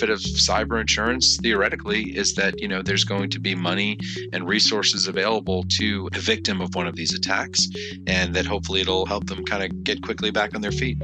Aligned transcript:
Benefit 0.00 0.14
of 0.14 0.32
cyber 0.32 0.80
insurance 0.80 1.36
theoretically 1.36 2.16
is 2.16 2.34
that 2.34 2.58
you 2.58 2.66
know 2.66 2.80
there's 2.80 3.04
going 3.04 3.28
to 3.28 3.38
be 3.38 3.54
money 3.54 3.98
and 4.32 4.48
resources 4.48 5.06
available 5.06 5.62
to 5.78 6.08
a 6.14 6.18
victim 6.18 6.62
of 6.62 6.74
one 6.74 6.86
of 6.86 6.96
these 6.96 7.12
attacks 7.12 7.68
and 8.06 8.34
that 8.34 8.46
hopefully 8.46 8.80
it'll 8.80 9.04
help 9.04 9.26
them 9.26 9.44
kind 9.44 9.62
of 9.62 9.84
get 9.84 10.02
quickly 10.02 10.30
back 10.30 10.54
on 10.54 10.62
their 10.62 10.72
feet. 10.72 10.96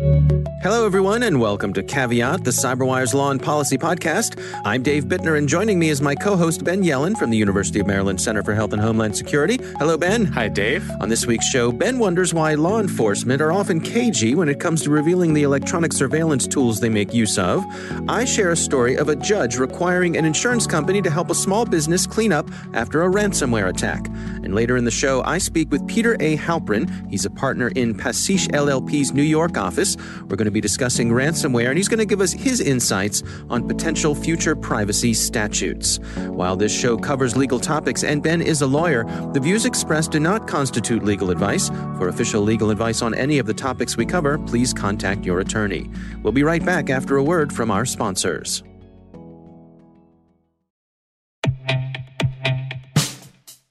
Hello 0.62 0.86
everyone 0.86 1.24
and 1.24 1.38
welcome 1.38 1.74
to 1.74 1.82
caveat 1.82 2.42
the 2.42 2.50
cyberwire's 2.50 3.12
law 3.12 3.30
and 3.30 3.42
policy 3.42 3.76
podcast. 3.76 4.42
I'm 4.64 4.82
dave 4.82 5.04
bittner 5.04 5.36
and 5.36 5.46
joining 5.46 5.78
me 5.78 5.90
is 5.90 6.00
my 6.00 6.14
co-host 6.14 6.64
ben 6.64 6.82
yelin 6.82 7.18
from 7.18 7.28
the 7.28 7.36
university 7.36 7.80
of 7.80 7.86
maryland 7.86 8.18
center 8.18 8.42
for 8.42 8.54
health 8.54 8.72
and 8.72 8.80
homeland 8.80 9.14
security. 9.14 9.58
Hello 9.78 9.98
ben. 9.98 10.24
Hi 10.24 10.48
dave. 10.48 10.90
On 11.02 11.10
this 11.10 11.26
week's 11.26 11.46
show 11.46 11.70
ben 11.70 11.98
wonders 11.98 12.32
why 12.32 12.54
law 12.54 12.80
enforcement 12.80 13.42
are 13.42 13.52
often 13.52 13.78
cagey 13.78 14.34
when 14.34 14.48
it 14.48 14.58
comes 14.58 14.80
to 14.84 14.90
revealing 14.90 15.34
the 15.34 15.42
electronic 15.42 15.92
surveillance 15.92 16.46
tools 16.46 16.80
they 16.80 16.88
make 16.88 17.12
use 17.12 17.36
of. 17.36 17.62
I 18.08 18.24
share 18.24 18.52
a 18.52 18.56
story 18.56 18.85
of 18.94 19.08
a 19.08 19.16
judge 19.16 19.56
requiring 19.56 20.16
an 20.16 20.24
insurance 20.24 20.66
company 20.66 21.02
to 21.02 21.10
help 21.10 21.30
a 21.30 21.34
small 21.34 21.64
business 21.64 22.06
clean 22.06 22.32
up 22.32 22.48
after 22.72 23.02
a 23.02 23.10
ransomware 23.10 23.68
attack. 23.68 24.06
And 24.44 24.54
later 24.54 24.76
in 24.76 24.84
the 24.84 24.90
show, 24.90 25.22
I 25.24 25.38
speak 25.38 25.70
with 25.70 25.86
Peter 25.88 26.16
A. 26.20 26.36
Halprin. 26.36 27.10
He's 27.10 27.24
a 27.24 27.30
partner 27.30 27.68
in 27.74 27.94
Pasich 27.94 28.48
LLP's 28.52 29.12
New 29.12 29.22
York 29.22 29.58
office. 29.58 29.96
We're 30.22 30.36
going 30.36 30.46
to 30.46 30.50
be 30.50 30.60
discussing 30.60 31.10
ransomware, 31.10 31.68
and 31.68 31.76
he's 31.76 31.88
going 31.88 31.98
to 31.98 32.06
give 32.06 32.20
us 32.20 32.32
his 32.32 32.60
insights 32.60 33.22
on 33.50 33.66
potential 33.66 34.14
future 34.14 34.54
privacy 34.54 35.14
statutes. 35.14 35.98
While 36.28 36.56
this 36.56 36.72
show 36.72 36.96
covers 36.96 37.36
legal 37.36 37.58
topics 37.58 38.04
and 38.04 38.22
Ben 38.22 38.40
is 38.40 38.62
a 38.62 38.66
lawyer, 38.66 39.04
the 39.32 39.40
views 39.40 39.64
expressed 39.64 40.12
do 40.12 40.20
not 40.20 40.46
constitute 40.46 41.02
legal 41.02 41.30
advice. 41.30 41.68
For 41.98 42.08
official 42.08 42.42
legal 42.42 42.70
advice 42.70 43.02
on 43.02 43.14
any 43.14 43.38
of 43.38 43.46
the 43.46 43.54
topics 43.54 43.96
we 43.96 44.06
cover, 44.06 44.38
please 44.38 44.72
contact 44.72 45.24
your 45.24 45.40
attorney. 45.40 45.90
We'll 46.22 46.32
be 46.32 46.42
right 46.42 46.64
back 46.64 46.90
after 46.90 47.16
a 47.16 47.22
word 47.22 47.52
from 47.52 47.70
our 47.70 47.84
sponsors. 47.84 48.62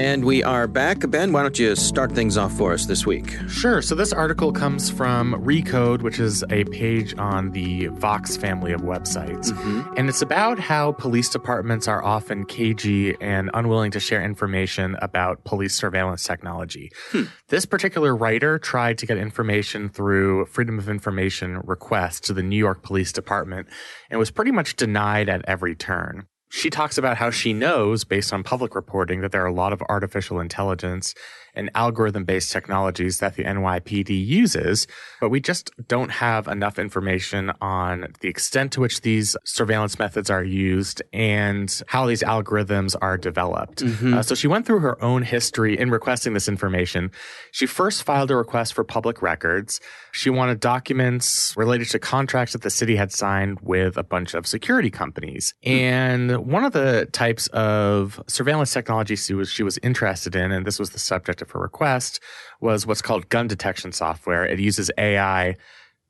And 0.00 0.24
we 0.24 0.42
are 0.42 0.66
back. 0.66 1.10
Ben, 1.10 1.30
why 1.30 1.42
don't 1.42 1.58
you 1.58 1.76
start 1.76 2.12
things 2.12 2.38
off 2.38 2.54
for 2.54 2.72
us 2.72 2.86
this 2.86 3.04
week? 3.04 3.36
Sure. 3.50 3.82
So, 3.82 3.94
this 3.94 4.14
article 4.14 4.50
comes 4.50 4.88
from 4.88 5.34
Recode, 5.44 6.00
which 6.00 6.18
is 6.18 6.42
a 6.48 6.64
page 6.64 7.14
on 7.18 7.50
the 7.50 7.88
Vox 7.88 8.34
family 8.34 8.72
of 8.72 8.80
websites. 8.80 9.52
Mm-hmm. 9.52 9.92
And 9.98 10.08
it's 10.08 10.22
about 10.22 10.58
how 10.58 10.92
police 10.92 11.28
departments 11.28 11.86
are 11.86 12.02
often 12.02 12.46
cagey 12.46 13.14
and 13.20 13.50
unwilling 13.52 13.90
to 13.90 14.00
share 14.00 14.24
information 14.24 14.96
about 15.02 15.44
police 15.44 15.74
surveillance 15.74 16.24
technology. 16.24 16.90
Hmm. 17.10 17.24
This 17.48 17.66
particular 17.66 18.16
writer 18.16 18.58
tried 18.58 18.96
to 18.98 19.06
get 19.06 19.18
information 19.18 19.90
through 19.90 20.46
Freedom 20.46 20.78
of 20.78 20.88
Information 20.88 21.60
requests 21.64 22.20
to 22.20 22.32
the 22.32 22.42
New 22.42 22.56
York 22.56 22.82
Police 22.82 23.12
Department 23.12 23.68
and 24.08 24.18
was 24.18 24.30
pretty 24.30 24.50
much 24.50 24.76
denied 24.76 25.28
at 25.28 25.44
every 25.46 25.74
turn 25.74 26.26
she 26.50 26.68
talks 26.68 26.98
about 26.98 27.16
how 27.16 27.30
she 27.30 27.52
knows, 27.52 28.04
based 28.04 28.32
on 28.32 28.42
public 28.42 28.74
reporting, 28.74 29.20
that 29.20 29.30
there 29.32 29.42
are 29.42 29.46
a 29.46 29.52
lot 29.52 29.72
of 29.72 29.80
artificial 29.88 30.40
intelligence 30.40 31.14
and 31.54 31.70
algorithm 31.74 32.24
based 32.24 32.52
technologies 32.52 33.18
that 33.18 33.36
the 33.36 33.44
NYPD 33.44 34.26
uses, 34.26 34.86
but 35.20 35.30
we 35.30 35.40
just 35.40 35.70
don't 35.88 36.10
have 36.10 36.48
enough 36.48 36.78
information 36.78 37.52
on 37.60 38.06
the 38.20 38.28
extent 38.28 38.72
to 38.72 38.80
which 38.80 39.00
these 39.02 39.36
surveillance 39.44 39.98
methods 39.98 40.30
are 40.30 40.44
used 40.44 41.02
and 41.12 41.82
how 41.86 42.06
these 42.06 42.22
algorithms 42.22 42.96
are 43.00 43.16
developed. 43.16 43.82
Mm-hmm. 43.82 44.14
Uh, 44.14 44.22
so 44.22 44.34
she 44.34 44.46
went 44.46 44.66
through 44.66 44.80
her 44.80 45.02
own 45.02 45.22
history 45.22 45.78
in 45.78 45.90
requesting 45.90 46.34
this 46.34 46.48
information. 46.48 47.10
She 47.52 47.66
first 47.66 48.02
filed 48.02 48.30
a 48.30 48.36
request 48.36 48.74
for 48.74 48.84
public 48.84 49.22
records. 49.22 49.80
She 50.12 50.30
wanted 50.30 50.60
documents 50.60 51.54
related 51.56 51.88
to 51.90 51.98
contracts 51.98 52.52
that 52.52 52.62
the 52.62 52.70
city 52.70 52.96
had 52.96 53.12
signed 53.12 53.58
with 53.60 53.96
a 53.96 54.02
bunch 54.02 54.34
of 54.34 54.46
security 54.46 54.90
companies. 54.90 55.54
Mm-hmm. 55.64 55.78
And 55.78 56.46
one 56.46 56.64
of 56.64 56.72
the 56.72 57.08
types 57.12 57.46
of 57.48 58.22
surveillance 58.26 58.72
technology 58.72 59.16
she 59.16 59.34
was, 59.34 59.50
she 59.50 59.62
was 59.62 59.78
interested 59.82 60.34
in, 60.34 60.52
and 60.52 60.66
this 60.66 60.78
was 60.78 60.90
the 60.90 60.98
subject 60.98 61.39
subject 61.40 61.42
of 61.42 61.50
her 61.52 61.60
request 61.60 62.20
was 62.60 62.86
what's 62.86 63.02
called 63.02 63.28
gun 63.28 63.48
detection 63.48 63.92
software. 63.92 64.44
It 64.44 64.60
uses 64.60 64.90
AI 64.98 65.56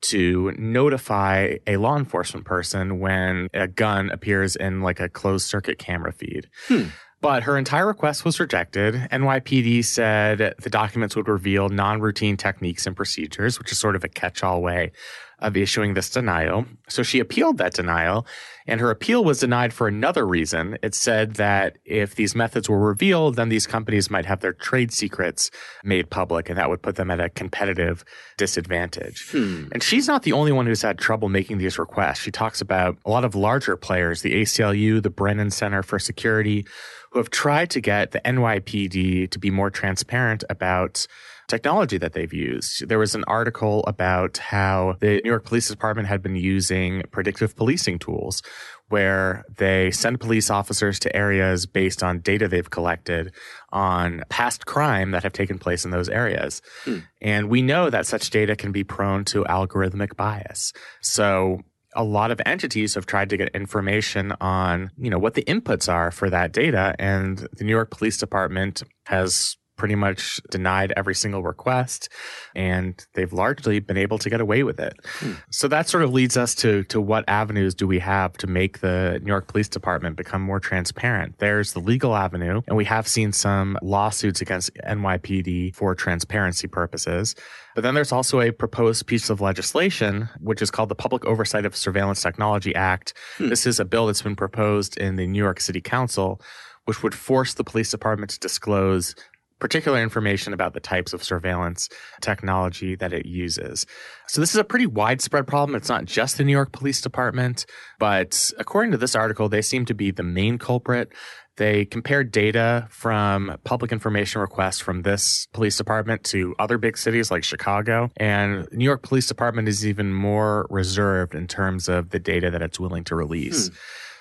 to 0.02 0.52
notify 0.58 1.56
a 1.66 1.76
law 1.76 1.96
enforcement 1.96 2.46
person 2.46 3.00
when 3.00 3.48
a 3.52 3.68
gun 3.68 4.10
appears 4.10 4.56
in 4.56 4.80
like 4.80 4.98
a 4.98 5.08
closed 5.08 5.46
circuit 5.46 5.78
camera 5.78 6.12
feed. 6.12 6.48
Hmm. 6.68 6.84
But 7.22 7.42
her 7.42 7.58
entire 7.58 7.86
request 7.86 8.24
was 8.24 8.41
rejected. 8.41 8.94
NYPD 8.94 9.84
said 9.84 10.54
the 10.58 10.70
documents 10.70 11.14
would 11.16 11.28
reveal 11.28 11.68
non 11.68 12.00
routine 12.00 12.38
techniques 12.38 12.86
and 12.86 12.97
procedures, 12.97 13.58
which 13.58 13.70
is 13.70 13.78
sort 13.78 13.94
of 13.94 14.04
a 14.04 14.08
catch 14.08 14.42
all 14.42 14.62
way 14.62 14.92
of 15.40 15.56
issuing 15.56 15.94
this 15.94 16.10
denial. 16.10 16.66
So 16.88 17.02
she 17.02 17.18
appealed 17.18 17.58
that 17.58 17.74
denial, 17.74 18.26
and 18.66 18.80
her 18.80 18.90
appeal 18.90 19.24
was 19.24 19.40
denied 19.40 19.72
for 19.72 19.88
another 19.88 20.26
reason. 20.26 20.78
It 20.82 20.94
said 20.94 21.34
that 21.34 21.78
if 21.84 22.14
these 22.14 22.34
methods 22.34 22.68
were 22.68 22.78
revealed, 22.78 23.36
then 23.36 23.48
these 23.48 23.66
companies 23.66 24.10
might 24.10 24.26
have 24.26 24.40
their 24.40 24.52
trade 24.52 24.92
secrets 24.92 25.50
made 25.82 26.10
public, 26.10 26.48
and 26.48 26.58
that 26.58 26.68
would 26.68 26.82
put 26.82 26.96
them 26.96 27.10
at 27.10 27.20
a 27.20 27.28
competitive 27.28 28.04
disadvantage. 28.36 29.30
Hmm. 29.30 29.64
And 29.72 29.82
she's 29.82 30.06
not 30.06 30.22
the 30.22 30.32
only 30.32 30.52
one 30.52 30.66
who's 30.66 30.82
had 30.82 30.98
trouble 30.98 31.28
making 31.28 31.58
these 31.58 31.78
requests. 31.78 32.20
She 32.20 32.30
talks 32.30 32.60
about 32.60 32.98
a 33.04 33.10
lot 33.10 33.24
of 33.24 33.34
larger 33.34 33.76
players, 33.76 34.22
the 34.22 34.42
ACLU, 34.42 35.02
the 35.02 35.10
Brennan 35.10 35.50
Center 35.50 35.82
for 35.82 35.98
Security, 35.98 36.66
who 37.10 37.18
have 37.18 37.30
tried 37.30 37.70
to 37.70 37.80
get 37.80 38.12
the 38.12 38.20
NYPD 38.20 39.30
to 39.30 39.38
be 39.38 39.50
more 39.50 39.70
transparent 39.70 40.44
about 40.48 41.06
technology 41.50 41.98
that 41.98 42.14
they've 42.14 42.32
used. 42.32 42.88
There 42.88 42.98
was 42.98 43.14
an 43.14 43.24
article 43.26 43.84
about 43.86 44.38
how 44.38 44.96
the 45.00 45.20
New 45.22 45.30
York 45.30 45.44
Police 45.44 45.68
Department 45.68 46.08
had 46.08 46.22
been 46.22 46.36
using 46.36 47.02
predictive 47.10 47.56
policing 47.56 47.98
tools 47.98 48.42
where 48.88 49.44
they 49.56 49.90
send 49.90 50.18
police 50.20 50.50
officers 50.50 50.98
to 51.00 51.14
areas 51.14 51.66
based 51.66 52.02
on 52.02 52.20
data 52.20 52.48
they've 52.48 52.70
collected 52.70 53.32
on 53.70 54.22
past 54.28 54.66
crime 54.66 55.12
that 55.12 55.22
have 55.22 55.32
taken 55.32 55.58
place 55.58 55.84
in 55.84 55.91
those 55.91 56.08
areas. 56.08 56.60
Hmm. 56.84 56.98
And 57.20 57.48
we 57.48 57.62
know 57.62 57.91
that 57.91 58.06
such 58.06 58.30
data 58.30 58.56
can 58.56 58.72
be 58.72 58.82
prone 58.82 59.24
to 59.26 59.44
algorithmic 59.44 60.16
bias. 60.16 60.72
So 61.03 61.60
a 61.94 62.04
lot 62.04 62.30
of 62.30 62.41
entities 62.46 62.94
have 62.94 63.06
tried 63.06 63.30
to 63.30 63.36
get 63.36 63.48
information 63.54 64.32
on, 64.41 64.91
you 64.96 65.10
know, 65.10 65.18
what 65.18 65.34
the 65.34 65.44
inputs 65.44 65.92
are 65.92 66.10
for 66.10 66.30
that 66.30 66.53
data. 66.53 66.94
And 66.98 67.46
the 67.53 67.64
New 67.64 67.72
York 67.72 67.91
Police 67.91 68.18
Department 68.18 68.82
has 69.06 69.56
pretty 69.80 69.94
much 69.94 70.42
denied 70.50 70.92
every 70.94 71.15
single 71.15 71.42
request 71.42 72.10
and 72.54 73.06
they've 73.15 73.32
largely 73.32 73.80
been 73.80 73.97
able 73.97 74.18
to 74.18 74.28
get 74.28 74.38
away 74.38 74.62
with 74.62 74.78
it. 74.78 74.92
Hmm. 75.21 75.32
So 75.50 75.68
that 75.68 75.88
sort 75.88 76.03
of 76.03 76.12
leads 76.12 76.36
us 76.36 76.54
to 76.56 76.84
to 76.84 77.00
what 77.00 77.24
avenues 77.28 77.74
do 77.74 77.86
we 77.86 77.98
have 77.98 78.34
to 78.34 78.47
make 78.47 78.80
the 78.80 79.21
New 79.22 79.28
York 79.28 79.48
Police 79.48 79.71
Department 79.71 80.16
become 80.16 80.42
more 80.42 80.60
transparent? 80.60 81.38
There's 81.38 81.72
the 81.72 81.78
legal 81.78 82.15
avenue 82.15 82.60
and 82.68 82.77
we 82.77 82.84
have 82.84 83.09
seen 83.09 83.32
some 83.32 83.78
lawsuits 83.80 84.42
against 84.42 84.71
NYPD 84.86 85.74
for 85.74 85.94
transparency 85.94 86.68
purposes. 86.68 87.34
But 87.74 87.80
then 87.80 87.94
there's 87.94 88.12
also 88.12 88.42
a 88.42 88.50
proposed 88.50 89.06
piece 89.06 89.30
of 89.30 89.41
legislation, 89.41 90.28
which 90.41 90.60
is 90.60 90.71
called 90.71 90.91
the 90.91 90.94
Public 90.94 91.24
Oversight 91.24 91.65
of 91.65 91.74
Surveillance 91.74 92.21
Technology 92.21 92.74
Act. 92.74 93.15
Hmm. 93.38 93.48
This 93.48 93.66
is 93.66 93.80
a 93.80 93.86
bill 93.86 94.09
that's 94.09 94.21
been 94.21 94.36
proposed 94.36 94.98
in 94.98 95.16
the 95.16 95.27
New 95.27 95.42
York 95.42 95.59
City 95.59 95.80
Council, 95.80 96.38
which 96.84 97.03
would 97.03 97.15
force 97.15 97.54
the 97.54 97.65
police 97.65 97.91
department 97.91 98.32
to 98.32 98.38
disclose 98.41 99.15
particular 99.60 100.03
information 100.03 100.53
about 100.53 100.74
the 100.74 100.80
types 100.80 101.12
of 101.12 101.22
surveillance 101.22 101.89
technology 102.21 102.97
that 102.97 103.12
it 103.12 103.27
uses. 103.27 103.86
So 104.27 104.41
this 104.41 104.51
is 104.51 104.57
a 104.57 104.65
pretty 104.65 104.86
widespread 104.86 105.47
problem. 105.47 105.77
It's 105.77 105.89
not 105.89 106.04
just 106.04 106.39
the 106.39 106.45
New 106.45 106.53
York 106.53 106.72
Police 106.72 107.01
Department, 107.01 107.66
but 107.98 108.53
according 108.59 108.92
to 108.92 108.98
this 108.98 109.15
article, 109.15 109.48
they 109.48 109.62
seem 109.62 109.84
to 109.86 109.95
be 109.95 110.10
the 110.10 110.22
main 110.22 110.59
culprit. 110.59 111.12
They 111.57 111.84
compared 111.84 112.33
data 112.33 112.86
from 112.91 113.59
public 113.65 113.92
information 113.92 114.41
requests 114.41 114.80
from 114.80 115.03
this 115.03 115.47
police 115.53 115.77
department 115.77 116.24
to 116.24 116.54
other 116.59 116.78
big 116.78 116.97
cities 116.97 117.30
like 117.30 117.45
Chicago. 117.45 118.09
And 118.16 118.66
New 118.72 118.84
York 118.84 119.03
Police 119.03 119.27
Department 119.27 119.68
is 119.68 119.86
even 119.86 120.15
more 120.15 120.66
reserved 120.71 121.34
in 121.34 121.47
terms 121.47 121.89
of 121.89 122.10
the 122.10 122.18
data 122.18 122.51
that 122.51 122.63
it's 122.63 122.80
willing 122.80 123.04
to 123.04 123.15
release. 123.15 123.68
Hmm. 123.68 123.74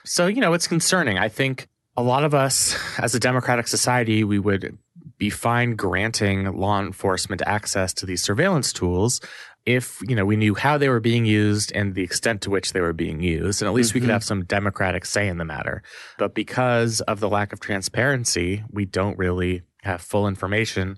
So, 0.06 0.27
you 0.27 0.42
know, 0.42 0.53
it's 0.53 0.68
concerning. 0.68 1.18
I 1.18 1.30
think 1.30 1.68
a 1.95 2.03
lot 2.03 2.24
of 2.24 2.33
us 2.33 2.77
as 2.97 3.13
a 3.15 3.19
democratic 3.19 3.68
society, 3.68 4.24
we 4.24 4.39
would 4.39 4.77
be 5.19 5.30
fine 5.30 5.75
granting 5.75 6.45
law 6.57 6.80
enforcement 6.80 7.44
access 7.45 7.94
to 7.94 8.06
these 8.06 8.24
surveillance 8.24 8.74
tools 8.74 9.21
if 9.66 10.01
you 10.01 10.16
know 10.16 10.25
we 10.25 10.38
knew 10.38 10.56
how 10.56 10.77
they 10.77 10.89
were 10.89 11.00
being 11.00 11.25
used 11.25 11.71
and 11.74 11.94
the 11.94 12.01
extent 12.01 12.42
to 12.42 12.50
which 12.50 12.74
they 12.74 12.81
were 12.81 12.94
being 12.94 13.21
used 13.21 13.62
and 13.62 13.68
at 13.68 13.74
least 13.75 13.89
mm-hmm. 13.89 13.98
we 13.98 14.01
could 14.01 14.07
mm-hmm. 14.07 14.13
have 14.13 14.24
some 14.24 14.45
democratic 14.45 15.06
say 15.06 15.27
in 15.27 15.38
the 15.38 15.45
matter 15.45 15.83
but 16.18 16.33
because 16.33 17.01
of 17.01 17.19
the 17.19 17.30
lack 17.30 17.54
of 17.54 17.60
transparency 17.60 18.63
we 18.71 18.86
don't 18.86 19.18
really 19.18 19.62
have 19.83 20.01
full 20.01 20.27
information 20.27 20.98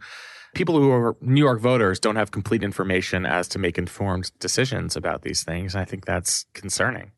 people 0.54 0.80
who 0.80 0.92
are 0.92 1.18
new 1.22 1.42
york 1.42 1.60
voters 1.60 2.00
don't 2.00 2.16
have 2.16 2.32
complete 2.32 2.64
information 2.64 3.26
as 3.26 3.48
to 3.48 3.60
make 3.60 3.78
informed 3.78 4.32
decisions 4.40 4.96
about 4.96 5.24
these 5.24 5.44
things 5.44 5.74
and 5.74 5.82
i 5.82 5.86
think 5.86 6.06
that's 6.06 6.46
concerning 6.54 7.12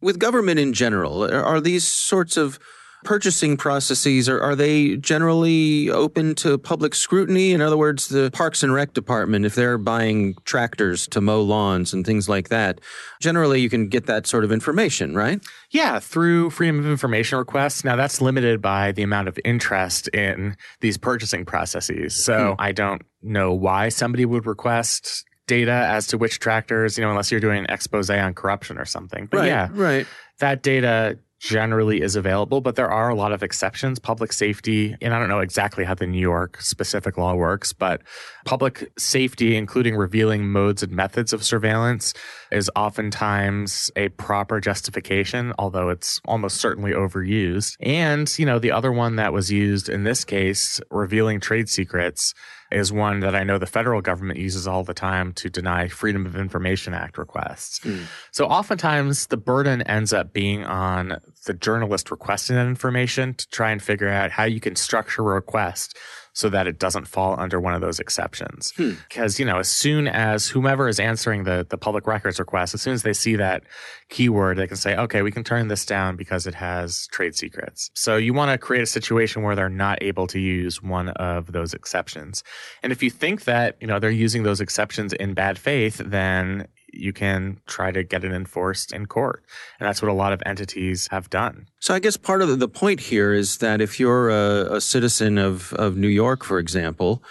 with 0.00 0.18
government 0.18 0.58
in 0.58 0.72
general 0.72 1.22
are 1.32 1.60
these 1.60 1.86
sorts 1.86 2.36
of 2.36 2.58
purchasing 3.04 3.56
processes 3.56 4.28
are, 4.28 4.40
are 4.40 4.54
they 4.56 4.96
generally 4.96 5.88
open 5.90 6.34
to 6.34 6.58
public 6.58 6.94
scrutiny 6.94 7.52
in 7.52 7.60
other 7.60 7.76
words 7.76 8.08
the 8.08 8.30
parks 8.32 8.62
and 8.62 8.72
rec 8.72 8.92
department 8.92 9.44
if 9.44 9.54
they're 9.54 9.78
buying 9.78 10.34
tractors 10.44 11.06
to 11.06 11.20
mow 11.20 11.40
lawns 11.40 11.92
and 11.92 12.04
things 12.04 12.28
like 12.28 12.48
that 12.48 12.80
generally 13.20 13.60
you 13.60 13.70
can 13.70 13.88
get 13.88 14.06
that 14.06 14.26
sort 14.26 14.44
of 14.44 14.50
information 14.50 15.14
right 15.14 15.44
yeah 15.70 15.98
through 15.98 16.50
freedom 16.50 16.78
of 16.78 16.86
information 16.86 17.38
requests 17.38 17.84
now 17.84 17.96
that's 17.96 18.20
limited 18.20 18.60
by 18.60 18.92
the 18.92 19.02
amount 19.02 19.28
of 19.28 19.38
interest 19.44 20.08
in 20.08 20.56
these 20.80 20.96
purchasing 20.98 21.44
processes 21.44 22.16
so 22.16 22.54
hmm. 22.54 22.60
i 22.60 22.72
don't 22.72 23.02
know 23.22 23.52
why 23.52 23.88
somebody 23.88 24.24
would 24.24 24.46
request 24.46 25.24
data 25.48 25.72
as 25.72 26.06
to 26.06 26.18
which 26.18 26.38
tractors, 26.38 26.96
you 26.96 27.02
know, 27.02 27.10
unless 27.10 27.32
you're 27.32 27.40
doing 27.40 27.58
an 27.58 27.66
expose 27.70 28.08
on 28.10 28.34
corruption 28.34 28.78
or 28.78 28.84
something. 28.84 29.26
But 29.26 29.38
right, 29.38 29.46
yeah, 29.46 29.68
right. 29.72 30.06
That 30.38 30.62
data 30.62 31.18
generally 31.38 32.02
is 32.02 32.16
available, 32.16 32.60
but 32.60 32.76
there 32.76 32.90
are 32.90 33.08
a 33.08 33.14
lot 33.14 33.32
of 33.32 33.42
exceptions. 33.42 33.98
Public 33.98 34.32
safety, 34.32 34.96
and 35.00 35.14
I 35.14 35.18
don't 35.18 35.28
know 35.28 35.38
exactly 35.38 35.84
how 35.84 35.94
the 35.94 36.06
New 36.06 36.20
York 36.20 36.60
specific 36.60 37.16
law 37.16 37.34
works, 37.34 37.72
but 37.72 38.02
public 38.44 38.90
safety, 38.98 39.56
including 39.56 39.96
revealing 39.96 40.48
modes 40.48 40.82
and 40.82 40.92
methods 40.92 41.32
of 41.32 41.44
surveillance, 41.44 42.12
is 42.50 42.70
oftentimes 42.74 43.90
a 43.94 44.08
proper 44.10 44.60
justification, 44.60 45.52
although 45.58 45.90
it's 45.90 46.20
almost 46.26 46.56
certainly 46.56 46.92
overused. 46.92 47.76
And, 47.80 48.36
you 48.38 48.46
know, 48.46 48.58
the 48.58 48.72
other 48.72 48.90
one 48.90 49.16
that 49.16 49.32
was 49.32 49.52
used 49.52 49.88
in 49.88 50.04
this 50.04 50.24
case, 50.24 50.80
revealing 50.90 51.40
trade 51.40 51.68
secrets, 51.68 52.34
is 52.70 52.92
one 52.92 53.20
that 53.20 53.34
I 53.34 53.44
know 53.44 53.58
the 53.58 53.66
federal 53.66 54.00
government 54.00 54.38
uses 54.38 54.66
all 54.66 54.84
the 54.84 54.94
time 54.94 55.32
to 55.34 55.48
deny 55.48 55.88
Freedom 55.88 56.26
of 56.26 56.36
Information 56.36 56.94
Act 56.94 57.18
requests. 57.18 57.80
Mm. 57.80 58.04
So 58.30 58.46
oftentimes 58.46 59.28
the 59.28 59.36
burden 59.36 59.82
ends 59.82 60.12
up 60.12 60.32
being 60.32 60.64
on 60.64 61.18
the 61.46 61.54
journalist 61.54 62.10
requesting 62.10 62.56
that 62.56 62.66
information 62.66 63.34
to 63.34 63.48
try 63.48 63.70
and 63.70 63.82
figure 63.82 64.08
out 64.08 64.30
how 64.30 64.44
you 64.44 64.60
can 64.60 64.76
structure 64.76 65.22
a 65.22 65.34
request 65.34 65.96
so 66.38 66.48
that 66.48 66.68
it 66.68 66.78
doesn't 66.78 67.08
fall 67.08 67.34
under 67.36 67.58
one 67.58 67.74
of 67.74 67.80
those 67.80 67.98
exceptions. 67.98 68.72
Hmm. 68.76 68.92
Because, 69.08 69.40
you 69.40 69.44
know, 69.44 69.58
as 69.58 69.68
soon 69.68 70.06
as 70.06 70.46
whomever 70.46 70.86
is 70.86 71.00
answering 71.00 71.42
the, 71.42 71.66
the 71.68 71.76
public 71.76 72.06
records 72.06 72.38
request, 72.38 72.74
as 72.74 72.80
soon 72.80 72.92
as 72.92 73.02
they 73.02 73.12
see 73.12 73.34
that 73.34 73.64
keyword, 74.08 74.56
they 74.56 74.68
can 74.68 74.76
say, 74.76 74.94
okay, 74.96 75.22
we 75.22 75.32
can 75.32 75.42
turn 75.42 75.66
this 75.66 75.84
down 75.84 76.14
because 76.14 76.46
it 76.46 76.54
has 76.54 77.08
trade 77.08 77.34
secrets. 77.34 77.90
So 77.94 78.16
you 78.16 78.32
want 78.34 78.52
to 78.52 78.56
create 78.56 78.84
a 78.84 78.86
situation 78.86 79.42
where 79.42 79.56
they're 79.56 79.68
not 79.68 80.00
able 80.00 80.28
to 80.28 80.38
use 80.38 80.80
one 80.80 81.08
of 81.08 81.50
those 81.50 81.74
exceptions. 81.74 82.44
And 82.84 82.92
if 82.92 83.02
you 83.02 83.10
think 83.10 83.42
that, 83.42 83.76
you 83.80 83.88
know, 83.88 83.98
they're 83.98 84.08
using 84.08 84.44
those 84.44 84.60
exceptions 84.60 85.12
in 85.14 85.34
bad 85.34 85.58
faith, 85.58 86.00
then 86.06 86.68
you 86.92 87.12
can 87.12 87.60
try 87.66 87.90
to 87.92 88.02
get 88.02 88.24
it 88.24 88.32
enforced 88.32 88.92
in 88.92 89.06
court. 89.06 89.44
And 89.78 89.86
that's 89.88 90.02
what 90.02 90.10
a 90.10 90.14
lot 90.14 90.32
of 90.32 90.42
entities 90.46 91.08
have 91.10 91.30
done. 91.30 91.66
So 91.80 91.94
I 91.94 91.98
guess 91.98 92.16
part 92.16 92.42
of 92.42 92.58
the 92.58 92.68
point 92.68 93.00
here 93.00 93.32
is 93.32 93.58
that 93.58 93.80
if 93.80 94.00
you're 94.00 94.30
a, 94.30 94.76
a 94.76 94.80
citizen 94.80 95.38
of, 95.38 95.72
of 95.74 95.96
New 95.96 96.08
York, 96.08 96.44
for 96.44 96.58
example, 96.58 97.22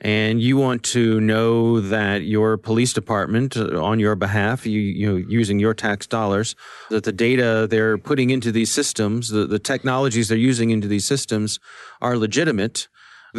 and 0.00 0.42
you 0.42 0.56
want 0.56 0.82
to 0.82 1.20
know 1.20 1.80
that 1.80 2.22
your 2.22 2.58
police 2.58 2.92
department 2.92 3.56
uh, 3.56 3.82
on 3.82 3.98
your 3.98 4.14
behalf, 4.14 4.66
you, 4.66 4.80
you 4.80 5.06
know, 5.06 5.16
using 5.16 5.58
your 5.58 5.74
tax 5.74 6.06
dollars, 6.06 6.54
that 6.90 7.04
the 7.04 7.12
data 7.12 7.66
they're 7.68 7.96
putting 7.96 8.30
into 8.30 8.52
these 8.52 8.70
systems, 8.70 9.30
the, 9.30 9.46
the 9.46 9.58
technologies 9.58 10.28
they're 10.28 10.36
using 10.36 10.70
into 10.70 10.86
these 10.86 11.06
systems 11.06 11.58
are 12.02 12.16
legitimate, 12.16 12.88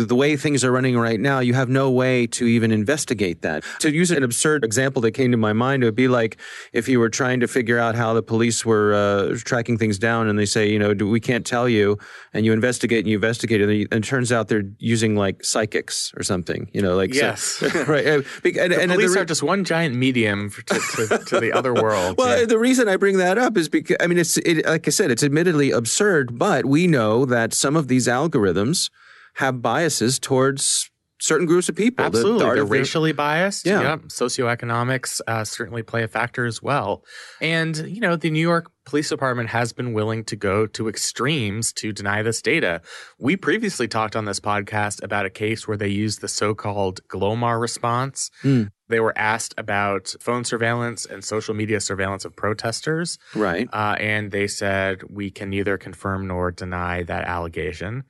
the 0.06 0.16
way 0.16 0.36
things 0.36 0.64
are 0.64 0.72
running 0.72 0.98
right 0.98 1.20
now, 1.20 1.40
you 1.40 1.54
have 1.54 1.70
no 1.70 1.90
way 1.90 2.28
to 2.28 2.46
even 2.46 2.72
investigate 2.72 3.42
that. 3.42 3.64
To 3.80 3.92
use 3.92 4.12
an 4.12 4.24
absurd 4.24 4.64
example 4.64 5.02
that 5.04 5.12
came 5.12 5.32
to 5.32 5.38
my 5.38 5.54
mind, 5.54 5.84
it 5.84 5.88
would 5.88 5.96
be 5.96 6.08
like 6.08 6.38
if 6.74 6.88
you 6.88 7.00
were 7.00 7.10
trying 7.10 7.40
to 7.40 7.48
figure 7.48 7.78
out 7.78 7.96
how 7.96 8.14
the 8.14 8.24
police 8.24 8.66
were 8.66 8.94
uh, 8.94 9.38
tracking 9.44 9.78
things 9.78 9.98
down 9.98 10.28
and 10.28 10.38
they 10.38 10.46
say, 10.46 10.70
you 10.70 10.80
know, 10.80 10.94
we 11.06 11.20
can't 11.20 11.46
tell 11.46 11.68
you, 11.68 11.98
and 12.34 12.46
you 12.46 12.54
investigate 12.54 13.00
and 13.00 13.08
you 13.08 13.18
investigate, 13.18 13.62
and, 13.62 13.72
and 13.72 14.04
it 14.04 14.08
turns 14.08 14.32
out 14.32 14.48
they're 14.48 14.70
using 14.80 15.16
like 15.16 15.44
psychics 15.44 16.14
or 16.18 16.24
something, 16.24 16.70
you 16.74 16.82
know, 16.82 16.96
like 16.96 17.14
yes, 17.14 17.42
so, 17.42 17.68
right. 17.88 18.06
And, 18.06 18.26
and, 18.46 18.92
the 18.92 18.96
police 18.96 19.12
the 19.12 19.16
re- 19.16 19.22
are 19.22 19.26
just 19.26 19.44
one 19.44 19.64
giant 19.64 19.96
medium 19.96 20.52
to, 20.52 20.80
to, 21.08 21.18
to 21.26 21.40
the 21.40 21.52
other 21.54 21.74
world. 21.84 22.18
Well, 22.18 22.40
yeah. 22.40 22.46
the 22.46 22.60
reason 22.60 22.88
I 22.88 22.98
bring 22.98 23.18
that 23.18 23.38
up 23.38 23.58
is 23.58 23.70
because 23.70 23.98
I 24.00 24.08
mean, 24.08 24.18
it's 24.18 24.38
it, 24.38 24.66
like 24.66 24.88
I 24.88 24.92
said, 24.92 25.12
it's 25.12 25.24
admittedly 25.24 25.72
absurd, 25.72 26.38
but 26.38 26.66
we 26.66 26.88
know 26.88 27.26
that 27.26 27.54
some 27.54 27.76
of 27.76 27.88
these 27.88 28.08
algorithms 28.08 28.90
have 29.38 29.62
biases 29.62 30.20
towards 30.20 30.90
certain 31.20 31.48
groups 31.48 31.68
of 31.68 31.76
people. 31.76 32.06
Absolutely. 32.06 32.40
The, 32.40 32.50
the 32.50 32.56
They're 32.56 32.66
racially 32.66 33.12
biased. 33.12 33.66
Yeah. 33.66 33.82
Yep. 33.82 34.02
Socioeconomics 34.10 35.20
uh, 35.28 35.44
certainly 35.44 35.82
play 35.82 36.04
a 36.04 36.08
factor 36.08 36.46
as 36.46 36.62
well. 36.62 37.04
And, 37.42 37.76
you 37.88 38.00
know, 38.00 38.16
the 38.16 38.30
New 38.30 38.42
York 38.42 38.72
Police 38.86 39.10
Department 39.10 39.50
has 39.50 39.74
been 39.74 39.94
willing 39.94 40.24
to 40.26 40.36
go 40.36 40.68
to 40.68 40.88
extremes 40.88 41.74
to 41.74 41.92
deny 41.92 42.22
this 42.22 42.42
data. 42.42 42.82
We 43.20 43.36
previously 43.36 43.88
talked 43.88 44.16
on 44.16 44.26
this 44.26 44.40
podcast 44.40 45.04
about 45.04 45.26
a 45.26 45.32
case 45.32 45.68
where 45.68 45.78
they 45.78 45.88
used 45.88 46.22
the 46.22 46.28
so 46.28 46.54
called 46.54 47.02
GLOMAR 47.08 47.60
response. 47.60 48.30
Mm. 48.44 48.70
They 48.88 49.00
were 49.00 49.18
asked 49.18 49.54
about 49.58 50.14
phone 50.20 50.46
surveillance 50.46 51.06
and 51.06 51.24
social 51.24 51.54
media 51.54 51.82
surveillance 51.82 52.26
of 52.26 52.36
protesters. 52.36 53.18
Right. 53.36 53.68
Uh, 53.74 53.96
and 54.00 54.32
they 54.32 54.48
said, 54.48 55.04
we 55.10 55.32
can 55.32 55.50
neither 55.50 55.78
confirm 55.78 56.28
nor 56.28 56.52
deny 56.52 57.04
that 57.04 57.26
allegation 57.26 58.04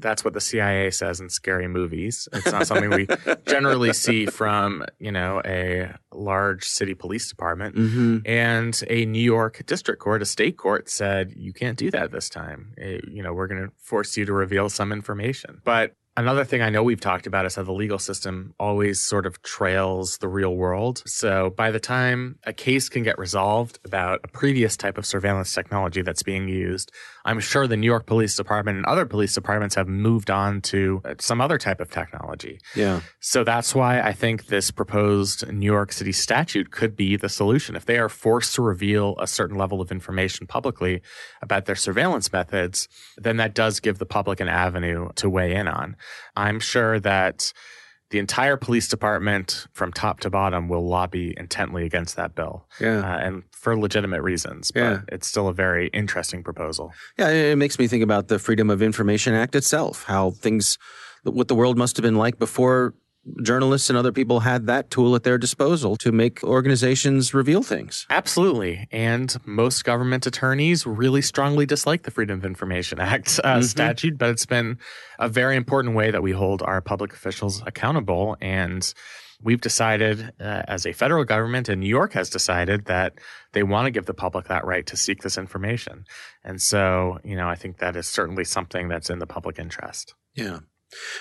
that's 0.00 0.24
what 0.24 0.34
the 0.34 0.40
CIA 0.40 0.90
says 0.90 1.20
in 1.20 1.28
scary 1.28 1.68
movies. 1.68 2.28
It's 2.32 2.50
not 2.50 2.66
something 2.66 2.90
we 2.90 3.08
generally 3.46 3.92
see 4.04 4.26
from, 4.26 4.84
you 4.98 5.12
know, 5.12 5.42
a 5.44 5.94
large 6.12 6.64
city 6.64 6.94
police 6.94 7.28
department. 7.28 7.76
Mm-hmm. 7.76 8.18
And 8.26 8.82
a 8.88 9.04
New 9.04 9.22
York 9.22 9.62
district 9.66 10.00
court, 10.00 10.22
a 10.22 10.26
state 10.26 10.56
court 10.56 10.88
said, 10.88 11.32
you 11.36 11.52
can't 11.52 11.78
do 11.78 11.90
that 11.90 12.12
this 12.12 12.28
time. 12.28 12.74
It, 12.76 13.08
you 13.08 13.22
know, 13.22 13.32
we're 13.32 13.48
going 13.48 13.62
to 13.62 13.72
force 13.78 14.16
you 14.16 14.24
to 14.24 14.32
reveal 14.32 14.68
some 14.68 14.92
information. 14.92 15.60
But 15.64 15.94
Another 16.18 16.44
thing 16.44 16.62
I 16.62 16.68
know 16.68 16.82
we've 16.82 17.00
talked 17.00 17.28
about 17.28 17.46
is 17.46 17.54
how 17.54 17.62
the 17.62 17.70
legal 17.70 18.00
system 18.00 18.52
always 18.58 18.98
sort 18.98 19.24
of 19.24 19.40
trails 19.42 20.18
the 20.18 20.26
real 20.26 20.56
world. 20.56 21.00
So 21.06 21.50
by 21.50 21.70
the 21.70 21.78
time 21.78 22.40
a 22.42 22.52
case 22.52 22.88
can 22.88 23.04
get 23.04 23.20
resolved 23.20 23.78
about 23.84 24.18
a 24.24 24.26
previous 24.26 24.76
type 24.76 24.98
of 24.98 25.06
surveillance 25.06 25.54
technology 25.54 26.02
that's 26.02 26.24
being 26.24 26.48
used, 26.48 26.90
I'm 27.28 27.40
sure 27.40 27.66
the 27.66 27.76
New 27.76 27.86
York 27.86 28.06
Police 28.06 28.36
Department 28.36 28.78
and 28.78 28.86
other 28.86 29.04
police 29.04 29.34
departments 29.34 29.74
have 29.74 29.86
moved 29.86 30.30
on 30.30 30.62
to 30.62 31.02
some 31.18 31.42
other 31.42 31.58
type 31.58 31.78
of 31.78 31.90
technology. 31.90 32.58
Yeah. 32.74 33.02
So 33.20 33.44
that's 33.44 33.74
why 33.74 34.00
I 34.00 34.14
think 34.14 34.46
this 34.46 34.70
proposed 34.70 35.46
New 35.52 35.66
York 35.66 35.92
City 35.92 36.12
statute 36.12 36.70
could 36.70 36.96
be 36.96 37.16
the 37.16 37.28
solution. 37.28 37.76
If 37.76 37.84
they 37.84 37.98
are 37.98 38.08
forced 38.08 38.54
to 38.54 38.62
reveal 38.62 39.14
a 39.18 39.26
certain 39.26 39.58
level 39.58 39.82
of 39.82 39.92
information 39.92 40.46
publicly 40.46 41.02
about 41.42 41.66
their 41.66 41.76
surveillance 41.76 42.32
methods, 42.32 42.88
then 43.18 43.36
that 43.36 43.54
does 43.54 43.78
give 43.78 43.98
the 43.98 44.06
public 44.06 44.40
an 44.40 44.48
avenue 44.48 45.10
to 45.16 45.28
weigh 45.28 45.54
in 45.54 45.68
on. 45.68 45.96
I'm 46.34 46.60
sure 46.60 46.98
that 47.00 47.52
the 48.10 48.18
entire 48.18 48.56
police 48.56 48.88
department 48.88 49.66
from 49.74 49.92
top 49.92 50.20
to 50.20 50.30
bottom 50.30 50.68
will 50.68 50.86
lobby 50.88 51.34
intently 51.36 51.84
against 51.84 52.16
that 52.16 52.34
bill. 52.34 52.66
Yeah. 52.80 53.00
Uh, 53.00 53.18
and 53.18 53.42
for 53.52 53.76
legitimate 53.78 54.22
reasons. 54.22 54.70
But 54.70 54.80
Yeah. 54.80 55.00
it's 55.08 55.26
still 55.26 55.48
a 55.48 55.52
very 55.52 55.88
interesting 55.88 56.42
proposal. 56.42 56.92
Yeah, 57.18 57.28
it 57.28 57.52
it 57.52 57.56
makes 57.56 57.78
me 57.78 57.86
think 57.86 58.02
about 58.02 58.28
the 58.28 58.38
Freedom 58.38 58.70
of 58.70 58.80
Information 58.82 59.34
Act 59.34 59.54
itself, 59.54 60.04
how 60.04 60.30
things, 60.30 60.78
what 61.24 61.48
the 61.48 61.54
world 61.54 61.76
must 61.76 61.96
have 61.96 62.02
been 62.02 62.16
like 62.16 62.38
before 62.38 62.94
journalists 63.42 63.88
and 63.90 63.98
other 63.98 64.12
people 64.12 64.40
had 64.40 64.66
that 64.66 64.90
tool 64.90 65.14
at 65.14 65.22
their 65.24 65.38
disposal 65.38 65.96
to 65.96 66.12
make 66.12 66.42
organizations 66.44 67.34
reveal 67.34 67.62
things. 67.62 68.06
Absolutely. 68.10 68.88
And 68.90 69.36
most 69.44 69.84
government 69.84 70.26
attorneys 70.26 70.86
really 70.86 71.22
strongly 71.22 71.66
dislike 71.66 72.02
the 72.02 72.10
Freedom 72.10 72.38
of 72.38 72.44
Information 72.44 72.98
Act 73.00 73.40
uh, 73.44 73.58
Mhm. 73.58 73.64
statute, 73.64 74.18
but 74.18 74.30
it's 74.30 74.46
been 74.46 74.78
a 75.18 75.28
very 75.28 75.56
important 75.56 75.94
way 75.94 76.10
that 76.10 76.22
we 76.22 76.32
hold 76.32 76.62
our 76.62 76.80
public 76.80 77.12
officials 77.12 77.62
accountable. 77.66 78.36
And 78.40 78.92
we've 79.42 79.60
decided 79.60 80.32
uh, 80.40 80.62
as 80.66 80.84
a 80.86 80.92
federal 80.92 81.24
government, 81.24 81.68
and 81.68 81.80
New 81.80 81.88
York 81.88 82.12
has 82.14 82.28
decided 82.28 82.86
that 82.86 83.14
they 83.52 83.62
want 83.62 83.86
to 83.86 83.90
give 83.90 84.06
the 84.06 84.14
public 84.14 84.46
that 84.48 84.64
right 84.64 84.86
to 84.86 84.96
seek 84.96 85.22
this 85.22 85.38
information. 85.38 86.04
And 86.44 86.60
so, 86.60 87.18
you 87.24 87.36
know, 87.36 87.48
I 87.48 87.54
think 87.54 87.78
that 87.78 87.94
is 87.96 88.08
certainly 88.08 88.44
something 88.44 88.88
that's 88.88 89.10
in 89.10 89.18
the 89.20 89.26
public 89.26 89.58
interest. 89.58 90.14
Yeah. 90.34 90.58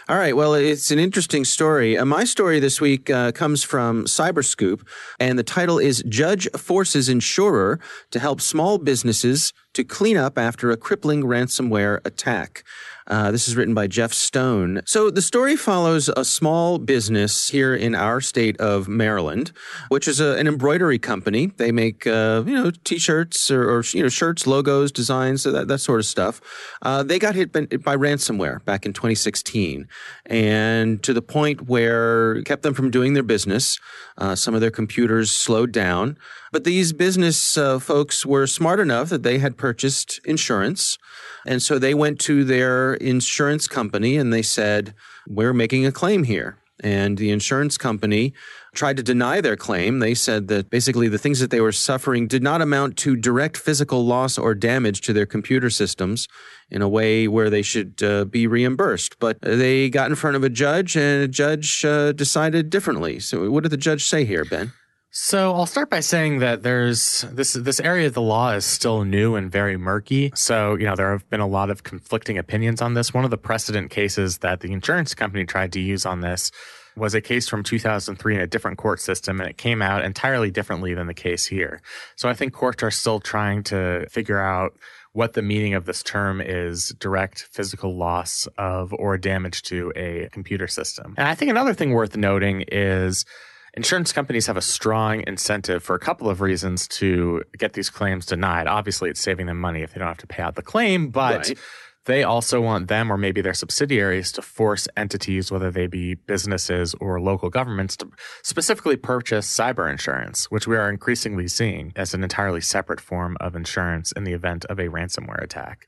All 0.08 0.18
right. 0.18 0.36
Well, 0.36 0.54
it's 0.54 0.92
an 0.92 1.00
interesting 1.00 1.44
story. 1.44 1.98
Uh, 1.98 2.06
my 2.06 2.24
story 2.24 2.60
this 2.60 2.80
week 2.80 3.10
uh, 3.10 3.34
comes 3.34 3.64
from 3.64 4.06
Cyberscoop, 4.06 4.88
and 5.20 5.38
the 5.38 5.44
title 5.44 5.78
is 5.78 6.04
Judge 6.08 6.50
Forces 6.52 7.10
Insurer 7.10 7.80
to 8.12 8.20
Help 8.20 8.40
Small 8.40 8.78
Businesses 8.78 9.52
to 9.74 9.84
Clean 9.84 10.16
Up 10.16 10.38
After 10.38 10.72
a 10.72 10.78
Crippling 10.78 11.24
Ransomware 11.24 12.00
Attack. 12.06 12.64
Uh, 13.08 13.32
this 13.32 13.48
is 13.48 13.56
written 13.56 13.74
by 13.74 13.88
Jeff 13.88 14.12
Stone. 14.12 14.82
So 14.86 15.10
the 15.10 15.22
story 15.22 15.56
follows 15.56 16.10
a 16.10 16.26
small 16.26 16.78
business 16.78 17.48
here 17.50 17.74
in 17.74 17.96
our 17.96 18.20
state 18.20 18.58
of 18.60 18.90
Maryland, 18.90 19.54
which 19.88 20.08
is 20.08 20.20
a, 20.20 20.36
an 20.38 20.48
embroidery 20.48 21.00
company. 21.00 21.52
They 21.56 21.72
make 21.72 22.06
uh, 22.06 22.44
you 22.46 22.54
know 22.54 22.72
t-shirts 22.84 23.50
or, 23.50 23.70
or 23.70 23.84
you 23.94 24.04
know 24.04 24.10
shirts, 24.10 24.46
logos, 24.46 24.92
designs, 24.92 25.44
that, 25.44 25.68
that 25.68 25.80
sort 25.80 26.02
of 26.02 26.06
stuff. 26.06 26.42
Uh, 26.82 27.02
they 27.04 27.18
got 27.18 27.36
hit 27.36 27.54
by, 27.54 27.66
by 27.78 27.96
ransomware 27.96 28.64
back 28.66 28.86
in 28.86 28.92
2016, 28.92 29.88
and 30.26 31.02
to 31.04 31.14
the 31.14 31.22
point 31.22 31.68
where 31.68 32.34
it 32.34 32.46
kept 32.46 32.64
them 32.64 32.74
from 32.74 32.92
doing 32.92 33.14
their 33.14 33.24
business. 33.24 33.80
Uh, 34.18 34.34
some 34.34 34.56
of 34.56 34.62
their 34.62 34.72
computers 34.72 35.30
slowed 35.30 35.72
down. 35.72 36.18
But 36.52 36.64
these 36.64 36.94
business 36.94 37.58
uh, 37.58 37.78
folks 37.78 38.26
were 38.26 38.48
smart 38.48 38.80
enough 38.80 39.10
that 39.10 39.24
they 39.24 39.38
had 39.38 39.58
purchased 39.58 40.20
insurance. 40.26 40.98
And 41.46 41.62
so 41.62 41.78
they 41.78 41.94
went 41.94 42.20
to 42.22 42.44
their 42.44 42.97
insurance 43.02 43.68
company 43.68 44.18
and 44.18 44.32
they 44.34 44.42
said, 44.42 44.94
We're 45.28 45.54
making 45.54 45.86
a 45.86 45.92
claim 45.92 46.24
here. 46.24 46.58
And 46.82 47.18
the 47.18 47.32
insurance 47.32 47.76
company 47.76 48.34
tried 48.76 48.98
to 48.98 49.04
deny 49.04 49.42
their 49.42 49.56
claim. 49.56 49.98
They 49.98 50.14
said 50.14 50.48
that 50.50 50.70
basically 50.70 51.08
the 51.08 51.18
things 51.18 51.40
that 51.40 51.50
they 51.50 51.60
were 51.60 51.72
suffering 51.72 52.28
did 52.28 52.44
not 52.44 52.62
amount 52.62 52.98
to 52.98 53.16
direct 53.16 53.58
physical 53.58 54.06
loss 54.06 54.38
or 54.38 54.54
damage 54.54 55.02
to 55.02 55.14
their 55.14 55.26
computer 55.26 55.72
systems 55.72 56.28
in 56.70 56.84
a 56.84 56.88
way 56.88 57.28
where 57.28 57.50
they 57.50 57.64
should 57.64 58.04
uh, 58.04 58.26
be 58.26 58.46
reimbursed. 58.46 59.18
But 59.20 59.42
they 59.42 59.90
got 59.90 60.12
in 60.12 60.16
front 60.16 60.36
of 60.36 60.44
a 60.44 60.50
judge 60.50 60.96
and 60.96 61.24
a 61.24 61.28
judge 61.28 61.84
uh, 61.84 62.12
decided 62.12 62.70
differently. 62.70 63.20
So, 63.20 63.50
what 63.50 63.64
did 63.64 63.72
the 63.72 63.78
judge 63.78 64.06
say 64.06 64.26
here, 64.26 64.46
Ben? 64.46 64.74
So 65.10 65.54
I'll 65.54 65.66
start 65.66 65.90
by 65.90 66.02
saying 66.02 66.40
that 66.40 66.64
there's 66.64 67.26
this 67.32 67.54
this 67.54 67.80
area 67.80 68.08
of 68.08 68.14
the 68.14 68.22
law 68.22 68.52
is 68.52 68.66
still 68.66 69.04
new 69.04 69.36
and 69.36 69.52
very 69.52 69.78
murky. 69.78 70.32
So 70.36 70.76
you 70.76 70.86
know 70.86 70.96
there 70.96 71.12
have 71.12 71.28
been 71.30 71.40
a 71.40 71.48
lot 71.48 71.70
of 71.70 71.84
conflicting 71.84 72.38
opinions 72.38 72.82
on 72.82 72.94
this. 72.94 73.14
One 73.14 73.24
of 73.24 73.32
the 73.32 73.38
precedent 73.38 73.90
cases 73.90 74.40
that 74.40 74.60
the 74.60 74.72
insurance 74.72 75.16
company 75.16 75.46
tried 75.46 75.72
to 75.74 75.80
use 75.80 76.06
on 76.06 76.22
this 76.22 76.52
was 76.98 77.14
a 77.14 77.22
case 77.22 77.48
from 77.48 77.64
2003 77.64 78.36
in 78.36 78.42
a 78.42 78.48
different 78.48 78.78
court 78.78 79.00
system, 79.00 79.40
and 79.40 79.50
it 79.50 79.58
came 79.58 79.82
out 79.82 80.04
entirely 80.04 80.52
differently 80.52 80.94
than 80.94 81.08
the 81.08 81.14
case 81.14 81.46
here. 81.46 81.82
So 82.16 82.28
I 82.28 82.34
think 82.34 82.54
courts 82.54 82.84
are 82.84 82.92
still 82.92 83.20
trying 83.20 83.64
to 83.66 84.08
figure 84.10 84.40
out 84.40 84.74
what 85.14 85.34
the 85.34 85.42
meaning 85.42 85.74
of 85.74 85.86
this 85.86 86.04
term 86.04 86.42
is 86.42 86.94
direct 87.00 87.48
physical 87.52 87.96
loss 87.96 88.48
of 88.58 88.94
or 88.94 89.18
damage 89.18 89.62
to 89.64 89.92
a 89.96 90.28
computer 90.32 90.68
system. 90.68 91.14
And 91.18 91.28
I 91.28 91.36
think 91.36 91.50
another 91.50 91.74
thing 91.74 91.92
worth 91.92 92.16
noting 92.16 92.66
is 92.68 93.26
insurance 93.74 94.12
companies 94.14 94.48
have 94.48 94.58
a 94.58 94.62
strong 94.62 95.24
incentive 95.28 95.84
for 95.84 95.96
a 95.96 96.00
couple 96.00 96.30
of 96.30 96.42
reasons 96.42 96.88
to 96.88 97.44
get 97.58 97.74
these 97.74 97.90
claims 97.90 98.26
denied. 98.26 98.68
Obviously, 98.68 99.10
it's 99.10 99.22
saving 99.22 99.46
them 99.48 99.60
money 99.60 99.82
if 99.84 99.94
they 99.94 100.00
don't 100.00 100.08
have 100.08 100.18
to 100.18 100.28
pay 100.28 100.44
out 100.44 100.56
the 100.56 100.62
claim, 100.62 101.10
but 101.10 101.48
Right. 101.50 101.58
they 102.06 102.24
also 102.24 102.62
want 102.62 102.88
them 102.88 103.12
or 103.12 103.18
maybe 103.18 103.42
their 103.42 103.54
subsidiaries 103.54 104.32
to 104.32 104.42
force 104.42 104.88
entities, 104.96 105.52
whether 105.52 105.70
they 105.70 105.88
be 105.88 106.16
businesses 106.16 106.96
or 107.02 107.20
local 107.20 107.50
governments, 107.50 107.98
to 107.98 108.10
specifically 108.44 108.96
purchase 108.96 109.46
cyber 109.48 109.90
insurance, 109.92 110.50
which 110.50 110.68
we 110.68 110.78
are 110.78 110.90
increasingly 110.90 111.48
seeing 111.48 111.92
as 111.96 112.14
an 112.14 112.24
entirely 112.24 112.62
separate 112.62 113.02
form 113.02 113.36
of 113.42 113.56
insurance 113.56 114.12
in 114.14 114.24
the 114.24 114.34
event 114.34 114.64
of 114.66 114.80
a 114.80 114.88
ransomware 114.88 115.44
attack. 115.44 115.86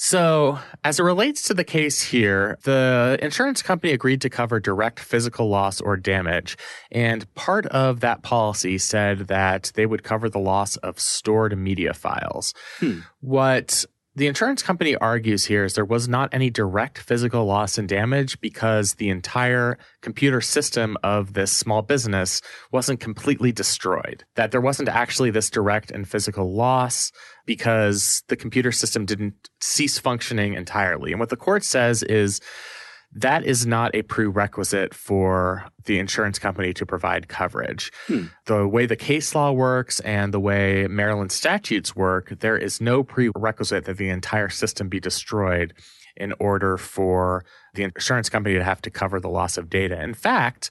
So, 0.00 0.60
as 0.84 1.00
it 1.00 1.02
relates 1.02 1.42
to 1.48 1.54
the 1.54 1.64
case 1.64 2.00
here, 2.00 2.56
the 2.62 3.18
insurance 3.20 3.62
company 3.62 3.92
agreed 3.92 4.20
to 4.20 4.30
cover 4.30 4.60
direct 4.60 5.00
physical 5.00 5.48
loss 5.48 5.80
or 5.80 5.96
damage. 5.96 6.56
And 6.92 7.26
part 7.34 7.66
of 7.66 7.98
that 7.98 8.22
policy 8.22 8.78
said 8.78 9.26
that 9.26 9.72
they 9.74 9.86
would 9.86 10.04
cover 10.04 10.30
the 10.30 10.38
loss 10.38 10.76
of 10.76 11.00
stored 11.00 11.58
media 11.58 11.94
files. 11.94 12.54
Hmm. 12.78 13.00
What 13.18 13.86
the 14.14 14.26
insurance 14.26 14.62
company 14.62 14.96
argues 14.96 15.44
here 15.44 15.64
is 15.64 15.74
there 15.74 15.84
was 15.84 16.08
not 16.08 16.32
any 16.32 16.50
direct 16.50 16.98
physical 16.98 17.44
loss 17.44 17.78
and 17.78 17.88
damage 17.88 18.40
because 18.40 18.94
the 18.94 19.10
entire 19.10 19.78
computer 20.00 20.40
system 20.40 20.96
of 21.04 21.34
this 21.34 21.52
small 21.52 21.82
business 21.82 22.40
wasn't 22.72 23.00
completely 23.00 23.52
destroyed. 23.52 24.24
That 24.34 24.50
there 24.50 24.60
wasn't 24.60 24.88
actually 24.88 25.30
this 25.30 25.50
direct 25.50 25.90
and 25.90 26.08
physical 26.08 26.52
loss 26.52 27.12
because 27.48 28.22
the 28.28 28.36
computer 28.36 28.70
system 28.70 29.06
didn't 29.06 29.48
cease 29.58 29.98
functioning 29.98 30.52
entirely. 30.52 31.12
And 31.12 31.18
what 31.18 31.30
the 31.30 31.36
court 31.36 31.64
says 31.64 32.02
is 32.02 32.42
that 33.10 33.42
is 33.42 33.66
not 33.66 33.94
a 33.94 34.02
prerequisite 34.02 34.92
for 34.92 35.64
the 35.86 35.98
insurance 35.98 36.38
company 36.38 36.74
to 36.74 36.84
provide 36.84 37.28
coverage. 37.28 37.90
Hmm. 38.06 38.26
The 38.44 38.68
way 38.68 38.84
the 38.84 38.96
case 38.96 39.34
law 39.34 39.50
works 39.50 39.98
and 40.00 40.34
the 40.34 40.38
way 40.38 40.86
Maryland 40.88 41.32
statutes 41.32 41.96
work, 41.96 42.38
there 42.40 42.58
is 42.58 42.82
no 42.82 43.02
prerequisite 43.02 43.86
that 43.86 43.96
the 43.96 44.10
entire 44.10 44.50
system 44.50 44.90
be 44.90 45.00
destroyed 45.00 45.72
in 46.18 46.34
order 46.38 46.76
for 46.76 47.46
the 47.72 47.84
insurance 47.84 48.28
company 48.28 48.56
to 48.56 48.64
have 48.64 48.82
to 48.82 48.90
cover 48.90 49.20
the 49.20 49.30
loss 49.30 49.56
of 49.56 49.70
data. 49.70 50.02
In 50.02 50.12
fact, 50.12 50.68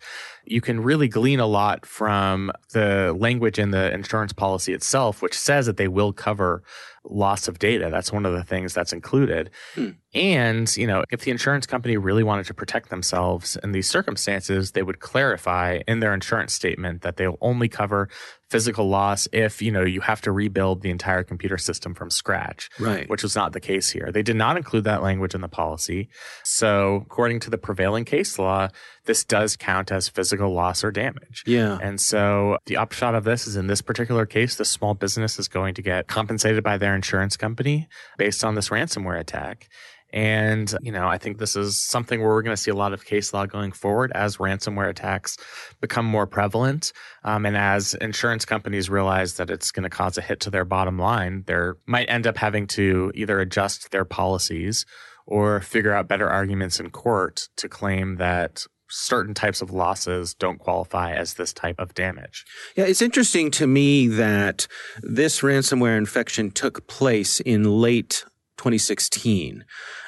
you 0.50 0.62
can 0.62 0.82
really 0.82 1.08
glean 1.08 1.40
a 1.40 1.46
lot 1.46 1.86
from 1.86 2.52
the 2.74 3.16
language 3.18 3.60
in 3.60 3.72
the 3.72 3.94
insurance 3.94 4.34
policy 4.34 4.74
itself, 4.74 5.22
which 5.22 5.38
says 5.38 5.66
that 5.66 5.78
they 5.78 5.88
will 5.88 6.14
cover 6.14 6.64
loss 7.10 7.48
of 7.48 7.58
data. 7.60 7.90
That's 7.90 8.12
one 8.12 8.26
of 8.26 8.34
the 8.34 8.44
things 8.44 8.74
that's 8.74 8.92
included. 8.92 9.50
Hmm. 9.76 9.92
And, 10.14 10.76
you 10.76 10.88
know, 10.88 11.04
if 11.12 11.22
the 11.22 11.32
insurance 11.32 11.66
company 11.66 11.96
really 11.96 12.24
wanted 12.24 12.48
to 12.48 12.54
protect 12.54 12.90
themselves 12.90 13.58
in 13.64 13.72
these 13.72 13.88
circumstances, 13.90 14.72
they 14.72 14.84
would 14.84 15.00
clarify 15.00 15.82
in 15.88 16.00
their 16.00 16.14
insurance 16.14 16.54
statement 16.54 17.04
that 17.04 17.16
they'll 17.18 17.38
only 17.40 17.70
cover 17.70 18.10
physical 18.50 18.90
loss 18.90 19.28
if, 19.32 19.62
you 19.62 19.72
know, 19.72 19.84
you 19.84 20.02
have 20.02 20.22
to 20.22 20.32
rebuild 20.32 20.82
the 20.82 20.90
entire 20.90 21.24
computer 21.24 21.58
system 21.58 21.94
from 21.94 22.10
scratch 22.10 22.70
Right. 22.80 23.08
which 23.10 23.24
was 23.24 23.36
not 23.36 23.54
the 23.54 23.60
case 23.60 23.90
here. 23.90 24.10
They 24.12 24.24
did 24.24 24.36
not 24.38 24.58
include 24.58 24.86
that 24.86 25.04
language 25.04 25.36
in 25.36 25.42
the 25.42 25.50
policy. 25.50 26.10
So, 26.44 27.04
according 27.06 27.42
to 27.42 27.50
the 27.50 27.58
prevailing 27.58 28.06
case 28.06 28.40
law, 28.40 28.70
this 29.08 29.24
does 29.24 29.56
count 29.56 29.92
as 29.92 30.08
physical 30.08 30.54
loss 30.54 30.84
or 30.84 30.92
damage. 30.92 31.44
Yeah. 31.48 31.80
And 31.82 32.00
so, 32.00 32.58
the 32.66 32.78
upshot 32.78 33.16
of 33.16 33.24
this 33.24 33.48
is 33.48 33.56
in 33.56 33.68
this 33.68 33.82
particular 33.82 34.26
case, 34.26 34.56
the 34.56 34.66
small 34.66 34.94
business 34.94 35.40
is 35.40 35.48
going 35.48 35.74
to 35.74 35.82
get 35.82 36.08
compensated 36.08 36.64
by 36.64 36.78
their 36.78 36.94
insurance 36.94 37.36
company 37.36 37.88
based 38.18 38.44
on 38.44 38.54
this 38.54 38.70
ransomware 38.70 39.20
attack. 39.20 39.68
And, 40.14 40.74
you 40.82 40.92
know, 40.92 41.08
I 41.08 41.18
think 41.18 41.38
this 41.38 41.56
is 41.56 41.78
something 41.78 42.22
where 42.22 42.30
we're 42.30 42.42
going 42.42 42.56
to 42.56 42.62
see 42.62 42.72
a 42.72 42.76
lot 42.76 42.94
of 42.94 43.04
case 43.04 43.34
law 43.34 43.46
going 43.46 43.74
forward 43.74 44.12
as 44.16 44.38
ransomware 44.38 44.90
attacks 44.90 45.38
become 45.82 46.06
more 46.06 46.26
prevalent. 46.26 46.94
Um, 47.26 47.46
and 47.46 47.58
as 47.58 47.94
insurance 47.96 48.46
companies 48.46 48.90
realize 48.90 49.34
that 49.36 49.50
it's 49.50 49.72
going 49.72 49.84
to 49.84 49.90
cause 49.90 50.18
a 50.18 50.22
hit 50.22 50.40
to 50.42 50.50
their 50.50 50.64
bottom 50.64 50.98
line, 50.98 51.44
they 51.46 51.72
might 51.88 52.10
end 52.10 52.26
up 52.26 52.38
having 52.38 52.68
to 52.68 53.12
either 53.16 53.40
adjust 53.42 53.92
their 53.92 54.06
policies 54.06 54.86
or 55.26 55.60
figure 55.60 55.94
out 55.94 56.08
better 56.08 56.30
arguments 56.30 56.80
in 56.80 56.90
court 56.90 57.50
to 57.58 57.68
claim 57.68 58.16
that 58.16 58.66
certain 58.90 59.34
types 59.34 59.62
of 59.62 59.72
losses 59.72 60.34
don't 60.34 60.60
qualify 60.60 61.14
as 61.14 61.36
this 61.36 61.54
type 61.54 61.76
of 61.80 61.94
damage. 61.94 62.46
Yeah, 62.76 62.86
it's 62.86 63.02
interesting 63.02 63.52
to 63.52 63.68
me 63.68 64.08
that 64.08 64.68
this 65.02 65.42
ransomware 65.42 65.98
infection 65.98 66.52
took 66.52 66.88
place 66.88 67.40
in 67.40 67.64
late 67.82 68.26
2016. 68.58 69.64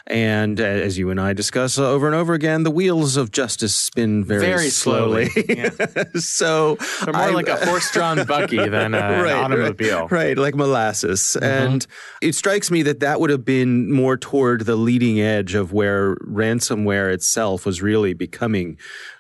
And 0.09 0.59
uh, 0.59 0.63
as 0.63 0.97
you 0.97 1.11
and 1.11 1.21
I 1.21 1.33
discuss 1.33 1.77
over 1.77 2.07
and 2.07 2.15
over 2.15 2.33
again, 2.33 2.63
the 2.63 2.71
wheels 2.71 3.15
of 3.15 3.31
justice 3.31 3.75
spin 3.75 4.23
very, 4.23 4.41
Very 4.41 4.69
slowly. 4.69 5.29
Yeah. 5.47 5.69
so 6.15 6.75
They're 7.05 7.13
more 7.13 7.23
I- 7.23 7.29
like 7.29 7.47
a 7.47 7.63
horse-drawn 7.63 8.25
buggy 8.27 8.67
than 8.67 8.95
a, 8.95 8.97
an 8.97 9.25
automobile. 9.27 10.07
Right, 10.07 10.11
right, 10.11 10.37
like 10.37 10.55
molasses. 10.55 11.21
Mm-hmm. 11.21 11.43
And 11.43 11.87
it 12.21 12.33
strikes 12.33 12.71
me 12.71 12.81
that 12.83 13.01
that 13.01 13.19
would 13.19 13.29
have 13.29 13.45
been 13.45 13.91
more 13.91 14.17
toward 14.17 14.65
the 14.65 14.75
leading 14.75 15.21
edge 15.21 15.53
of 15.53 15.73
where 15.73 16.15
ransomware 16.15 17.13
itself 17.13 17.65
was 17.65 17.81
really 17.81 18.13
becoming 18.15 18.77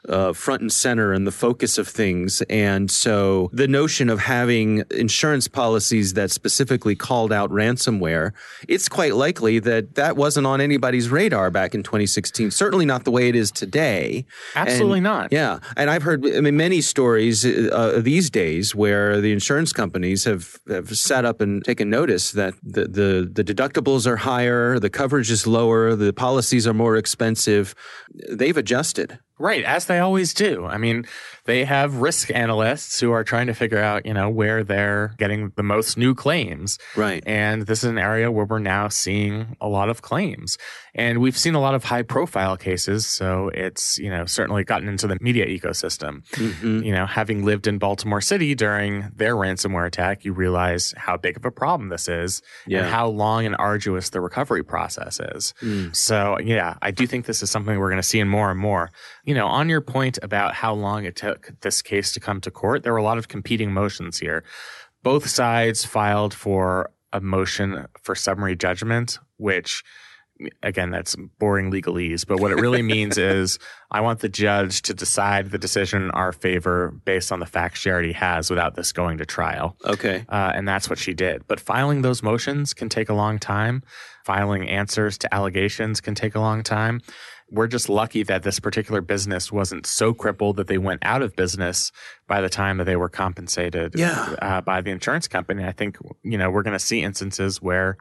uh, 0.07 0.33
front 0.33 0.61
and 0.61 0.71
center 0.71 1.13
and 1.13 1.27
the 1.27 1.31
focus 1.31 1.77
of 1.77 1.87
things. 1.87 2.41
And 2.49 2.89
so 2.89 3.49
the 3.53 3.67
notion 3.67 4.09
of 4.09 4.19
having 4.19 4.83
insurance 4.91 5.47
policies 5.47 6.13
that 6.13 6.31
specifically 6.31 6.95
called 6.95 7.31
out 7.31 7.51
ransomware, 7.51 8.31
it's 8.67 8.89
quite 8.89 9.13
likely 9.15 9.59
that 9.59 9.95
that 9.95 10.15
wasn't 10.15 10.47
on 10.47 10.61
anybody's 10.79 11.09
radar 11.09 11.51
back 11.51 11.75
in 11.75 11.83
2016. 11.83 12.51
Certainly 12.51 12.85
not 12.85 13.03
the 13.03 13.11
way 13.11 13.27
it 13.27 13.35
is 13.35 13.51
today. 13.51 14.25
Absolutely 14.55 14.99
And- 14.99 15.03
not. 15.03 15.27
Yeah, 15.33 15.59
and 15.75 15.89
I've 15.89 16.03
heard 16.03 16.25
I 16.25 16.39
mean, 16.39 16.55
many 16.55 16.79
stories 16.79 17.45
uh, 17.45 17.99
these 18.01 18.29
days 18.29 18.73
where 18.73 19.19
the 19.19 19.33
insurance 19.33 19.73
companies 19.73 20.23
have, 20.23 20.55
have 20.69 20.89
sat 20.97 21.25
up 21.25 21.41
and 21.41 21.63
taken 21.65 21.89
notice 21.89 22.31
that 22.31 22.53
the, 22.63 22.87
the 22.87 23.29
the 23.39 23.43
deductibles 23.43 24.07
are 24.07 24.15
higher, 24.17 24.79
the 24.79 24.89
coverage 24.89 25.29
is 25.29 25.45
lower, 25.45 25.95
the 25.95 26.13
policies 26.13 26.65
are 26.65 26.73
more 26.73 26.95
expensive. 26.95 27.75
They've 28.31 28.55
adjusted. 28.57 29.19
Right, 29.41 29.63
as 29.63 29.85
they 29.85 29.99
always 29.99 30.33
do. 30.33 30.65
I 30.65 30.77
mean, 30.77 31.05
they 31.45 31.65
have 31.65 31.95
risk 31.95 32.31
analysts 32.33 32.99
who 32.99 33.11
are 33.11 33.23
trying 33.23 33.47
to 33.47 33.53
figure 33.53 33.79
out, 33.79 34.05
you 34.05 34.13
know, 34.13 34.29
where 34.29 34.63
they're 34.63 35.13
getting 35.17 35.51
the 35.55 35.63
most 35.63 35.97
new 35.97 36.13
claims. 36.15 36.77
Right. 36.95 37.23
And 37.25 37.63
this 37.63 37.83
is 37.83 37.89
an 37.89 37.97
area 37.97 38.31
where 38.31 38.45
we're 38.45 38.59
now 38.59 38.87
seeing 38.89 39.55
a 39.59 39.67
lot 39.67 39.89
of 39.89 40.01
claims. 40.01 40.57
And 40.95 41.19
we've 41.19 41.37
seen 41.37 41.55
a 41.55 41.61
lot 41.61 41.75
of 41.75 41.83
high 41.85 42.01
profile 42.01 42.57
cases. 42.57 43.05
So 43.05 43.49
it's, 43.53 43.97
you 43.99 44.09
know, 44.09 44.25
certainly 44.25 44.63
gotten 44.63 44.87
into 44.89 45.07
the 45.07 45.17
media 45.21 45.45
ecosystem. 45.45 46.27
Mm-hmm. 46.31 46.83
You 46.83 46.93
know, 46.93 47.05
having 47.05 47.45
lived 47.45 47.67
in 47.67 47.77
Baltimore 47.77 48.21
City 48.21 48.55
during 48.55 49.09
their 49.15 49.35
ransomware 49.35 49.85
attack, 49.85 50.25
you 50.25 50.33
realize 50.33 50.93
how 50.97 51.15
big 51.17 51.37
of 51.37 51.45
a 51.45 51.51
problem 51.51 51.89
this 51.89 52.07
is 52.09 52.41
Yeah. 52.65 52.79
and 52.79 52.89
how 52.89 53.07
long 53.07 53.45
and 53.45 53.55
arduous 53.57 54.09
the 54.09 54.19
recovery 54.19 54.63
process 54.63 55.19
is. 55.19 55.53
Mm. 55.61 55.95
So, 55.95 56.37
yeah, 56.39 56.75
I 56.81 56.91
do 56.91 57.05
think 57.07 57.25
this 57.25 57.41
is 57.43 57.49
something 57.51 57.77
we're 57.77 57.89
going 57.89 58.01
to 58.01 58.07
see 58.07 58.19
in 58.19 58.27
more 58.27 58.51
and 58.51 58.59
more. 58.59 58.89
You 59.23 59.35
know, 59.35 59.47
on 59.47 59.69
your 59.69 59.81
point 59.81 60.17
about 60.21 60.53
how 60.55 60.73
long 60.73 61.05
it 61.05 61.15
took 61.15 61.38
this 61.61 61.81
case 61.81 62.11
to 62.13 62.19
come 62.19 62.41
to 62.41 62.51
court, 62.51 62.83
there 62.83 62.93
were 62.93 62.99
a 62.99 63.03
lot 63.03 63.17
of 63.17 63.27
competing 63.27 63.71
motions 63.71 64.19
here. 64.19 64.43
Both 65.03 65.27
sides 65.27 65.85
filed 65.85 66.33
for 66.33 66.91
a 67.13 67.21
motion 67.21 67.87
for 68.01 68.15
summary 68.15 68.55
judgment, 68.55 69.19
which 69.37 69.83
again, 70.63 70.91
that's 70.91 71.15
boring 71.37 71.71
legalese, 71.71 72.25
but 72.25 72.39
what 72.39 72.51
it 72.51 72.55
really 72.55 72.81
means 72.95 73.17
is 73.17 73.59
I 73.91 74.01
want 74.01 74.19
the 74.19 74.29
judge 74.29 74.81
to 74.83 74.93
decide 74.93 75.51
the 75.51 75.57
decision 75.57 76.03
in 76.03 76.11
our 76.11 76.31
favor 76.31 76.91
based 77.05 77.31
on 77.31 77.39
the 77.39 77.45
facts 77.45 77.79
she 77.79 77.89
already 77.89 78.13
has 78.13 78.49
without 78.49 78.75
this 78.75 78.91
going 78.91 79.17
to 79.17 79.25
trial. 79.25 79.75
Okay. 79.85 80.25
Uh, 80.29 80.51
and 80.53 80.67
that's 80.67 80.89
what 80.89 80.99
she 80.99 81.13
did. 81.13 81.47
But 81.47 81.59
filing 81.59 82.01
those 82.01 82.23
motions 82.23 82.73
can 82.73 82.89
take 82.89 83.09
a 83.09 83.13
long 83.13 83.39
time. 83.39 83.83
Filing 84.25 84.67
answers 84.69 85.17
to 85.19 85.33
allegations 85.33 86.01
can 86.01 86.15
take 86.15 86.35
a 86.35 86.39
long 86.39 86.63
time. 86.63 87.01
We're 87.51 87.67
just 87.67 87.89
lucky 87.89 88.23
that 88.23 88.43
this 88.43 88.59
particular 88.59 89.01
business 89.01 89.51
wasn't 89.51 89.85
so 89.85 90.13
crippled 90.13 90.57
that 90.57 90.67
they 90.67 90.77
went 90.77 90.99
out 91.03 91.21
of 91.21 91.35
business 91.35 91.91
by 92.27 92.41
the 92.41 92.49
time 92.49 92.77
that 92.77 92.83
they 92.85 92.95
were 92.95 93.09
compensated 93.09 93.93
Yeah. 93.95 94.35
uh, 94.41 94.61
by 94.61 94.81
the 94.81 94.91
insurance 94.91 95.27
company. 95.27 95.63
I 95.65 95.71
think, 95.71 95.97
you 96.23 96.37
know, 96.37 96.49
we're 96.51 96.63
going 96.63 96.73
to 96.77 96.79
see 96.79 97.01
instances 97.01 97.61
where 97.61 97.97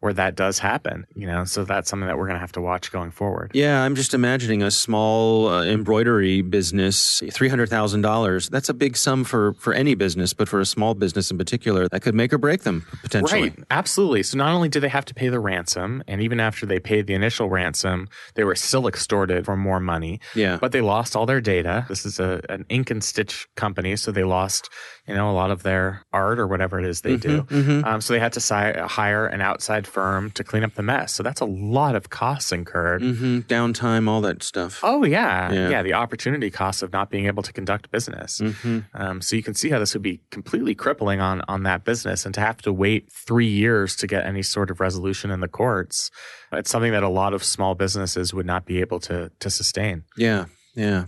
where 0.00 0.12
that 0.14 0.34
does 0.34 0.58
happen, 0.58 1.06
you 1.14 1.26
know, 1.26 1.44
so 1.44 1.64
that's 1.64 1.88
something 1.90 2.06
that 2.06 2.16
we're 2.16 2.26
going 2.26 2.36
to 2.36 2.40
have 2.40 2.52
to 2.52 2.60
watch 2.60 2.90
going 2.90 3.10
forward. 3.10 3.50
Yeah, 3.54 3.82
I'm 3.82 3.94
just 3.94 4.14
imagining 4.14 4.62
a 4.62 4.70
small 4.70 5.48
uh, 5.48 5.64
embroidery 5.64 6.40
business, 6.40 7.22
three 7.30 7.48
hundred 7.48 7.68
thousand 7.68 8.00
dollars. 8.00 8.48
That's 8.48 8.68
a 8.68 8.74
big 8.74 8.96
sum 8.96 9.24
for 9.24 9.52
for 9.54 9.72
any 9.74 9.94
business, 9.94 10.32
but 10.32 10.48
for 10.48 10.60
a 10.60 10.66
small 10.66 10.94
business 10.94 11.30
in 11.30 11.38
particular, 11.38 11.88
that 11.88 12.00
could 12.00 12.14
make 12.14 12.32
or 12.32 12.38
break 12.38 12.62
them 12.62 12.86
potentially. 13.02 13.42
Right, 13.42 13.58
absolutely. 13.70 14.22
So 14.22 14.38
not 14.38 14.52
only 14.52 14.68
do 14.68 14.80
they 14.80 14.88
have 14.88 15.04
to 15.04 15.14
pay 15.14 15.28
the 15.28 15.40
ransom, 15.40 16.02
and 16.08 16.20
even 16.22 16.40
after 16.40 16.66
they 16.66 16.80
paid 16.80 17.06
the 17.06 17.14
initial 17.14 17.50
ransom, 17.50 18.08
they 18.34 18.44
were 18.44 18.54
still 18.54 18.88
extorted 18.88 19.44
for 19.44 19.56
more 19.56 19.80
money. 19.80 20.20
Yeah. 20.34 20.56
But 20.60 20.72
they 20.72 20.80
lost 20.80 21.14
all 21.14 21.26
their 21.26 21.40
data. 21.40 21.84
This 21.88 22.06
is 22.06 22.18
a 22.18 22.40
an 22.48 22.64
ink 22.68 22.90
and 22.90 23.04
stitch 23.04 23.46
company, 23.56 23.96
so 23.96 24.12
they 24.12 24.24
lost, 24.24 24.70
you 25.06 25.14
know, 25.14 25.30
a 25.30 25.32
lot 25.32 25.50
of 25.50 25.62
their 25.62 26.02
art 26.12 26.38
or 26.38 26.46
whatever 26.46 26.78
it 26.78 26.84
is 26.86 27.00
they 27.00 27.16
do. 27.16 27.42
mhm. 27.42 27.84
Um, 27.84 28.00
so 28.00 28.12
they 28.12 28.20
had 28.20 28.32
to 28.34 28.40
si- 28.40 28.78
hire 28.78 29.26
an 29.26 29.40
outside 29.40 29.86
firm 29.86 30.30
to 30.32 30.44
clean 30.44 30.62
up 30.64 30.74
the 30.74 30.82
mess. 30.82 31.12
So 31.14 31.22
that's 31.22 31.40
a 31.40 31.44
lot 31.46 31.94
of 31.96 32.10
costs 32.10 32.52
incurred. 32.52 33.02
hmm 33.02 33.38
Downtime, 33.40 34.08
all 34.08 34.20
that 34.20 34.42
stuff. 34.42 34.80
Oh 34.82 35.04
yeah. 35.04 35.50
Yeah. 35.52 35.68
yeah, 35.70 35.82
The 35.82 35.94
opportunity 35.94 36.50
cost 36.50 36.82
of 36.82 36.92
not 36.92 37.10
being 37.10 37.26
able 37.26 37.42
to 37.42 37.52
conduct 37.52 37.90
business. 37.90 38.38
hmm 38.38 38.80
Um, 38.94 39.20
so 39.20 39.36
you 39.36 39.42
can 39.42 39.54
see 39.54 39.70
how 39.70 39.78
this 39.78 39.94
would 39.94 40.02
be 40.02 40.20
completely 40.30 40.74
crippling 40.74 41.20
on 41.20 41.42
on 41.48 41.62
that 41.64 41.84
business, 41.84 42.24
and 42.24 42.34
to 42.34 42.40
have 42.40 42.58
to 42.62 42.72
wait 42.72 43.10
three 43.12 43.48
years 43.48 43.96
to 43.96 44.06
get 44.06 44.24
any 44.26 44.42
sort 44.42 44.70
of 44.70 44.80
resolution 44.80 45.30
in 45.30 45.40
the 45.40 45.48
courts, 45.48 46.10
it's 46.52 46.70
something 46.70 46.92
that 46.92 47.02
a 47.02 47.08
lot 47.08 47.32
of 47.34 47.42
small 47.42 47.74
businesses 47.74 48.32
would 48.34 48.46
not 48.46 48.64
be 48.66 48.80
able 48.80 49.00
to 49.00 49.30
to 49.40 49.50
sustain. 49.50 50.04
Yeah. 50.16 50.44
Yeah. 50.76 51.06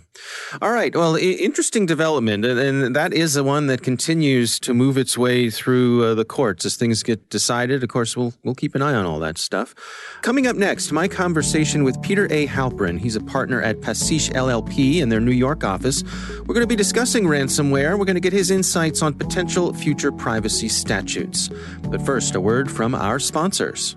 All 0.60 0.72
right. 0.72 0.94
Well, 0.94 1.16
I- 1.16 1.20
interesting 1.20 1.86
development. 1.86 2.44
And, 2.44 2.58
and 2.58 2.96
that 2.96 3.12
is 3.14 3.34
the 3.34 3.44
one 3.44 3.68
that 3.68 3.82
continues 3.82 4.58
to 4.60 4.74
move 4.74 4.98
its 4.98 5.16
way 5.16 5.50
through 5.50 6.04
uh, 6.04 6.14
the 6.14 6.24
courts 6.24 6.64
as 6.64 6.76
things 6.76 7.02
get 7.04 7.30
decided. 7.30 7.82
Of 7.82 7.88
course, 7.88 8.16
we'll, 8.16 8.34
we'll 8.42 8.56
keep 8.56 8.74
an 8.74 8.82
eye 8.82 8.94
on 8.94 9.06
all 9.06 9.20
that 9.20 9.38
stuff. 9.38 9.74
Coming 10.20 10.48
up 10.48 10.56
next, 10.56 10.90
my 10.90 11.06
conversation 11.06 11.84
with 11.84 12.00
Peter 12.02 12.26
A. 12.32 12.48
Halprin. 12.48 12.98
He's 12.98 13.14
a 13.14 13.20
partner 13.20 13.62
at 13.62 13.80
Pasich 13.80 14.32
LLP 14.32 15.00
in 15.00 15.08
their 15.08 15.20
New 15.20 15.32
York 15.32 15.62
office. 15.62 16.02
We're 16.40 16.54
going 16.54 16.60
to 16.60 16.66
be 16.66 16.76
discussing 16.76 17.24
ransomware. 17.24 17.96
We're 17.96 18.04
going 18.04 18.16
to 18.16 18.20
get 18.20 18.32
his 18.32 18.50
insights 18.50 19.00
on 19.00 19.14
potential 19.14 19.72
future 19.72 20.10
privacy 20.10 20.68
statutes. 20.68 21.50
But 21.88 22.04
first, 22.04 22.34
a 22.34 22.40
word 22.40 22.68
from 22.70 22.96
our 22.96 23.20
sponsors. 23.20 23.96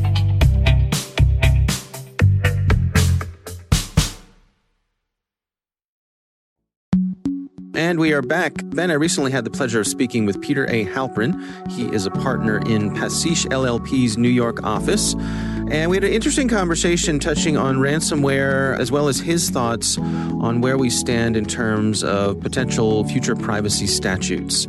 And 7.81 7.99
we 7.99 8.13
are 8.13 8.21
back. 8.21 8.53
Ben, 8.65 8.91
I 8.91 8.93
recently 8.93 9.31
had 9.31 9.43
the 9.43 9.49
pleasure 9.49 9.79
of 9.79 9.87
speaking 9.87 10.27
with 10.27 10.39
Peter 10.39 10.65
A. 10.69 10.85
Halprin. 10.85 11.33
He 11.71 11.85
is 11.85 12.05
a 12.05 12.11
partner 12.11 12.59
in 12.59 12.91
Pasich 12.91 13.47
LLP's 13.47 14.19
New 14.19 14.29
York 14.29 14.61
office. 14.61 15.15
And 15.15 15.89
we 15.89 15.97
had 15.97 16.03
an 16.03 16.13
interesting 16.13 16.47
conversation 16.47 17.17
touching 17.17 17.57
on 17.57 17.77
ransomware 17.77 18.77
as 18.77 18.91
well 18.91 19.07
as 19.07 19.19
his 19.19 19.49
thoughts 19.49 19.97
on 19.97 20.61
where 20.61 20.77
we 20.77 20.91
stand 20.91 21.35
in 21.35 21.43
terms 21.43 22.03
of 22.03 22.39
potential 22.39 23.03
future 23.05 23.35
privacy 23.35 23.87
statutes. 23.87 24.67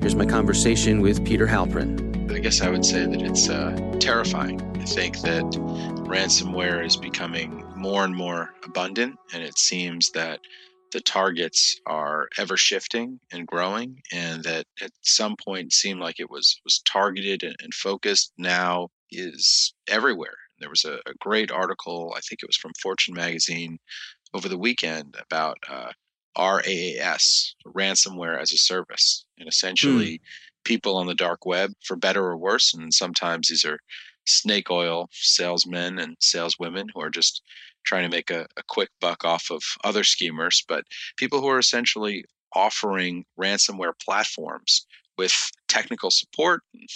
Here's 0.00 0.14
my 0.14 0.24
conversation 0.24 1.02
with 1.02 1.22
Peter 1.22 1.46
Halprin. 1.46 2.32
I 2.32 2.38
guess 2.38 2.62
I 2.62 2.70
would 2.70 2.86
say 2.86 3.04
that 3.04 3.20
it's 3.20 3.50
uh, 3.50 3.76
terrifying. 4.00 4.62
I 4.80 4.86
think 4.86 5.18
that 5.20 5.44
ransomware 6.08 6.82
is 6.82 6.96
becoming 6.96 7.62
more 7.76 8.04
and 8.04 8.14
more 8.14 8.54
abundant, 8.64 9.18
and 9.34 9.42
it 9.42 9.58
seems 9.58 10.12
that 10.12 10.40
the 10.94 11.00
targets 11.00 11.80
are 11.86 12.28
ever 12.38 12.56
shifting 12.56 13.18
and 13.32 13.46
growing, 13.48 14.00
and 14.12 14.44
that 14.44 14.64
at 14.80 14.92
some 15.02 15.34
point 15.36 15.72
seemed 15.72 16.00
like 16.00 16.20
it 16.20 16.30
was 16.30 16.58
was 16.64 16.80
targeted 16.86 17.42
and, 17.42 17.56
and 17.60 17.74
focused. 17.74 18.32
Now 18.38 18.88
is 19.10 19.74
everywhere. 19.88 20.36
There 20.60 20.70
was 20.70 20.84
a, 20.84 20.94
a 21.06 21.14
great 21.18 21.50
article, 21.50 22.14
I 22.16 22.20
think 22.20 22.42
it 22.42 22.46
was 22.46 22.56
from 22.56 22.70
Fortune 22.80 23.14
magazine, 23.14 23.78
over 24.32 24.48
the 24.48 24.56
weekend 24.56 25.16
about 25.20 25.58
uh, 25.68 25.90
RAAS, 26.38 27.54
ransomware 27.66 28.40
as 28.40 28.52
a 28.52 28.56
service. 28.56 29.26
And 29.36 29.48
essentially, 29.48 30.14
mm. 30.14 30.20
people 30.64 30.96
on 30.96 31.08
the 31.08 31.14
dark 31.14 31.44
web, 31.44 31.72
for 31.84 31.96
better 31.96 32.24
or 32.24 32.36
worse, 32.36 32.72
and 32.72 32.94
sometimes 32.94 33.48
these 33.48 33.64
are 33.64 33.80
snake 34.26 34.70
oil 34.70 35.08
salesmen 35.12 35.98
and 35.98 36.16
saleswomen 36.20 36.88
who 36.94 37.00
are 37.00 37.10
just 37.10 37.42
trying 37.84 38.08
to 38.08 38.16
make 38.16 38.30
a, 38.30 38.46
a 38.56 38.62
quick 38.68 38.88
buck 39.00 39.24
off 39.24 39.50
of 39.50 39.62
other 39.84 40.04
schemers, 40.04 40.64
but 40.68 40.84
people 41.16 41.40
who 41.40 41.48
are 41.48 41.58
essentially 41.58 42.24
offering 42.54 43.24
ransomware 43.38 43.92
platforms 44.02 44.86
with 45.16 45.34
technical 45.68 46.10
support 46.10 46.62
and 46.72 46.88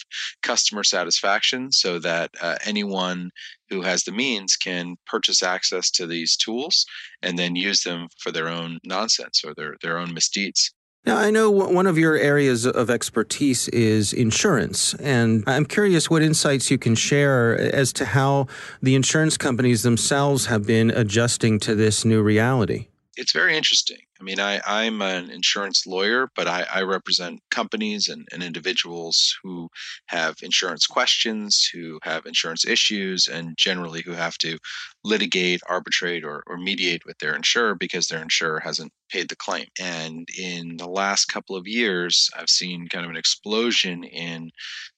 customer 0.43 0.83
satisfaction 0.83 1.71
so 1.71 1.99
that 1.99 2.31
uh, 2.41 2.57
anyone 2.65 3.31
who 3.69 3.83
has 3.83 4.05
the 4.05 4.13
means 4.13 4.57
can 4.57 4.97
purchase 5.07 5.43
access 5.43 5.91
to 5.91 6.07
these 6.07 6.37
tools 6.37 6.85
and 7.23 7.39
then 7.39 7.55
use 7.55 7.83
them 7.83 8.09
for 8.19 8.33
their 8.33 8.49
own 8.49 8.79
nonsense 8.85 9.43
or 9.45 9.55
their, 9.55 9.77
their 9.83 9.99
own 9.99 10.13
misdeeds. 10.13 10.73
Now, 11.07 11.17
I 11.17 11.31
know 11.31 11.51
one 11.51 11.87
of 11.87 11.97
your 11.97 12.17
areas 12.17 12.67
of 12.67 12.91
expertise 12.91 13.69
is 13.69 14.13
insurance, 14.13 14.95
and 14.95 15.43
I'm 15.47 15.65
curious 15.65 16.11
what 16.11 16.23
insights 16.23 16.71
you 16.71 16.77
can 16.77 16.95
share 16.95 17.57
as 17.59 17.93
to 17.95 18.05
how 18.05 18.47
the 18.83 18.95
insurance 18.95 19.39
companies 19.39 19.83
themselves 19.83 20.47
have 20.47 20.67
been 20.67 20.91
adjusting 20.91 21.61
to 21.61 21.75
this 21.75 22.05
new 22.05 22.21
reality. 22.23 22.89
It's 23.17 23.33
very 23.33 23.57
interesting. 23.57 23.99
I 24.21 24.25
mean, 24.25 24.41
I, 24.41 24.61
I'm 24.67 25.01
an 25.01 25.31
insurance 25.31 25.87
lawyer, 25.87 26.31
but 26.35 26.49
I, 26.49 26.67
I 26.73 26.83
represent 26.83 27.41
companies 27.51 28.09
and, 28.09 28.27
and, 28.33 28.43
individuals 28.43 29.37
who 29.43 29.69
have 30.07 30.37
insurance 30.43 30.87
questions, 30.87 31.69
who 31.73 31.99
have 32.03 32.27
insurance 32.27 32.67
issues, 32.67 33.29
and 33.29 33.57
generally 33.57 34.03
who 34.03 34.13
have 34.13 34.37
to 34.39 34.59
litigate, 35.05 35.61
arbitrate, 35.69 36.25
or, 36.25 36.43
or 36.47 36.57
mediate 36.57 37.05
with 37.05 37.19
their 37.19 37.35
insurer 37.35 37.75
because 37.75 38.09
their 38.09 38.23
insurer 38.23 38.59
hasn't 38.59 38.93
paid 39.11 39.29
the 39.29 39.37
claim. 39.37 39.67
And 39.79 40.27
in 40.37 40.77
the 40.79 40.89
last 40.89 41.27
couple 41.27 41.57
of 41.57 41.67
years, 41.67 42.29
I've 42.37 42.51
seen 42.51 42.89
kind 42.89 43.05
of 43.05 43.11
an 43.11 43.17
explosion 43.17 44.03
in 44.05 44.51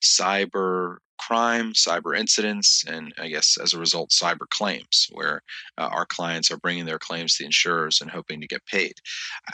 cyber 0.03 0.97
crime, 1.27 1.73
cyber 1.73 2.19
incidents, 2.19 2.85
and 2.87 3.13
I 3.19 3.29
guess 3.29 3.57
as 3.63 3.75
a 3.75 3.79
result, 3.79 4.11
cyber 4.11 4.49
claims, 4.49 5.07
where 5.13 5.43
uh, 5.79 5.89
our 5.93 6.07
clients 6.07 6.51
are 6.51 6.57
bringing 6.57 6.87
their 6.87 6.99
claims 6.99 7.35
to 7.37 7.43
the 7.43 7.47
insurers 7.47 8.01
and 8.01 8.11
hoping 8.11 8.41
to 8.41 8.47
get 8.47 8.65
paid. 8.67 8.95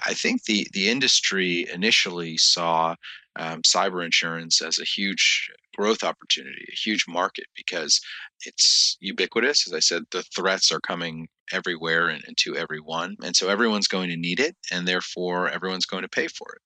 I 0.07 0.15
think 0.15 0.45
the 0.45 0.67
the 0.73 0.89
industry 0.89 1.67
initially 1.73 2.37
saw 2.37 2.95
um, 3.39 3.63
cyber 3.63 4.05
insurance 4.05 4.63
as 4.63 4.79
a 4.79 4.85
huge 4.85 5.51
growth 5.77 6.03
opportunity, 6.03 6.65
a 6.71 6.77
huge 6.77 7.05
market 7.09 7.47
because 7.55 8.01
it's 8.45 8.97
ubiquitous. 9.01 9.67
As 9.67 9.73
I 9.75 9.81
said, 9.81 10.05
the 10.11 10.23
threats 10.35 10.73
are 10.73 10.81
coming 10.81 11.29
everywhere 11.53 12.09
and, 12.09 12.23
and, 12.27 12.37
to 12.39 12.57
everyone. 12.57 13.17
And 13.23 13.37
so 13.37 13.49
everyone's 13.49 13.89
going 13.89 14.09
to 14.11 14.17
need 14.17 14.41
it, 14.41 14.57
and 14.71 14.87
therefore 14.87 15.49
everyone's 15.49 15.87
going 15.87 16.03
to 16.03 16.09
pay 16.09 16.29
for 16.29 16.47
it. 16.57 16.63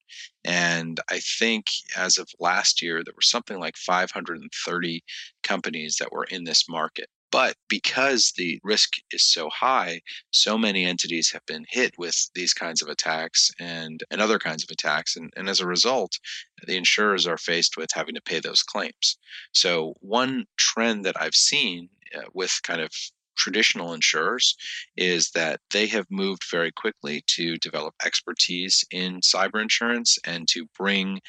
And 0.49 0.99
I 1.09 1.19
think 1.19 1.65
as 1.95 2.17
of 2.17 2.29
last 2.39 2.81
year, 2.81 3.03
there 3.03 3.13
were 3.15 3.21
something 3.21 3.59
like 3.59 3.77
530 3.77 5.03
companies 5.43 5.97
that 5.99 6.11
were 6.11 6.25
in 6.25 6.43
this 6.43 6.67
market. 6.67 7.09
But 7.31 7.55
because 7.69 8.33
the 8.35 8.59
risk 8.61 8.95
is 9.09 9.23
so 9.23 9.49
high, 9.49 10.01
so 10.31 10.57
many 10.57 10.83
entities 10.83 11.31
have 11.31 11.45
been 11.45 11.65
hit 11.69 11.97
with 11.97 12.29
these 12.35 12.53
kinds 12.53 12.81
of 12.81 12.89
attacks 12.89 13.51
and, 13.57 14.03
and 14.11 14.21
other 14.21 14.37
kinds 14.37 14.63
of 14.63 14.69
attacks. 14.69 15.15
And, 15.15 15.31
and 15.37 15.47
as 15.47 15.61
a 15.61 15.65
result, 15.65 16.19
the 16.67 16.75
insurers 16.75 17.25
are 17.25 17.37
faced 17.37 17.77
with 17.77 17.91
having 17.93 18.15
to 18.15 18.21
pay 18.21 18.41
those 18.41 18.63
claims. 18.63 19.17
So, 19.53 19.95
one 20.01 20.45
trend 20.57 21.05
that 21.05 21.19
I've 21.19 21.35
seen 21.35 21.89
uh, 22.13 22.23
with 22.33 22.59
kind 22.63 22.81
of 22.81 22.91
traditional 23.35 23.93
insurers 23.93 24.55
is 24.97 25.31
that 25.31 25.59
they 25.71 25.87
have 25.87 26.05
moved 26.09 26.43
very 26.49 26.71
quickly 26.71 27.23
to 27.27 27.57
develop 27.57 27.95
expertise 28.05 28.83
in 28.91 29.21
cyber 29.21 29.61
insurance 29.61 30.17
and 30.25 30.47
to 30.49 30.67
bring 30.77 31.21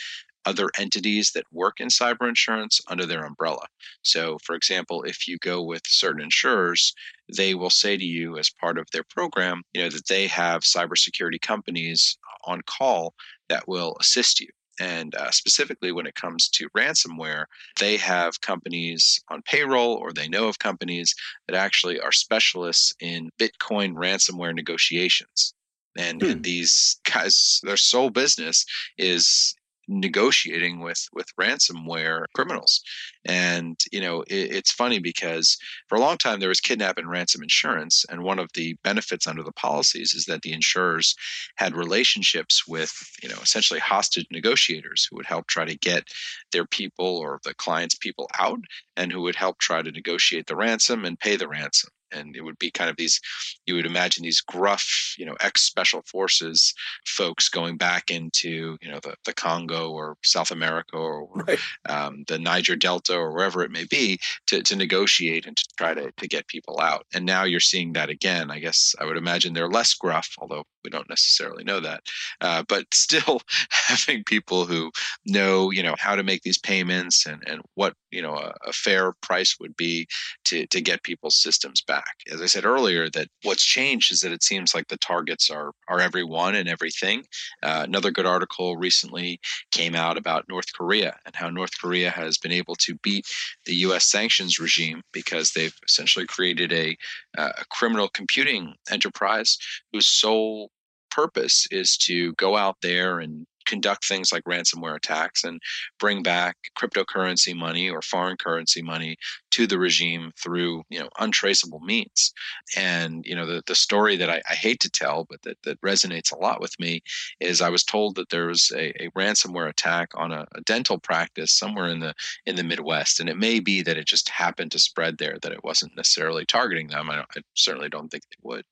other 0.44 0.68
entities 0.78 1.32
that 1.32 1.44
work 1.52 1.80
in 1.80 1.88
cyber 1.88 2.28
insurance 2.28 2.80
under 2.88 3.06
their 3.06 3.24
umbrella. 3.24 3.64
So, 4.02 4.38
for 4.42 4.54
example, 4.54 5.02
if 5.04 5.28
you 5.28 5.38
go 5.38 5.62
with 5.62 5.82
certain 5.86 6.20
insurers, 6.20 6.94
they 7.36 7.54
will 7.54 7.70
say 7.70 7.96
to 7.96 8.04
you 8.04 8.38
as 8.38 8.50
part 8.50 8.78
of 8.78 8.86
their 8.92 9.04
program, 9.04 9.62
you 9.72 9.82
know, 9.82 9.88
that 9.90 10.08
they 10.08 10.26
have 10.26 10.62
cybersecurity 10.62 11.40
companies 11.40 12.18
on 12.44 12.62
call 12.62 13.14
that 13.48 13.68
will 13.68 13.96
assist 14.00 14.40
you. 14.40 14.48
And 14.82 15.14
uh, 15.14 15.30
specifically, 15.30 15.92
when 15.92 16.06
it 16.08 16.16
comes 16.16 16.48
to 16.48 16.68
ransomware, 16.76 17.44
they 17.78 17.96
have 17.98 18.40
companies 18.40 19.22
on 19.28 19.42
payroll 19.42 19.94
or 19.94 20.12
they 20.12 20.26
know 20.26 20.48
of 20.48 20.58
companies 20.58 21.14
that 21.46 21.56
actually 21.56 22.00
are 22.00 22.10
specialists 22.10 22.92
in 22.98 23.30
Bitcoin 23.38 23.94
ransomware 23.94 24.52
negotiations. 24.52 25.54
And, 25.96 26.20
hmm. 26.20 26.30
and, 26.30 26.42
these 26.42 27.00
guys, 27.04 27.60
their 27.62 27.76
sole 27.76 28.10
business 28.10 28.66
is 28.98 29.54
negotiating 30.00 30.80
with 30.80 31.08
with 31.12 31.26
ransomware 31.40 32.24
criminals. 32.34 32.82
And 33.24 33.78
you 33.90 34.00
know 34.00 34.22
it, 34.22 34.54
it's 34.56 34.72
funny 34.72 34.98
because 34.98 35.56
for 35.88 35.96
a 35.96 36.00
long 36.00 36.18
time 36.18 36.40
there 36.40 36.48
was 36.48 36.60
kidnap 36.60 36.98
and 36.98 37.08
ransom 37.08 37.42
insurance 37.42 38.04
and 38.08 38.22
one 38.22 38.38
of 38.38 38.50
the 38.54 38.76
benefits 38.82 39.26
under 39.26 39.42
the 39.42 39.52
policies 39.52 40.14
is 40.14 40.24
that 40.26 40.42
the 40.42 40.52
insurers 40.52 41.14
had 41.56 41.76
relationships 41.76 42.66
with 42.66 42.92
you 43.22 43.28
know 43.28 43.38
essentially 43.42 43.80
hostage 43.80 44.26
negotiators 44.30 45.06
who 45.10 45.16
would 45.16 45.26
help 45.26 45.46
try 45.46 45.64
to 45.64 45.78
get 45.78 46.04
their 46.52 46.66
people 46.66 47.18
or 47.18 47.40
the 47.44 47.54
client's 47.54 47.94
people 47.94 48.28
out 48.38 48.60
and 48.96 49.12
who 49.12 49.20
would 49.22 49.36
help 49.36 49.58
try 49.58 49.82
to 49.82 49.90
negotiate 49.92 50.46
the 50.46 50.56
ransom 50.56 51.04
and 51.04 51.18
pay 51.18 51.36
the 51.36 51.48
ransom 51.48 51.90
and 52.12 52.36
it 52.36 52.42
would 52.42 52.58
be 52.58 52.70
kind 52.70 52.90
of 52.90 52.96
these 52.96 53.20
you 53.66 53.74
would 53.74 53.86
imagine 53.86 54.22
these 54.22 54.40
gruff 54.40 55.14
you 55.18 55.26
know 55.26 55.36
ex 55.40 55.62
special 55.62 56.02
forces 56.02 56.74
folks 57.06 57.48
going 57.48 57.76
back 57.76 58.10
into 58.10 58.76
you 58.80 58.90
know 58.90 59.00
the, 59.02 59.14
the 59.24 59.32
congo 59.32 59.90
or 59.90 60.16
south 60.22 60.50
america 60.50 60.96
or 60.96 61.28
right. 61.34 61.58
um, 61.88 62.24
the 62.28 62.38
niger 62.38 62.76
delta 62.76 63.16
or 63.16 63.32
wherever 63.32 63.62
it 63.62 63.70
may 63.70 63.84
be 63.84 64.18
to, 64.46 64.62
to 64.62 64.76
negotiate 64.76 65.46
and 65.46 65.56
to 65.56 65.64
try 65.76 65.94
to, 65.94 66.12
to 66.16 66.28
get 66.28 66.46
people 66.46 66.80
out. 66.80 67.06
And 67.14 67.24
now 67.24 67.44
you're 67.44 67.60
seeing 67.60 67.92
that 67.94 68.08
again. 68.08 68.50
I 68.50 68.58
guess 68.58 68.94
i 69.00 69.04
would 69.04 69.16
imagine 69.16 69.52
they're 69.52 69.68
less 69.68 69.94
gruff 69.94 70.34
although 70.38 70.64
we 70.84 70.90
don't 70.90 71.08
necessarily 71.08 71.64
know 71.64 71.80
that 71.80 72.02
uh, 72.40 72.62
but 72.68 72.86
still 72.92 73.40
having 73.70 74.24
people 74.24 74.64
who 74.64 74.90
know 75.26 75.70
you 75.70 75.82
know 75.82 75.94
how 75.98 76.14
to 76.16 76.22
make 76.22 76.42
these 76.42 76.58
payments 76.58 77.26
and, 77.26 77.42
and 77.46 77.62
what 77.74 77.94
you 78.10 78.22
know 78.22 78.34
a, 78.34 78.54
a 78.66 78.72
fair 78.72 79.12
price 79.22 79.56
would 79.60 79.76
be 79.76 80.06
to, 80.44 80.66
to 80.66 80.80
get 80.80 81.02
people's 81.02 81.36
systems 81.36 81.82
back 81.82 82.01
back. 82.02 82.34
As 82.34 82.42
I 82.42 82.46
said 82.46 82.64
earlier, 82.64 83.08
that 83.10 83.28
what's 83.42 83.64
changed 83.64 84.12
is 84.12 84.20
that 84.20 84.32
it 84.32 84.42
seems 84.42 84.74
like 84.74 84.88
the 84.88 84.96
targets 84.98 85.50
are 85.50 85.72
are 85.88 86.00
everyone 86.00 86.54
and 86.54 86.68
everything. 86.68 87.24
Uh, 87.62 87.82
another 87.86 88.10
good 88.10 88.26
article 88.26 88.76
recently 88.76 89.40
came 89.70 89.94
out 89.94 90.16
about 90.16 90.48
North 90.48 90.72
Korea 90.72 91.16
and 91.24 91.34
how 91.34 91.48
North 91.50 91.78
Korea 91.80 92.10
has 92.10 92.38
been 92.38 92.52
able 92.52 92.74
to 92.76 92.94
beat 93.02 93.26
the 93.66 93.74
U.S. 93.86 94.06
sanctions 94.06 94.58
regime 94.58 95.02
because 95.12 95.52
they've 95.52 95.76
essentially 95.86 96.26
created 96.26 96.72
a, 96.72 96.96
uh, 97.38 97.52
a 97.58 97.64
criminal 97.70 98.08
computing 98.08 98.74
enterprise 98.90 99.58
whose 99.92 100.06
sole 100.06 100.70
purpose 101.10 101.66
is 101.70 101.96
to 101.98 102.32
go 102.34 102.56
out 102.56 102.76
there 102.82 103.20
and 103.20 103.46
conduct 103.66 104.04
things 104.04 104.32
like 104.32 104.44
ransomware 104.44 104.96
attacks 104.96 105.44
and 105.44 105.60
bring 106.00 106.22
back 106.22 106.56
cryptocurrency 106.78 107.54
money 107.56 107.88
or 107.88 108.02
foreign 108.02 108.36
currency 108.36 108.82
money 108.82 109.16
to 109.52 109.66
the 109.66 109.78
regime 109.78 110.32
through 110.38 110.82
you 110.90 110.98
know 110.98 111.08
untraceable 111.18 111.80
means. 111.80 112.32
And 112.76 113.24
you 113.26 113.34
know 113.34 113.46
the, 113.46 113.62
the 113.66 113.74
story 113.74 114.16
that 114.16 114.30
I, 114.30 114.42
I 114.50 114.54
hate 114.54 114.80
to 114.80 114.90
tell 114.90 115.24
but 115.28 115.42
that, 115.42 115.58
that 115.64 115.80
resonates 115.80 116.32
a 116.32 116.38
lot 116.38 116.60
with 116.60 116.78
me 116.78 117.02
is 117.40 117.60
i 117.60 117.68
was 117.68 117.84
told 117.84 118.16
that 118.16 118.30
there 118.30 118.46
was 118.46 118.72
a, 118.74 118.90
a 119.02 119.10
ransomware 119.10 119.68
attack 119.68 120.08
on 120.14 120.32
a, 120.32 120.46
a, 120.54 120.60
dental 120.62 120.98
practice 120.98 121.52
somewhere 121.52 121.88
in 121.88 122.00
the 122.00 122.14
in 122.46 122.56
the 122.56 122.64
midwest. 122.64 123.20
And 123.20 123.28
it 123.28 123.36
may 123.36 123.60
be 123.60 123.82
that 123.82 123.96
it 123.96 124.06
just 124.06 124.28
happened 124.28 124.72
to 124.72 124.78
spread 124.78 125.18
there 125.18 125.38
that 125.42 125.52
it 125.52 125.64
wasn't 125.64 125.96
necessarily 125.96 126.44
targeting 126.44 126.88
them. 126.88 127.10
I, 127.10 127.20
I 127.20 127.40
certainly 127.54 127.88
don't 127.88 128.08
think 128.08 128.24
they 128.24 128.40
would. 128.42 128.64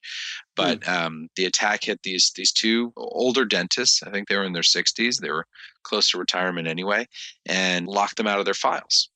But 0.57 0.81
mm. 0.81 0.89
um, 0.89 1.29
the 1.37 1.47
attack 1.47 1.85
hit 1.85 2.03
these 2.03 2.33
these 2.35 2.53
two 2.53 2.93
older 2.97 3.45
dentists. 3.45 4.03
I 4.03 4.11
think 4.11 4.29
they 4.29 4.37
were 4.37 4.45
in 4.45 4.53
their 4.53 4.63
60s 4.63 5.21
they 5.21 5.31
were 5.31 5.47
close 5.83 6.11
to 6.11 6.19
retirement 6.19 6.69
anyway 6.69 7.07
and 7.47 7.87
locked 7.87 8.17
them 8.17 8.27
out 8.27 8.39
of 8.39 8.45
their 8.45 8.55
files 8.55 9.09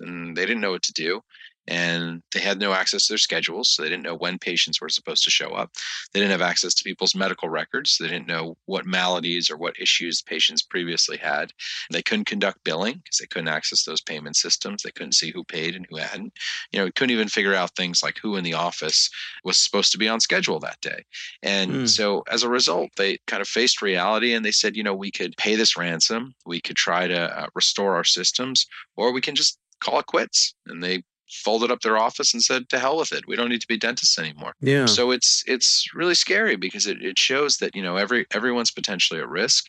and 0.00 0.36
they 0.36 0.46
didn't 0.46 0.60
know 0.60 0.72
what 0.72 0.82
to 0.82 0.92
do 0.92 1.20
and 1.68 2.22
they 2.32 2.40
had 2.40 2.58
no 2.58 2.72
access 2.72 3.06
to 3.06 3.12
their 3.12 3.18
schedules 3.18 3.70
so 3.70 3.82
they 3.82 3.88
didn't 3.88 4.02
know 4.02 4.16
when 4.16 4.38
patients 4.38 4.80
were 4.80 4.88
supposed 4.88 5.22
to 5.24 5.30
show 5.30 5.50
up. 5.50 5.70
They 6.12 6.18
didn't 6.18 6.32
have 6.32 6.42
access 6.42 6.74
to 6.74 6.84
people's 6.84 7.14
medical 7.14 7.48
records 7.48 7.92
so 7.92 8.04
they 8.04 8.10
didn't 8.10 8.26
know 8.26 8.56
what 8.66 8.84
maladies 8.84 9.48
or 9.48 9.56
what 9.56 9.78
issues 9.78 10.22
patients 10.22 10.62
previously 10.62 11.16
had. 11.16 11.52
They 11.90 12.02
couldn't 12.02 12.26
conduct 12.26 12.64
billing 12.64 12.94
because 12.94 13.18
they 13.18 13.26
couldn't 13.26 13.48
access 13.48 13.84
those 13.84 14.00
payment 14.00 14.36
systems 14.36 14.82
they 14.82 14.90
couldn't 14.90 15.14
see 15.14 15.30
who 15.30 15.44
paid 15.44 15.76
and 15.76 15.86
who 15.88 15.96
hadn't. 15.96 16.32
You 16.72 16.80
know 16.80 16.90
couldn't 16.96 17.14
even 17.14 17.28
figure 17.28 17.54
out 17.54 17.76
things 17.76 18.02
like 18.02 18.18
who 18.18 18.36
in 18.36 18.44
the 18.44 18.54
office 18.54 19.08
was 19.44 19.58
supposed 19.58 19.92
to 19.92 19.98
be 19.98 20.08
on 20.08 20.20
schedule 20.20 20.58
that 20.60 20.80
day. 20.80 21.04
And 21.42 21.70
mm. 21.70 21.88
so 21.88 22.24
as 22.28 22.42
a 22.42 22.48
result 22.48 22.90
they 22.96 23.18
kind 23.28 23.40
of 23.40 23.48
faced 23.48 23.82
reality 23.82 24.32
and 24.32 24.44
they 24.44 24.50
said 24.50 24.76
you 24.76 24.82
know 24.82 24.94
we 24.94 25.12
could 25.12 25.36
pay 25.36 25.54
this 25.54 25.76
ransom 25.76 26.34
we 26.44 26.60
could 26.60 26.76
try 26.76 27.06
to 27.06 27.40
uh, 27.40 27.46
restore 27.54 27.94
our 27.94 28.04
systems 28.04 28.66
or 28.96 29.12
we 29.12 29.20
can 29.20 29.34
just 29.34 29.58
call 29.82 29.98
it 29.98 30.06
quits 30.06 30.54
and 30.66 30.82
they 30.82 31.02
folded 31.32 31.70
up 31.70 31.80
their 31.80 31.96
office 31.96 32.34
and 32.34 32.42
said, 32.42 32.68
"To 32.68 32.78
hell 32.78 32.98
with 32.98 33.12
it. 33.12 33.26
We 33.26 33.36
don't 33.36 33.48
need 33.48 33.60
to 33.62 33.66
be 33.66 33.78
dentists 33.78 34.18
anymore." 34.18 34.54
Yeah. 34.60 34.86
So 34.86 35.10
it's 35.10 35.42
it's 35.46 35.88
really 35.94 36.14
scary 36.14 36.56
because 36.56 36.86
it, 36.86 37.02
it 37.02 37.18
shows 37.18 37.56
that 37.56 37.74
you 37.74 37.82
know 37.82 37.96
every 37.96 38.26
everyone's 38.32 38.70
potentially 38.70 39.20
at 39.20 39.28
risk, 39.28 39.66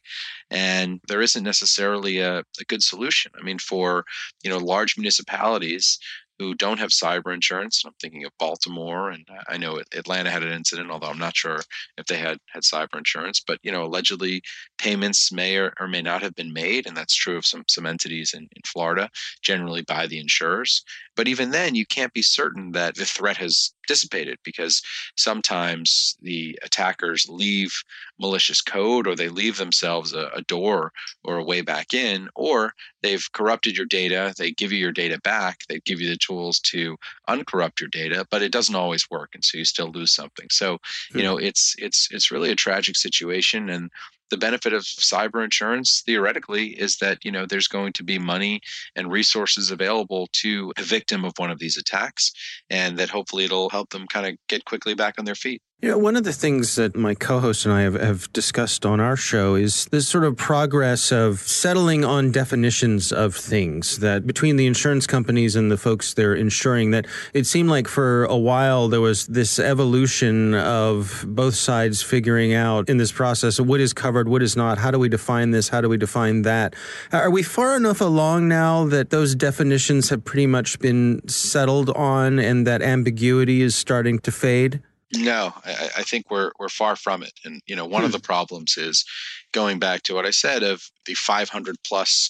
and 0.52 1.00
there 1.08 1.22
isn't 1.22 1.44
necessarily 1.44 2.20
a, 2.20 2.40
a 2.40 2.64
good 2.68 2.84
solution. 2.84 3.32
I 3.40 3.44
mean, 3.44 3.60
for 3.60 4.04
you 4.44 4.50
know 4.50 4.58
large 4.58 4.98
municipalities 4.98 5.98
who 6.44 6.54
don't 6.54 6.80
have 6.80 6.90
cyber 6.90 7.34
insurance. 7.34 7.84
I'm 7.86 7.94
thinking 8.02 8.26
of 8.26 8.32
Baltimore, 8.38 9.10
and 9.10 9.26
I 9.48 9.58
know 9.58 9.82
Atlanta 9.96 10.30
had 10.30 10.44
an 10.44 10.52
incident, 10.52 10.92
although 10.92 11.08
I'm 11.08 11.18
not 11.18 11.36
sure 11.36 11.60
if 11.98 12.06
they 12.08 12.18
had 12.18 12.38
had 12.52 12.64
cyber 12.64 12.98
insurance. 12.98 13.42
But 13.46 13.60
you 13.64 13.72
know, 13.72 13.84
allegedly 13.84 14.42
payments 14.78 15.32
may 15.32 15.58
or, 15.58 15.74
or 15.80 15.88
may 15.88 16.02
not 16.02 16.22
have 16.22 16.36
been 16.36 16.52
made, 16.52 16.86
and 16.86 16.98
that's 16.98 17.16
true 17.16 17.38
of 17.38 17.46
some 17.46 17.64
some 17.70 17.86
entities 17.86 18.34
in, 18.34 18.44
in 18.44 18.62
Florida, 18.66 19.10
generally 19.42 19.84
by 19.84 20.06
the 20.06 20.20
insurers. 20.20 20.84
But 21.16 21.28
even 21.28 21.52
then, 21.52 21.76
you 21.76 21.86
can't 21.86 22.14
be 22.14 22.22
certain 22.22 22.72
that 22.74 22.96
the 22.96 23.06
threat 23.06 23.38
has 23.38 23.74
dissipated 23.88 24.38
because 24.44 24.82
sometimes 25.16 26.18
the 26.22 26.58
attackers 26.64 27.28
leave 27.30 27.84
malicious 28.20 28.62
code 28.62 29.08
or 29.08 29.16
they 29.16 29.30
leave 29.30 29.58
themselves 29.58 30.14
a, 30.14 30.30
a, 30.34 30.42
door 30.44 30.92
or 31.24 31.38
a 31.38 31.44
way 31.44 31.62
back 31.62 31.94
in, 31.94 32.30
or 32.36 32.74
they've 33.02 33.32
corrupted 33.32 33.76
your 33.76 33.86
data. 33.86 34.34
They 34.38 34.52
give 34.52 34.72
you 34.72 34.78
your 34.78 34.92
data 34.92 35.20
back. 35.22 35.62
They 35.68 35.80
give 35.80 36.00
you 36.00 36.10
the 36.10 36.18
tools 36.18 36.60
to 36.62 36.98
uncorrupt 37.28 37.80
your 37.80 37.90
data, 37.90 38.26
but 38.30 38.42
it 38.42 38.52
doesn't 38.52 38.76
always 38.76 39.10
work. 39.10 39.32
And 39.34 39.44
so 39.44 39.58
you 39.58 39.66
still 39.66 39.92
lose 39.92 40.14
something. 40.14 40.48
So, 40.52 40.80
you 41.14 41.24
know, 41.24 41.38
it's, 41.38 41.76
it's, 41.78 42.10
it's 42.12 42.32
really 42.32 42.52
a 42.52 42.56
tragic 42.56 42.96
situation. 42.96 43.70
And 43.70 43.90
the 44.30 44.38
benefit 44.38 44.74
of 44.74 44.84
cyber 44.84 45.44
insurance 45.44 46.02
theoretically 46.06 46.68
is 46.68 46.98
that 46.98 47.24
you 47.24 47.32
know 47.32 47.46
there's 47.46 47.68
going 47.68 47.94
to 47.94 48.04
be 48.04 48.18
money 48.18 48.62
and 48.96 49.12
resources 49.12 49.72
available 49.72 50.28
to 50.34 50.74
a 50.78 50.84
victim 50.84 51.26
of 51.26 51.34
one 51.38 51.52
of 51.52 51.60
these 51.60 51.78
attacks 51.78 52.32
and 52.70 52.98
that 52.98 53.10
hopefully 53.10 53.46
it'll 53.46 53.70
help 53.70 53.90
them 53.90 54.08
kind 54.08 54.26
of 54.28 54.36
get 54.48 54.66
quickly 54.66 54.94
back 54.94 55.16
on 55.18 55.26
their 55.26 55.36
feet 55.36 55.62
you 55.84 55.90
know, 55.90 55.98
one 55.98 56.16
of 56.16 56.24
the 56.24 56.32
things 56.32 56.76
that 56.76 56.96
my 56.96 57.14
co 57.14 57.42
host 57.42 57.66
and 57.66 57.74
I 57.74 57.82
have, 57.82 57.96
have, 57.96 58.32
discussed 58.32 58.86
on 58.86 59.02
our 59.02 59.18
show 59.18 59.56
is 59.56 59.84
this 59.88 60.08
sort 60.08 60.24
of 60.24 60.38
progress 60.38 61.12
of 61.12 61.40
settling 61.40 62.06
on 62.06 62.32
definitions 62.32 63.12
of 63.12 63.36
things 63.36 64.00
that 64.00 64.26
between 64.26 64.56
the 64.56 64.66
insurance 64.66 65.06
companies 65.06 65.58
and 65.58 65.70
the 65.70 65.78
folks 65.78 66.14
they're 66.14 66.36
insuring, 66.36 66.92
that 66.92 67.06
it 67.34 67.46
seemed 67.46 67.68
like 67.68 67.90
for 67.90 68.24
a 68.24 68.38
while 68.38 68.88
there 68.88 69.02
was 69.02 69.28
this 69.28 69.60
evolution 69.60 70.54
of 70.54 71.26
both 71.28 71.56
sides 71.56 72.02
figuring 72.02 72.54
out 72.54 72.88
in 72.88 72.96
this 72.96 73.12
process 73.12 73.60
what 73.60 73.82
is 73.82 73.92
covered, 73.92 74.30
what 74.30 74.42
is 74.42 74.56
not, 74.56 74.78
how 74.78 74.90
do 74.90 74.98
we 74.98 75.10
define 75.10 75.52
this, 75.52 75.68
how 75.68 75.82
do 75.82 75.90
we 75.90 75.98
define 75.98 76.44
that. 76.44 76.78
Are 77.12 77.30
we 77.30 77.44
far 77.44 77.76
enough 77.76 78.00
along 78.00 78.48
now 78.48 78.86
that 78.86 79.10
those 79.10 79.36
definitions 79.36 80.08
have 80.12 80.24
pretty 80.24 80.48
much 80.48 80.80
been 80.80 81.28
settled 81.28 81.90
on 81.90 82.40
and 82.40 82.66
that 82.66 82.82
ambiguity 82.82 83.62
is 83.62 83.76
starting 83.76 84.20
to 84.20 84.32
fade? 84.32 84.82
No, 85.16 85.54
I, 85.66 85.90
I, 85.98 86.04
think 86.04 86.32
we're 86.32 86.52
we're 86.60 86.70
far 86.70 86.96
from 86.96 87.24
it. 87.24 87.34
And 87.46 87.62
you 87.68 87.76
know, 87.76 87.86
one 87.86 88.02
hmm. 88.02 88.08
of 88.08 88.12
the 88.12 88.20
problems 88.20 88.78
is 88.78 89.06
going 89.52 89.80
back 89.80 90.04
to 90.04 90.16
what 90.16 90.26
I 90.26 90.32
said 90.32 90.64
of 90.64 90.84
the 91.06 91.14
500 91.14 91.76
plus 91.86 92.30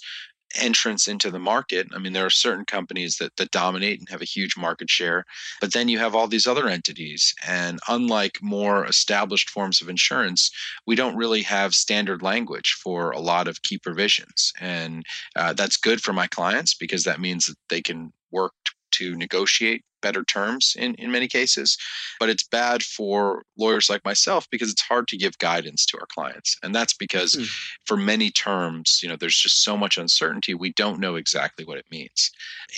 entrance 0.56 1.08
into 1.08 1.32
the 1.32 1.40
market. 1.40 1.88
I 1.96 2.00
mean, 2.00 2.14
there 2.14 2.26
are 2.26 2.30
certain 2.30 2.66
companies 2.66 3.18
that 3.18 3.36
that 3.38 3.52
dominate 3.52 4.00
and 4.00 4.10
have 4.10 4.22
a 4.22 4.26
huge 4.26 4.58
market 4.58 4.90
share, 4.90 5.26
but 5.62 5.74
then 5.74 5.88
you 5.88 6.00
have 6.00 6.14
all 6.14 6.28
these 6.28 6.48
other 6.48 6.68
entities. 6.68 7.34
And 7.48 7.80
unlike 7.88 8.40
more 8.42 8.86
established 8.86 9.50
forms 9.50 9.82
of 9.82 9.90
insurance, 9.90 10.52
we 10.86 10.96
don't 10.96 11.16
really 11.16 11.42
have 11.44 11.74
standard 11.74 12.22
language 12.22 12.78
for 12.84 13.12
a 13.12 13.20
lot 13.20 13.48
of 13.48 13.62
key 13.62 13.78
provisions, 13.78 14.52
and 14.60 15.04
uh, 15.36 15.54
that's 15.54 15.78
good 15.78 16.02
for 16.02 16.14
my 16.14 16.28
clients 16.28 16.74
because 16.74 17.04
that 17.06 17.22
means 17.22 17.46
that 17.46 17.58
they 17.70 17.82
can 17.82 18.12
work 18.32 18.54
to 18.94 19.16
negotiate 19.16 19.84
better 20.04 20.24
terms 20.24 20.76
in, 20.78 20.94
in 20.96 21.12
many 21.12 21.28
cases. 21.28 21.78
But 22.20 22.30
it's 22.30 22.44
bad 22.44 22.84
for 22.84 23.44
lawyers 23.58 23.90
like 23.90 24.06
myself 24.06 24.48
because 24.52 24.70
it's 24.70 24.82
hard 24.82 25.08
to 25.08 25.18
give 25.18 25.38
guidance 25.40 25.86
to 25.88 25.98
our 26.00 26.06
clients. 26.06 26.58
And 26.62 26.76
that's 26.76 26.94
because 26.94 27.34
mm. 27.34 27.48
for 27.86 27.98
many 27.98 28.30
terms, 28.30 29.00
you 29.02 29.10
know, 29.10 29.16
there's 29.16 29.38
just 29.38 29.64
so 29.64 29.76
much 29.76 29.98
uncertainty. 29.98 30.54
We 30.54 30.74
don't 30.74 31.00
know 31.00 31.16
exactly 31.16 31.66
what 31.66 31.80
it 31.80 31.86
means. 31.90 32.30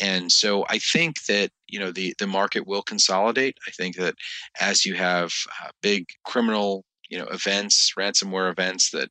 And 0.01 0.31
so 0.31 0.65
I 0.69 0.77
think 0.77 1.25
that, 1.25 1.49
you 1.67 1.79
know, 1.79 1.91
the, 1.91 2.13
the 2.19 2.27
market 2.27 2.67
will 2.67 2.83
consolidate. 2.83 3.57
I 3.67 3.71
think 3.71 3.97
that 3.97 4.15
as 4.61 4.85
you 4.85 4.93
have 4.93 5.33
uh, 5.61 5.69
big 5.81 6.05
criminal 6.23 6.85
you 7.09 7.19
know 7.19 7.25
events 7.25 7.93
ransomware 7.97 8.49
events 8.49 8.89
that 8.89 9.09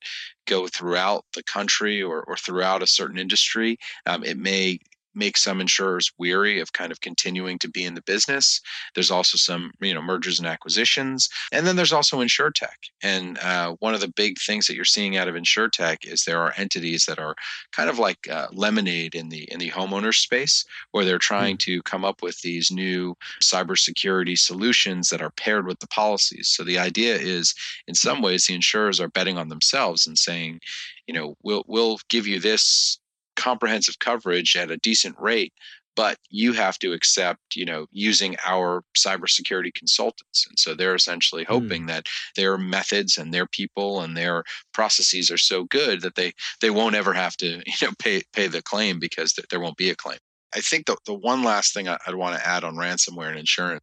go 0.48 0.66
throughout 0.66 1.24
the 1.34 1.44
country 1.44 2.02
or, 2.02 2.24
or 2.24 2.36
throughout 2.36 2.82
a 2.82 2.88
certain 2.88 3.18
industry 3.18 3.78
um, 4.06 4.24
it 4.24 4.36
may 4.36 4.80
make 5.14 5.36
some 5.36 5.60
insurers 5.60 6.12
weary 6.18 6.60
of 6.60 6.72
kind 6.72 6.92
of 6.92 7.00
continuing 7.00 7.58
to 7.58 7.68
be 7.68 7.84
in 7.84 7.94
the 7.94 8.02
business. 8.02 8.60
There's 8.94 9.10
also 9.10 9.36
some, 9.36 9.72
you 9.80 9.94
know, 9.94 10.02
mergers 10.02 10.38
and 10.38 10.48
acquisitions, 10.48 11.28
and 11.52 11.66
then 11.66 11.76
there's 11.76 11.92
also 11.92 12.18
insurtech. 12.18 12.90
And 13.02 13.38
uh, 13.38 13.76
one 13.80 13.94
of 13.94 14.00
the 14.00 14.08
big 14.08 14.38
things 14.38 14.66
that 14.66 14.74
you're 14.74 14.84
seeing 14.84 15.16
out 15.16 15.28
of 15.28 15.34
insurtech 15.34 16.04
is 16.04 16.24
there 16.24 16.40
are 16.40 16.54
entities 16.56 17.06
that 17.06 17.18
are 17.18 17.34
kind 17.72 17.90
of 17.90 17.98
like 17.98 18.28
uh, 18.28 18.48
lemonade 18.52 19.14
in 19.14 19.28
the 19.28 19.44
in 19.52 19.58
the 19.58 19.70
homeowner 19.70 20.14
space, 20.14 20.64
where 20.92 21.04
they're 21.04 21.18
trying 21.18 21.56
mm-hmm. 21.56 21.72
to 21.72 21.82
come 21.82 22.04
up 22.04 22.22
with 22.22 22.40
these 22.42 22.70
new 22.70 23.16
cybersecurity 23.42 24.38
solutions 24.38 25.08
that 25.08 25.22
are 25.22 25.30
paired 25.30 25.66
with 25.66 25.78
the 25.80 25.88
policies. 25.88 26.48
So 26.48 26.64
the 26.64 26.78
idea 26.78 27.16
is, 27.16 27.54
in 27.86 27.94
some 27.94 28.22
ways, 28.22 28.46
the 28.46 28.54
insurers 28.54 29.00
are 29.00 29.08
betting 29.08 29.38
on 29.38 29.48
themselves 29.48 30.06
and 30.06 30.18
saying, 30.18 30.60
you 31.06 31.14
know, 31.14 31.36
we'll 31.42 31.64
we'll 31.66 31.98
give 32.08 32.26
you 32.26 32.40
this 32.40 32.98
comprehensive 33.36 33.98
coverage 33.98 34.56
at 34.56 34.70
a 34.70 34.76
decent 34.78 35.18
rate 35.18 35.52
but 35.96 36.18
you 36.28 36.52
have 36.52 36.78
to 36.78 36.92
accept 36.92 37.40
you 37.54 37.64
know 37.64 37.86
using 37.92 38.36
our 38.44 38.82
cybersecurity 38.96 39.72
consultants 39.72 40.46
and 40.48 40.58
so 40.58 40.74
they're 40.74 40.94
essentially 40.94 41.44
hoping 41.44 41.84
mm. 41.84 41.88
that 41.88 42.06
their 42.36 42.58
methods 42.58 43.18
and 43.18 43.32
their 43.32 43.46
people 43.46 44.00
and 44.00 44.16
their 44.16 44.44
processes 44.72 45.30
are 45.30 45.38
so 45.38 45.64
good 45.64 46.00
that 46.02 46.14
they 46.14 46.32
they 46.60 46.70
won't 46.70 46.94
ever 46.94 47.12
have 47.12 47.36
to 47.36 47.46
you 47.66 47.86
know 47.86 47.92
pay 47.98 48.22
pay 48.32 48.46
the 48.46 48.62
claim 48.62 48.98
because 48.98 49.38
there 49.50 49.60
won't 49.60 49.76
be 49.76 49.90
a 49.90 49.96
claim 49.96 50.18
i 50.54 50.60
think 50.60 50.86
the, 50.86 50.96
the 51.06 51.14
one 51.14 51.42
last 51.42 51.74
thing 51.74 51.88
i'd 51.88 52.14
want 52.14 52.36
to 52.36 52.46
add 52.46 52.64
on 52.64 52.74
ransomware 52.74 53.28
and 53.28 53.38
insurance 53.38 53.82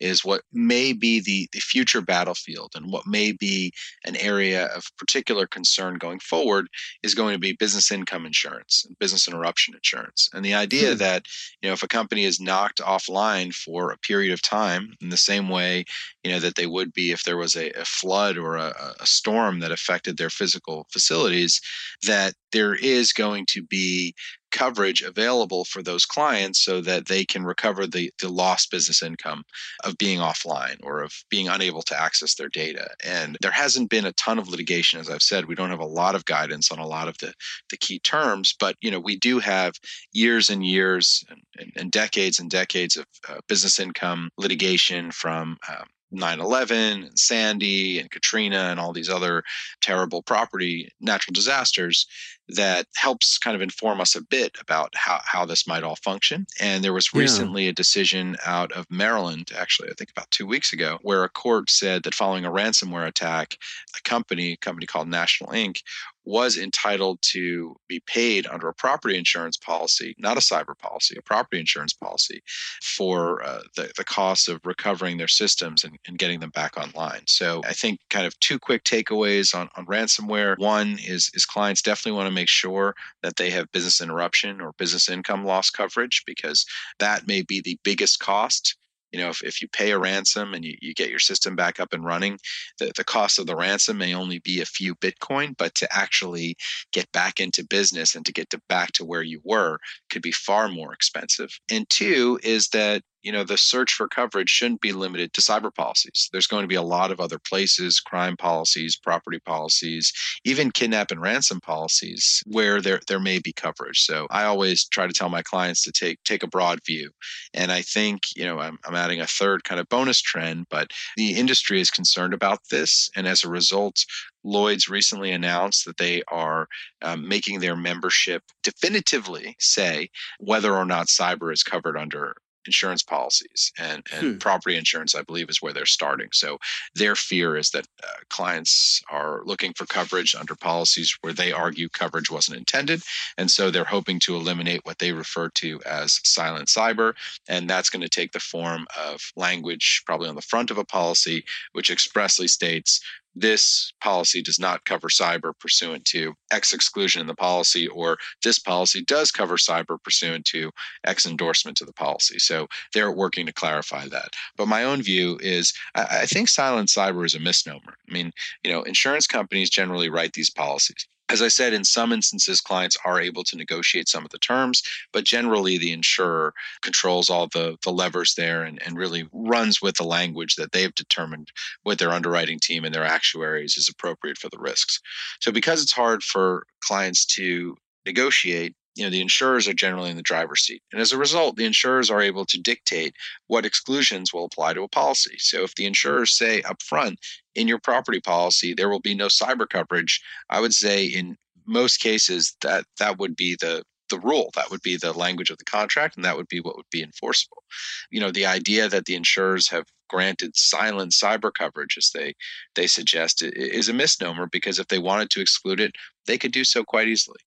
is 0.00 0.24
what 0.24 0.42
may 0.52 0.92
be 0.92 1.20
the, 1.20 1.48
the 1.52 1.60
future 1.60 2.00
battlefield 2.00 2.72
and 2.74 2.90
what 2.90 3.06
may 3.06 3.32
be 3.32 3.72
an 4.04 4.16
area 4.16 4.66
of 4.66 4.84
particular 4.98 5.46
concern 5.46 5.94
going 5.98 6.18
forward 6.18 6.66
is 7.02 7.14
going 7.14 7.32
to 7.32 7.38
be 7.38 7.52
business 7.52 7.90
income 7.90 8.26
insurance 8.26 8.84
and 8.86 8.98
business 8.98 9.28
interruption 9.28 9.74
insurance. 9.74 10.28
And 10.32 10.44
the 10.44 10.54
idea 10.54 10.92
hmm. 10.92 10.98
that, 10.98 11.26
you 11.62 11.68
know, 11.68 11.74
if 11.74 11.82
a 11.82 11.88
company 11.88 12.24
is 12.24 12.40
knocked 12.40 12.80
offline 12.80 13.54
for 13.54 13.90
a 13.90 13.98
period 13.98 14.32
of 14.32 14.42
time 14.42 14.94
in 15.00 15.08
the 15.08 15.16
same 15.16 15.48
way, 15.48 15.84
you 16.24 16.30
know, 16.30 16.40
that 16.40 16.56
they 16.56 16.66
would 16.66 16.92
be 16.92 17.12
if 17.12 17.24
there 17.24 17.36
was 17.36 17.54
a, 17.54 17.70
a 17.70 17.84
flood 17.84 18.36
or 18.36 18.56
a, 18.56 18.74
a 19.00 19.06
storm 19.06 19.60
that 19.60 19.72
affected 19.72 20.16
their 20.16 20.30
physical 20.30 20.86
facilities, 20.92 21.60
that 22.06 22.34
there 22.52 22.74
is 22.74 23.12
going 23.12 23.46
to 23.46 23.62
be 23.62 24.14
coverage 24.56 25.02
available 25.02 25.64
for 25.66 25.82
those 25.82 26.06
clients 26.06 26.64
so 26.64 26.80
that 26.80 27.06
they 27.06 27.24
can 27.24 27.44
recover 27.44 27.86
the, 27.86 28.10
the 28.20 28.30
lost 28.30 28.70
business 28.70 29.02
income 29.02 29.44
of 29.84 29.98
being 29.98 30.18
offline 30.18 30.78
or 30.82 31.02
of 31.02 31.12
being 31.28 31.46
unable 31.46 31.82
to 31.82 32.00
access 32.00 32.34
their 32.34 32.48
data. 32.48 32.88
And 33.04 33.36
there 33.42 33.50
hasn't 33.50 33.90
been 33.90 34.06
a 34.06 34.12
ton 34.12 34.38
of 34.38 34.48
litigation, 34.48 34.98
as 34.98 35.10
I've 35.10 35.22
said. 35.22 35.44
We 35.44 35.54
don't 35.54 35.70
have 35.70 35.80
a 35.80 35.84
lot 35.84 36.14
of 36.14 36.24
guidance 36.24 36.72
on 36.72 36.78
a 36.78 36.86
lot 36.86 37.06
of 37.06 37.18
the, 37.18 37.34
the 37.68 37.76
key 37.76 37.98
terms, 37.98 38.54
but 38.58 38.76
you 38.80 38.90
know 38.90 39.00
we 39.00 39.16
do 39.16 39.38
have 39.40 39.74
years 40.12 40.48
and 40.48 40.66
years 40.66 41.22
and, 41.28 41.42
and, 41.58 41.72
and 41.76 41.90
decades 41.90 42.38
and 42.38 42.50
decades 42.50 42.96
of 42.96 43.04
uh, 43.28 43.40
business 43.48 43.78
income 43.78 44.30
litigation 44.38 45.10
from 45.10 45.58
um, 45.68 45.84
9 46.12 46.40
11 46.40 46.76
and 47.04 47.18
Sandy 47.18 47.98
and 47.98 48.10
Katrina 48.10 48.68
and 48.70 48.78
all 48.78 48.92
these 48.92 49.10
other 49.10 49.42
terrible 49.80 50.22
property 50.22 50.88
natural 51.00 51.32
disasters 51.32 52.06
that 52.48 52.86
helps 52.94 53.38
kind 53.38 53.56
of 53.56 53.62
inform 53.62 54.00
us 54.00 54.14
a 54.14 54.22
bit 54.22 54.56
about 54.60 54.94
how, 54.94 55.20
how 55.24 55.44
this 55.44 55.66
might 55.66 55.82
all 55.82 55.96
function. 55.96 56.46
And 56.60 56.84
there 56.84 56.92
was 56.92 57.12
recently 57.12 57.64
yeah. 57.64 57.70
a 57.70 57.74
decision 57.74 58.36
out 58.44 58.72
of 58.72 58.86
Maryland, 58.90 59.50
actually, 59.56 59.90
I 59.90 59.94
think 59.94 60.10
about 60.10 60.30
two 60.30 60.46
weeks 60.46 60.72
ago, 60.72 60.98
where 61.02 61.24
a 61.24 61.28
court 61.28 61.70
said 61.70 62.04
that 62.04 62.14
following 62.14 62.44
a 62.44 62.50
ransomware 62.50 63.06
attack, 63.06 63.58
a 63.96 64.02
company, 64.02 64.52
a 64.52 64.56
company 64.56 64.86
called 64.86 65.08
National 65.08 65.52
Ink, 65.52 65.82
was 66.26 66.58
entitled 66.58 67.18
to 67.22 67.76
be 67.88 68.00
paid 68.00 68.46
under 68.48 68.68
a 68.68 68.74
property 68.74 69.16
insurance 69.16 69.56
policy, 69.56 70.14
not 70.18 70.36
a 70.36 70.40
cyber 70.40 70.76
policy, 70.76 71.16
a 71.16 71.22
property 71.22 71.60
insurance 71.60 71.92
policy, 71.92 72.42
for 72.82 73.42
uh, 73.44 73.60
the, 73.76 73.90
the 73.96 74.04
cost 74.04 74.48
of 74.48 74.60
recovering 74.64 75.16
their 75.16 75.28
systems 75.28 75.84
and, 75.84 75.96
and 76.06 76.18
getting 76.18 76.40
them 76.40 76.50
back 76.50 76.76
online. 76.76 77.22
So 77.26 77.62
I 77.64 77.72
think 77.72 78.00
kind 78.10 78.26
of 78.26 78.38
two 78.40 78.58
quick 78.58 78.84
takeaways 78.84 79.54
on, 79.54 79.68
on 79.76 79.86
ransomware. 79.86 80.58
One 80.58 80.98
is, 80.98 81.30
is 81.32 81.46
clients 81.46 81.80
definitely 81.80 82.16
want 82.16 82.26
to 82.26 82.34
make 82.34 82.48
sure 82.48 82.94
that 83.22 83.36
they 83.36 83.50
have 83.50 83.70
business 83.72 84.00
interruption 84.00 84.60
or 84.60 84.72
business 84.72 85.08
income 85.08 85.44
loss 85.44 85.70
coverage 85.70 86.24
because 86.26 86.66
that 86.98 87.26
may 87.26 87.42
be 87.42 87.60
the 87.60 87.78
biggest 87.84 88.18
cost 88.18 88.76
you 89.12 89.20
know 89.20 89.28
if, 89.28 89.42
if 89.42 89.62
you 89.62 89.68
pay 89.68 89.90
a 89.92 89.98
ransom 89.98 90.54
and 90.54 90.64
you, 90.64 90.76
you 90.80 90.94
get 90.94 91.10
your 91.10 91.18
system 91.18 91.56
back 91.56 91.80
up 91.80 91.92
and 91.92 92.04
running 92.04 92.38
the, 92.78 92.92
the 92.96 93.04
cost 93.04 93.38
of 93.38 93.46
the 93.46 93.56
ransom 93.56 93.98
may 93.98 94.14
only 94.14 94.38
be 94.40 94.60
a 94.60 94.66
few 94.66 94.94
bitcoin 94.96 95.56
but 95.56 95.74
to 95.74 95.88
actually 95.96 96.56
get 96.92 97.10
back 97.12 97.40
into 97.40 97.64
business 97.64 98.14
and 98.14 98.24
to 98.26 98.32
get 98.32 98.50
to 98.50 98.60
back 98.68 98.92
to 98.92 99.04
where 99.04 99.22
you 99.22 99.40
were 99.44 99.78
could 100.10 100.22
be 100.22 100.32
far 100.32 100.68
more 100.68 100.92
expensive. 100.92 101.50
And 101.70 101.88
two 101.88 102.38
is 102.42 102.68
that 102.68 103.02
you 103.26 103.32
know 103.32 103.42
the 103.42 103.58
search 103.58 103.92
for 103.92 104.06
coverage 104.06 104.48
shouldn't 104.48 104.80
be 104.80 104.92
limited 104.92 105.32
to 105.32 105.40
cyber 105.40 105.74
policies. 105.74 106.28
There's 106.30 106.46
going 106.46 106.62
to 106.62 106.68
be 106.68 106.76
a 106.76 106.82
lot 106.82 107.10
of 107.10 107.18
other 107.18 107.40
places 107.40 107.98
crime 107.98 108.36
policies 108.36 108.96
property 108.96 109.40
policies 109.40 110.12
even 110.44 110.70
kidnap 110.70 111.10
and 111.10 111.20
ransom 111.20 111.60
policies 111.60 112.40
where 112.46 112.80
there 112.80 113.00
there 113.08 113.18
may 113.18 113.40
be 113.40 113.52
coverage. 113.52 114.02
So 114.02 114.28
i 114.30 114.44
always 114.44 114.86
try 114.86 115.08
to 115.08 115.12
tell 115.12 115.28
my 115.28 115.42
clients 115.42 115.82
to 115.82 115.92
take 115.92 116.22
take 116.22 116.44
a 116.44 116.46
broad 116.46 116.78
view. 116.86 117.10
And 117.52 117.72
i 117.72 117.82
think 117.82 118.22
you 118.36 118.44
know 118.44 118.60
i'm, 118.60 118.78
I'm 118.84 118.94
adding 118.94 119.20
a 119.20 119.26
third 119.26 119.64
kind 119.64 119.80
of 119.80 119.88
bonus 119.88 120.20
trend 120.20 120.66
but 120.70 120.92
the 121.16 121.34
industry 121.34 121.80
is 121.80 121.90
concerned 121.90 122.32
about 122.32 122.60
this. 122.70 123.10
And 123.16 123.26
as 123.26 123.42
a 123.42 123.48
result 123.48 124.04
Lloyd's 124.44 124.88
recently 124.88 125.32
announced 125.32 125.84
that 125.86 125.96
they 125.96 126.22
are 126.28 126.68
um, 127.02 127.26
making 127.26 127.58
their 127.58 127.74
membership 127.74 128.44
definitively 128.62 129.56
say 129.58 130.08
whether 130.38 130.72
or 130.72 130.84
not 130.84 131.08
cyber 131.08 131.52
is 131.52 131.64
covered 131.64 131.96
under 131.96 132.36
insurance 132.66 133.02
policies 133.02 133.72
and, 133.78 134.02
and 134.12 134.22
hmm. 134.22 134.38
property 134.38 134.76
insurance 134.76 135.14
i 135.14 135.22
believe 135.22 135.48
is 135.48 135.62
where 135.62 135.72
they're 135.72 135.86
starting 135.86 136.28
so 136.32 136.58
their 136.94 137.14
fear 137.14 137.56
is 137.56 137.70
that 137.70 137.86
uh, 138.02 138.06
clients 138.28 139.02
are 139.10 139.42
looking 139.44 139.72
for 139.72 139.86
coverage 139.86 140.34
under 140.34 140.54
policies 140.54 141.16
where 141.20 141.32
they 141.32 141.52
argue 141.52 141.88
coverage 141.88 142.30
wasn't 142.30 142.56
intended 142.56 143.02
and 143.38 143.50
so 143.50 143.70
they're 143.70 143.84
hoping 143.84 144.18
to 144.18 144.34
eliminate 144.34 144.80
what 144.84 144.98
they 144.98 145.12
refer 145.12 145.48
to 145.50 145.80
as 145.86 146.20
silent 146.24 146.68
cyber 146.68 147.14
and 147.48 147.68
that's 147.68 147.90
going 147.90 148.02
to 148.02 148.08
take 148.08 148.32
the 148.32 148.40
form 148.40 148.86
of 148.98 149.32
language 149.36 150.02
probably 150.06 150.28
on 150.28 150.34
the 150.34 150.42
front 150.42 150.70
of 150.70 150.78
a 150.78 150.84
policy 150.84 151.44
which 151.72 151.90
expressly 151.90 152.48
states 152.48 153.00
this 153.36 153.92
policy 154.00 154.42
does 154.42 154.58
not 154.58 154.84
cover 154.86 155.08
cyber 155.08 155.52
pursuant 155.60 156.04
to 156.06 156.34
X 156.50 156.72
exclusion 156.72 157.20
in 157.20 157.26
the 157.26 157.34
policy, 157.34 157.86
or 157.86 158.16
this 158.42 158.58
policy 158.58 159.04
does 159.04 159.30
cover 159.30 159.56
cyber 159.56 160.02
pursuant 160.02 160.46
to 160.46 160.70
X 161.04 161.26
endorsement 161.26 161.76
to 161.76 161.84
the 161.84 161.92
policy. 161.92 162.38
So 162.38 162.66
they're 162.94 163.12
working 163.12 163.46
to 163.46 163.52
clarify 163.52 164.08
that. 164.08 164.30
But 164.56 164.68
my 164.68 164.82
own 164.82 165.02
view 165.02 165.38
is 165.42 165.74
I, 165.94 166.26
think 166.26 166.48
silent 166.48 166.88
cyber 166.88 167.24
is 167.24 167.34
a 167.34 167.40
misnomer. 167.40 167.94
I 168.08 168.12
mean, 168.12 168.32
you 168.64 168.72
know, 168.72 168.82
insurance 168.82 169.26
companies 169.26 169.70
generally 169.70 170.08
write 170.08 170.32
these 170.32 170.50
policies 170.50 171.06
as 171.28 171.42
I 171.42 171.48
said, 171.48 171.72
in 171.72 171.84
some 171.84 172.12
instances, 172.12 172.60
clients 172.60 172.96
are 173.04 173.20
able 173.20 173.42
to 173.44 173.56
negotiate 173.56 174.08
some 174.08 174.24
of 174.24 174.30
the 174.30 174.38
terms, 174.38 174.82
but 175.12 175.24
generally 175.24 175.76
the 175.76 175.92
insurer 175.92 176.54
controls 176.82 177.28
all 177.28 177.48
the, 177.48 177.76
the 177.82 177.90
levers 177.90 178.34
there 178.34 178.62
and, 178.62 178.80
and 178.86 178.96
really 178.96 179.28
runs 179.32 179.82
with 179.82 179.96
the 179.96 180.04
language 180.04 180.54
that 180.54 180.72
they've 180.72 180.94
determined 180.94 181.50
with 181.84 181.98
their 181.98 182.12
underwriting 182.12 182.58
team 182.60 182.84
and 182.84 182.94
their 182.94 183.04
actuaries 183.04 183.76
is 183.76 183.88
appropriate 183.88 184.38
for 184.38 184.48
the 184.50 184.58
risks. 184.58 185.00
So, 185.40 185.50
because 185.50 185.82
it's 185.82 185.92
hard 185.92 186.22
for 186.22 186.66
clients 186.80 187.26
to 187.26 187.76
negotiate, 188.04 188.74
you 188.96 189.04
know 189.04 189.10
the 189.10 189.20
insurers 189.20 189.68
are 189.68 189.74
generally 189.74 190.10
in 190.10 190.16
the 190.16 190.22
driver's 190.22 190.62
seat. 190.62 190.82
And 190.92 191.00
as 191.00 191.12
a 191.12 191.18
result 191.18 191.56
the 191.56 191.64
insurers 191.64 192.10
are 192.10 192.20
able 192.20 192.44
to 192.46 192.60
dictate 192.60 193.14
what 193.46 193.66
exclusions 193.66 194.32
will 194.32 194.44
apply 194.44 194.74
to 194.74 194.82
a 194.82 194.88
policy. 194.88 195.36
So 195.38 195.62
if 195.62 195.74
the 195.74 195.86
insurers 195.86 196.32
say 196.32 196.62
up 196.62 196.82
front 196.82 197.18
in 197.54 197.68
your 197.68 197.78
property 197.78 198.20
policy 198.20 198.74
there 198.74 198.88
will 198.88 199.00
be 199.00 199.14
no 199.14 199.28
cyber 199.28 199.68
coverage 199.68 200.20
i 200.50 200.60
would 200.60 200.74
say 200.74 201.06
in 201.06 201.36
most 201.66 201.98
cases 201.98 202.56
that 202.62 202.84
that 202.98 203.18
would 203.18 203.34
be 203.36 203.56
the 203.60 203.82
the 204.08 204.20
rule. 204.20 204.50
That 204.54 204.70
would 204.70 204.82
be 204.82 204.96
the 204.96 205.12
language 205.12 205.50
of 205.50 205.58
the 205.58 205.64
contract 205.64 206.16
and 206.16 206.24
that 206.24 206.36
would 206.36 206.48
be 206.48 206.60
what 206.60 206.76
would 206.76 206.90
be 206.90 207.02
enforceable. 207.02 207.62
You 208.10 208.20
know 208.20 208.30
the 208.30 208.46
idea 208.46 208.88
that 208.88 209.06
the 209.06 209.14
insurers 209.14 209.68
have 209.70 209.86
granted 210.08 210.56
silent 210.56 211.12
cyber 211.12 211.52
coverage 211.52 211.96
as 211.98 212.10
they 212.14 212.34
they 212.74 212.86
suggest 212.86 213.42
is 213.42 213.88
a 213.88 213.92
misnomer 213.92 214.46
because 214.46 214.78
if 214.78 214.86
they 214.88 214.98
wanted 214.98 215.30
to 215.30 215.40
exclude 215.40 215.80
it 215.80 215.92
they 216.26 216.38
could 216.38 216.52
do 216.52 216.62
so 216.62 216.84
quite 216.84 217.08
easily 217.08 217.38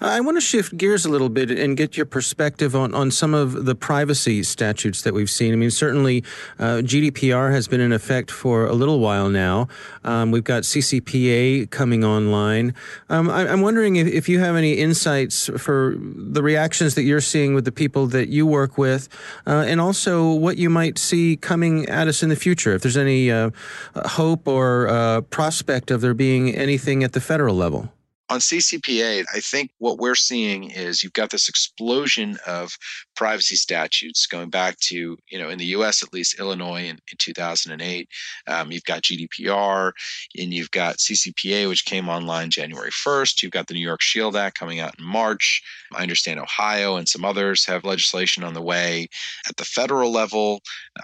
I 0.00 0.20
want 0.20 0.36
to 0.36 0.40
shift 0.40 0.76
gears 0.76 1.04
a 1.04 1.08
little 1.08 1.28
bit 1.28 1.50
and 1.50 1.76
get 1.76 1.96
your 1.96 2.06
perspective 2.06 2.74
on, 2.74 2.94
on 2.94 3.10
some 3.10 3.34
of 3.34 3.64
the 3.64 3.74
privacy 3.74 4.42
statutes 4.42 5.02
that 5.02 5.14
we've 5.14 5.30
seen. 5.30 5.52
I 5.52 5.56
mean, 5.56 5.70
certainly 5.70 6.24
uh, 6.58 6.82
GDPR 6.82 7.52
has 7.52 7.68
been 7.68 7.80
in 7.80 7.92
effect 7.92 8.30
for 8.30 8.66
a 8.66 8.72
little 8.72 9.00
while 9.00 9.28
now. 9.28 9.68
Um, 10.04 10.30
we've 10.30 10.44
got 10.44 10.62
CCPA 10.62 11.70
coming 11.70 12.04
online. 12.04 12.74
Um, 13.08 13.30
I, 13.30 13.48
am 13.48 13.60
wondering 13.60 13.96
if, 13.96 14.06
if, 14.06 14.28
you 14.28 14.38
have 14.40 14.54
any 14.54 14.74
insights 14.74 15.50
for 15.58 15.96
the 15.98 16.42
reactions 16.42 16.94
that 16.94 17.02
you're 17.02 17.20
seeing 17.20 17.54
with 17.54 17.64
the 17.64 17.72
people 17.72 18.06
that 18.08 18.28
you 18.28 18.46
work 18.46 18.78
with, 18.78 19.08
uh, 19.46 19.64
and 19.66 19.80
also 19.80 20.32
what 20.32 20.56
you 20.56 20.70
might 20.70 20.98
see 20.98 21.36
coming 21.36 21.88
at 21.88 22.06
us 22.06 22.22
in 22.22 22.28
the 22.28 22.36
future. 22.36 22.74
If 22.74 22.82
there's 22.82 22.96
any 22.96 23.30
uh, 23.30 23.50
hope 23.96 24.46
or 24.46 24.88
uh, 24.88 25.22
prospect 25.22 25.90
of 25.90 26.00
there 26.00 26.14
being 26.14 26.54
anything 26.54 27.02
at 27.02 27.12
the 27.12 27.20
federal 27.20 27.56
level 27.56 27.92
on 28.30 28.38
CCPA, 28.38 29.24
I 29.34 29.40
think 29.40 29.72
what 29.78 29.98
we're 29.98 30.14
seeing 30.14 30.70
is 30.70 31.02
you've 31.02 31.12
got 31.12 31.30
this 31.30 31.48
explosion 31.48 32.38
of 32.46 32.78
privacy 33.16 33.56
statutes 33.56 34.26
going 34.26 34.50
back 34.50 34.78
to, 34.78 35.18
you 35.28 35.38
know, 35.38 35.48
in 35.48 35.58
the 35.58 35.66
US 35.76 36.02
at 36.04 36.12
least, 36.12 36.38
Illinois 36.38 36.82
in, 36.82 36.96
in 37.10 37.18
2008. 37.18 38.08
Um, 38.46 38.70
you've 38.70 38.84
got 38.84 39.02
GDPR 39.02 39.90
and 40.38 40.54
you've 40.54 40.70
got 40.70 40.98
CCPA, 40.98 41.68
which 41.68 41.84
came 41.84 42.08
online 42.08 42.50
January 42.50 42.90
1st. 42.90 43.42
You've 43.42 43.52
got 43.52 43.66
the 43.66 43.74
New 43.74 43.80
York 43.80 44.00
Shield 44.00 44.36
Act 44.36 44.56
coming 44.56 44.78
out 44.78 44.94
in 44.96 45.04
March. 45.04 45.60
I 45.92 46.02
understand 46.02 46.38
Ohio 46.38 46.96
and 46.96 47.08
some 47.08 47.24
others 47.24 47.66
have 47.66 47.84
legislation 47.84 48.44
on 48.44 48.54
the 48.54 48.62
way. 48.62 49.08
At 49.48 49.56
the 49.56 49.64
federal 49.64 50.12
level, 50.12 50.60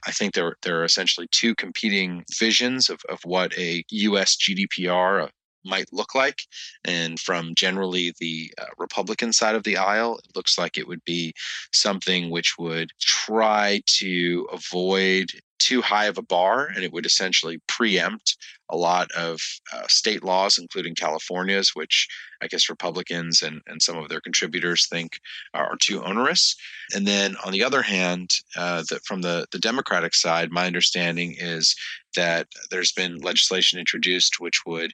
I 0.06 0.12
think 0.12 0.34
there, 0.34 0.56
there 0.62 0.80
are 0.80 0.84
essentially 0.84 1.26
two 1.32 1.56
competing 1.56 2.24
visions 2.38 2.88
of, 2.88 3.00
of 3.08 3.18
what 3.24 3.52
a 3.58 3.84
US 3.90 4.36
GDPR, 4.36 5.28
might 5.66 5.92
look 5.92 6.14
like. 6.14 6.42
And 6.84 7.18
from 7.18 7.54
generally 7.54 8.14
the 8.18 8.52
uh, 8.58 8.66
Republican 8.78 9.32
side 9.32 9.54
of 9.54 9.64
the 9.64 9.76
aisle, 9.76 10.18
it 10.18 10.36
looks 10.36 10.58
like 10.58 10.78
it 10.78 10.88
would 10.88 11.04
be 11.04 11.34
something 11.72 12.30
which 12.30 12.56
would 12.58 12.90
try 13.00 13.82
to 13.98 14.48
avoid 14.52 15.30
too 15.58 15.82
high 15.82 16.06
of 16.06 16.18
a 16.18 16.22
bar 16.22 16.66
and 16.66 16.84
it 16.84 16.92
would 16.92 17.06
essentially 17.06 17.58
preempt 17.66 18.36
a 18.70 18.76
lot 18.76 19.10
of 19.12 19.40
uh, 19.72 19.86
state 19.88 20.24
laws, 20.24 20.58
including 20.58 20.94
California's, 20.94 21.70
which 21.74 22.08
I 22.42 22.48
guess 22.48 22.68
Republicans 22.68 23.42
and, 23.42 23.62
and 23.66 23.80
some 23.80 23.96
of 23.96 24.08
their 24.08 24.20
contributors 24.20 24.86
think 24.86 25.20
are 25.54 25.76
too 25.76 26.02
onerous. 26.02 26.56
And 26.94 27.06
then 27.06 27.36
on 27.44 27.52
the 27.52 27.62
other 27.62 27.82
hand, 27.82 28.30
uh, 28.56 28.82
the, 28.88 29.00
from 29.04 29.22
the, 29.22 29.46
the 29.52 29.58
Democratic 29.58 30.14
side, 30.14 30.50
my 30.50 30.66
understanding 30.66 31.36
is 31.38 31.74
that 32.16 32.48
there's 32.70 32.92
been 32.92 33.18
legislation 33.18 33.78
introduced 33.78 34.40
which 34.40 34.66
would 34.66 34.92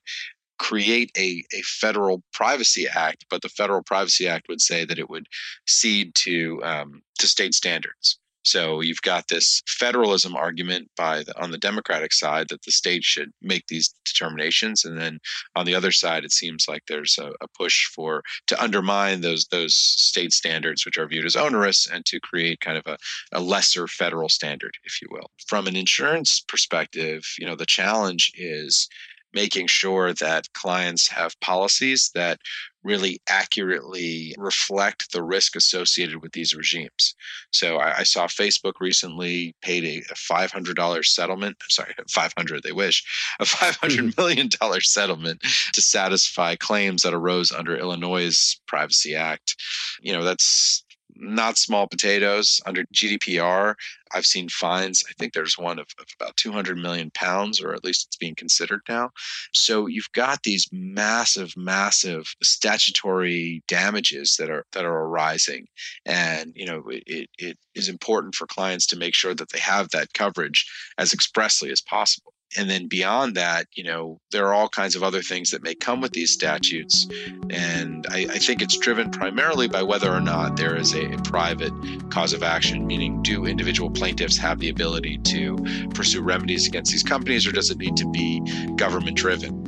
create 0.63 1.11
a, 1.19 1.43
a 1.53 1.61
federal 1.63 2.23
privacy 2.33 2.87
act, 2.87 3.27
but 3.29 3.43
the 3.43 3.49
federal 3.49 3.83
privacy 3.83 4.29
act 4.29 4.47
would 4.49 4.61
say 4.61 4.85
that 4.85 4.99
it 4.99 5.11
would 5.11 5.27
cede 5.67 6.15
to 6.15 6.63
um, 6.63 7.03
to 7.19 7.27
state 7.27 7.53
standards. 7.53 8.19
So 8.45 8.81
you've 8.81 9.03
got 9.03 9.29
this 9.29 9.63
federalism 9.67 10.35
argument 10.35 10.91
by 10.97 11.23
the, 11.23 11.41
on 11.41 11.53
the 11.53 11.59
Democratic 11.59 12.13
side 12.13 12.49
that 12.49 12.63
the 12.63 12.73
state 12.73 13.05
should 13.05 13.31
make 13.41 13.67
these 13.67 13.95
determinations, 14.05 14.85
and 14.85 14.99
then 14.99 15.19
on 15.57 15.67
the 15.67 15.75
other 15.75 15.93
side, 15.93 16.25
it 16.25 16.33
seems 16.33 16.67
like 16.69 16.83
there's 16.87 17.19
a, 17.19 17.33
a 17.41 17.49
push 17.57 17.87
for 17.87 18.23
to 18.47 18.63
undermine 18.63 19.21
those 19.21 19.47
those 19.47 19.75
state 19.75 20.33
standards, 20.33 20.85
which 20.85 20.99
are 20.99 21.09
viewed 21.09 21.27
as 21.27 21.37
onerous, 21.37 21.89
and 21.89 22.07
to 22.07 22.21
create 22.21 22.61
kind 22.61 22.79
of 22.79 22.87
a, 22.87 22.97
a 23.33 23.41
lesser 23.41 23.89
federal 23.89 24.29
standard, 24.29 24.75
if 24.85 25.03
you 25.03 25.09
will. 25.11 25.29
From 25.49 25.67
an 25.67 25.75
insurance 25.75 26.41
perspective, 26.47 27.25
you 27.37 27.47
know 27.47 27.57
the 27.57 27.67
challenge 27.67 28.31
is 28.37 28.89
making 29.35 29.67
sure 29.67 30.13
that 30.15 30.53
clients 30.53 31.09
have 31.11 31.39
policies 31.41 32.11
that 32.15 32.41
really 32.85 33.21
accurately 33.29 34.35
reflect 34.39 35.13
the 35.13 35.23
risk 35.23 35.55
associated 35.55 36.21
with 36.21 36.33
these 36.33 36.55
regimes. 36.55 37.15
So 37.53 37.77
I, 37.77 37.99
I 37.99 38.03
saw 38.03 38.27
Facebook 38.27 38.75
recently 38.81 39.55
paid 39.63 39.85
a, 39.85 39.99
a 40.11 40.15
$500 40.15 41.05
settlement. 41.05 41.57
Sorry, 41.69 41.95
500, 42.11 42.63
they 42.63 42.73
wish, 42.73 43.05
a 43.41 43.45
$500 43.45 43.75
mm-hmm. 43.75 44.21
million 44.21 44.51
settlement 44.81 45.43
to 45.73 45.83
satisfy 45.83 46.57
claims 46.57 47.03
that 47.03 47.15
arose 47.15 47.53
under 47.53 47.77
Illinois' 47.77 48.61
Privacy 48.67 49.15
Act. 49.15 49.57
You 50.01 50.13
know, 50.13 50.25
that's 50.25 50.85
not 51.23 51.57
small 51.57 51.87
potatoes 51.87 52.61
under 52.67 52.85
GDPR. 52.93 53.75
I've 54.13 54.27
seen 54.27 54.49
fines. 54.49 55.05
I 55.09 55.13
think 55.19 55.33
there's 55.33 55.57
one 55.57 55.79
of, 55.79 55.87
of, 55.99 56.07
about 56.21 56.37
200 56.37 56.77
million 56.77 57.11
pounds, 57.15 57.63
or 57.63 57.73
at 57.73 57.85
least 57.85 58.07
it's 58.09 58.17
being 58.17 58.35
considered 58.35 58.81
now. 58.89 59.11
So 59.53 59.87
you've 59.87 60.13
got 60.13 60.43
these 60.43 60.69
massive, 60.73 61.57
massive 61.57 62.35
statutory 62.43 63.63
damages 63.69 64.37
that 64.39 64.51
are 64.51 64.67
that 64.73 64.85
are 64.85 65.05
arising, 65.05 65.67
and 66.05 66.53
you 66.55 66.67
know 66.67 66.83
it, 66.89 67.31
it 67.39 67.57
is 67.75 67.89
important 67.89 68.35
for 68.35 68.47
clients 68.47 68.87
to 68.89 68.99
make 68.99 69.15
sure 69.15 69.35
that 69.35 69.51
they 69.51 69.61
have 69.61 69.91
that 69.91 70.13
coverage 70.13 70.69
as 70.99 71.13
expressly 71.13 71.71
as 71.71 71.81
possible. 71.81 72.35
And 72.57 72.69
then 72.69 72.87
beyond 72.87 73.37
that, 73.37 73.67
you 73.73 73.85
know, 73.85 74.21
there 74.31 74.47
are 74.47 74.55
all 74.55 74.69
kinds 74.69 74.95
of 74.95 75.03
other 75.03 75.23
things 75.23 75.51
that 75.51 75.63
may 75.63 75.75
come 75.75 76.01
with 76.01 76.13
these 76.13 76.31
statutes. 76.31 77.07
And 77.51 78.07
I, 78.11 78.27
I 78.31 78.39
think 78.39 78.63
it's 78.63 78.77
driven 78.77 79.11
primarily 79.11 79.69
by 79.69 79.83
whether 79.83 80.13
or 80.13 80.21
not 80.21 80.57
there 80.57 80.77
is 80.77 80.95
a, 80.95 81.15
a, 81.15 81.19
private 81.23 81.73
cause 82.11 82.33
of 82.33 82.43
action, 82.43 82.87
meaning 82.87 83.23
do 83.23 83.47
individual 83.47 83.91
plaintiffs 83.91 84.37
have 84.37 84.59
the 84.59 84.69
ability 84.69 85.19
to 85.19 85.57
pursue 85.95 86.21
remedies 86.21 86.67
against 86.67 86.93
these 86.93 87.03
companies, 87.03 87.47
or 87.47 87.53
does 87.53 87.71
it 87.71 87.79
need 87.79 87.97
to 87.97 88.11
be 88.11 88.41
government 88.77 89.17
driven? 89.17 89.63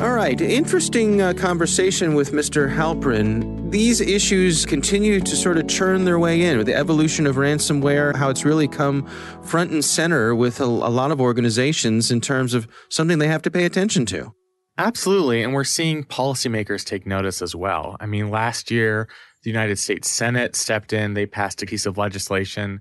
All 0.00 0.10
right, 0.10 0.40
interesting 0.40 1.22
uh, 1.22 1.32
conversation 1.34 2.14
with 2.14 2.32
Mr. 2.32 2.74
Halprin. 2.74 3.53
These 3.74 4.00
issues 4.00 4.64
continue 4.64 5.18
to 5.18 5.34
sort 5.34 5.58
of 5.58 5.66
churn 5.66 6.04
their 6.04 6.20
way 6.20 6.42
in 6.42 6.58
with 6.58 6.68
the 6.68 6.76
evolution 6.76 7.26
of 7.26 7.34
ransomware, 7.34 8.14
how 8.14 8.30
it's 8.30 8.44
really 8.44 8.68
come 8.68 9.04
front 9.42 9.72
and 9.72 9.84
center 9.84 10.32
with 10.32 10.60
a, 10.60 10.64
a 10.64 10.94
lot 10.94 11.10
of 11.10 11.20
organizations 11.20 12.12
in 12.12 12.20
terms 12.20 12.54
of 12.54 12.68
something 12.88 13.18
they 13.18 13.26
have 13.26 13.42
to 13.42 13.50
pay 13.50 13.64
attention 13.64 14.06
to. 14.06 14.32
Absolutely. 14.78 15.42
And 15.42 15.52
we're 15.52 15.64
seeing 15.64 16.04
policymakers 16.04 16.84
take 16.84 17.04
notice 17.04 17.42
as 17.42 17.56
well. 17.56 17.96
I 17.98 18.06
mean, 18.06 18.30
last 18.30 18.70
year, 18.70 19.08
the 19.42 19.50
United 19.50 19.80
States 19.80 20.08
Senate 20.08 20.54
stepped 20.54 20.92
in, 20.92 21.14
they 21.14 21.26
passed 21.26 21.60
a 21.60 21.66
piece 21.66 21.84
of 21.84 21.98
legislation 21.98 22.80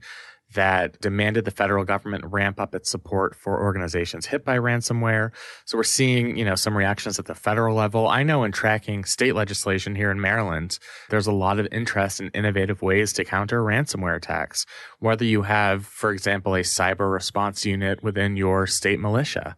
that 0.54 1.00
demanded 1.02 1.46
the 1.46 1.52
federal 1.52 1.84
government 1.84 2.26
ramp 2.26 2.60
up 2.60 2.74
its 2.74 2.90
support 2.90 3.36
for 3.36 3.62
organizations 3.62 4.26
hit 4.26 4.44
by 4.46 4.58
ransomware. 4.58 5.32
So 5.66 5.78
we're 5.78 5.84
seeing, 5.84 6.38
you 6.38 6.46
know, 6.46 6.56
some 6.56 6.78
reactions 6.78 7.20
at 7.20 7.26
the 7.26 7.36
federal 7.36 7.76
level. 7.76 8.08
I 8.08 8.24
know 8.24 8.44
in 8.44 8.52
tracking 8.52 9.06
state 9.06 9.36
legislation 9.36 9.96
here 9.96 10.12
in 10.12 10.22
Maryland, 10.22 10.80
there's 11.10 11.28
a 11.28 11.32
lot 11.32 11.60
of 11.60 11.68
interest 11.72 12.20
in 12.20 12.30
innovative 12.30 12.82
ways 12.82 13.14
to 13.14 13.26
counter 13.26 13.62
ransomware 13.62 14.16
attacks. 14.16 14.66
Whether 15.00 15.26
you 15.26 15.44
have, 15.44 15.86
for 15.86 16.12
example, 16.12 16.56
a 16.56 16.62
cyber 16.62 17.12
response 17.12 17.66
unit 17.66 18.04
within 18.04 18.38
your 18.38 18.68
state 18.68 19.00
militia, 19.00 19.56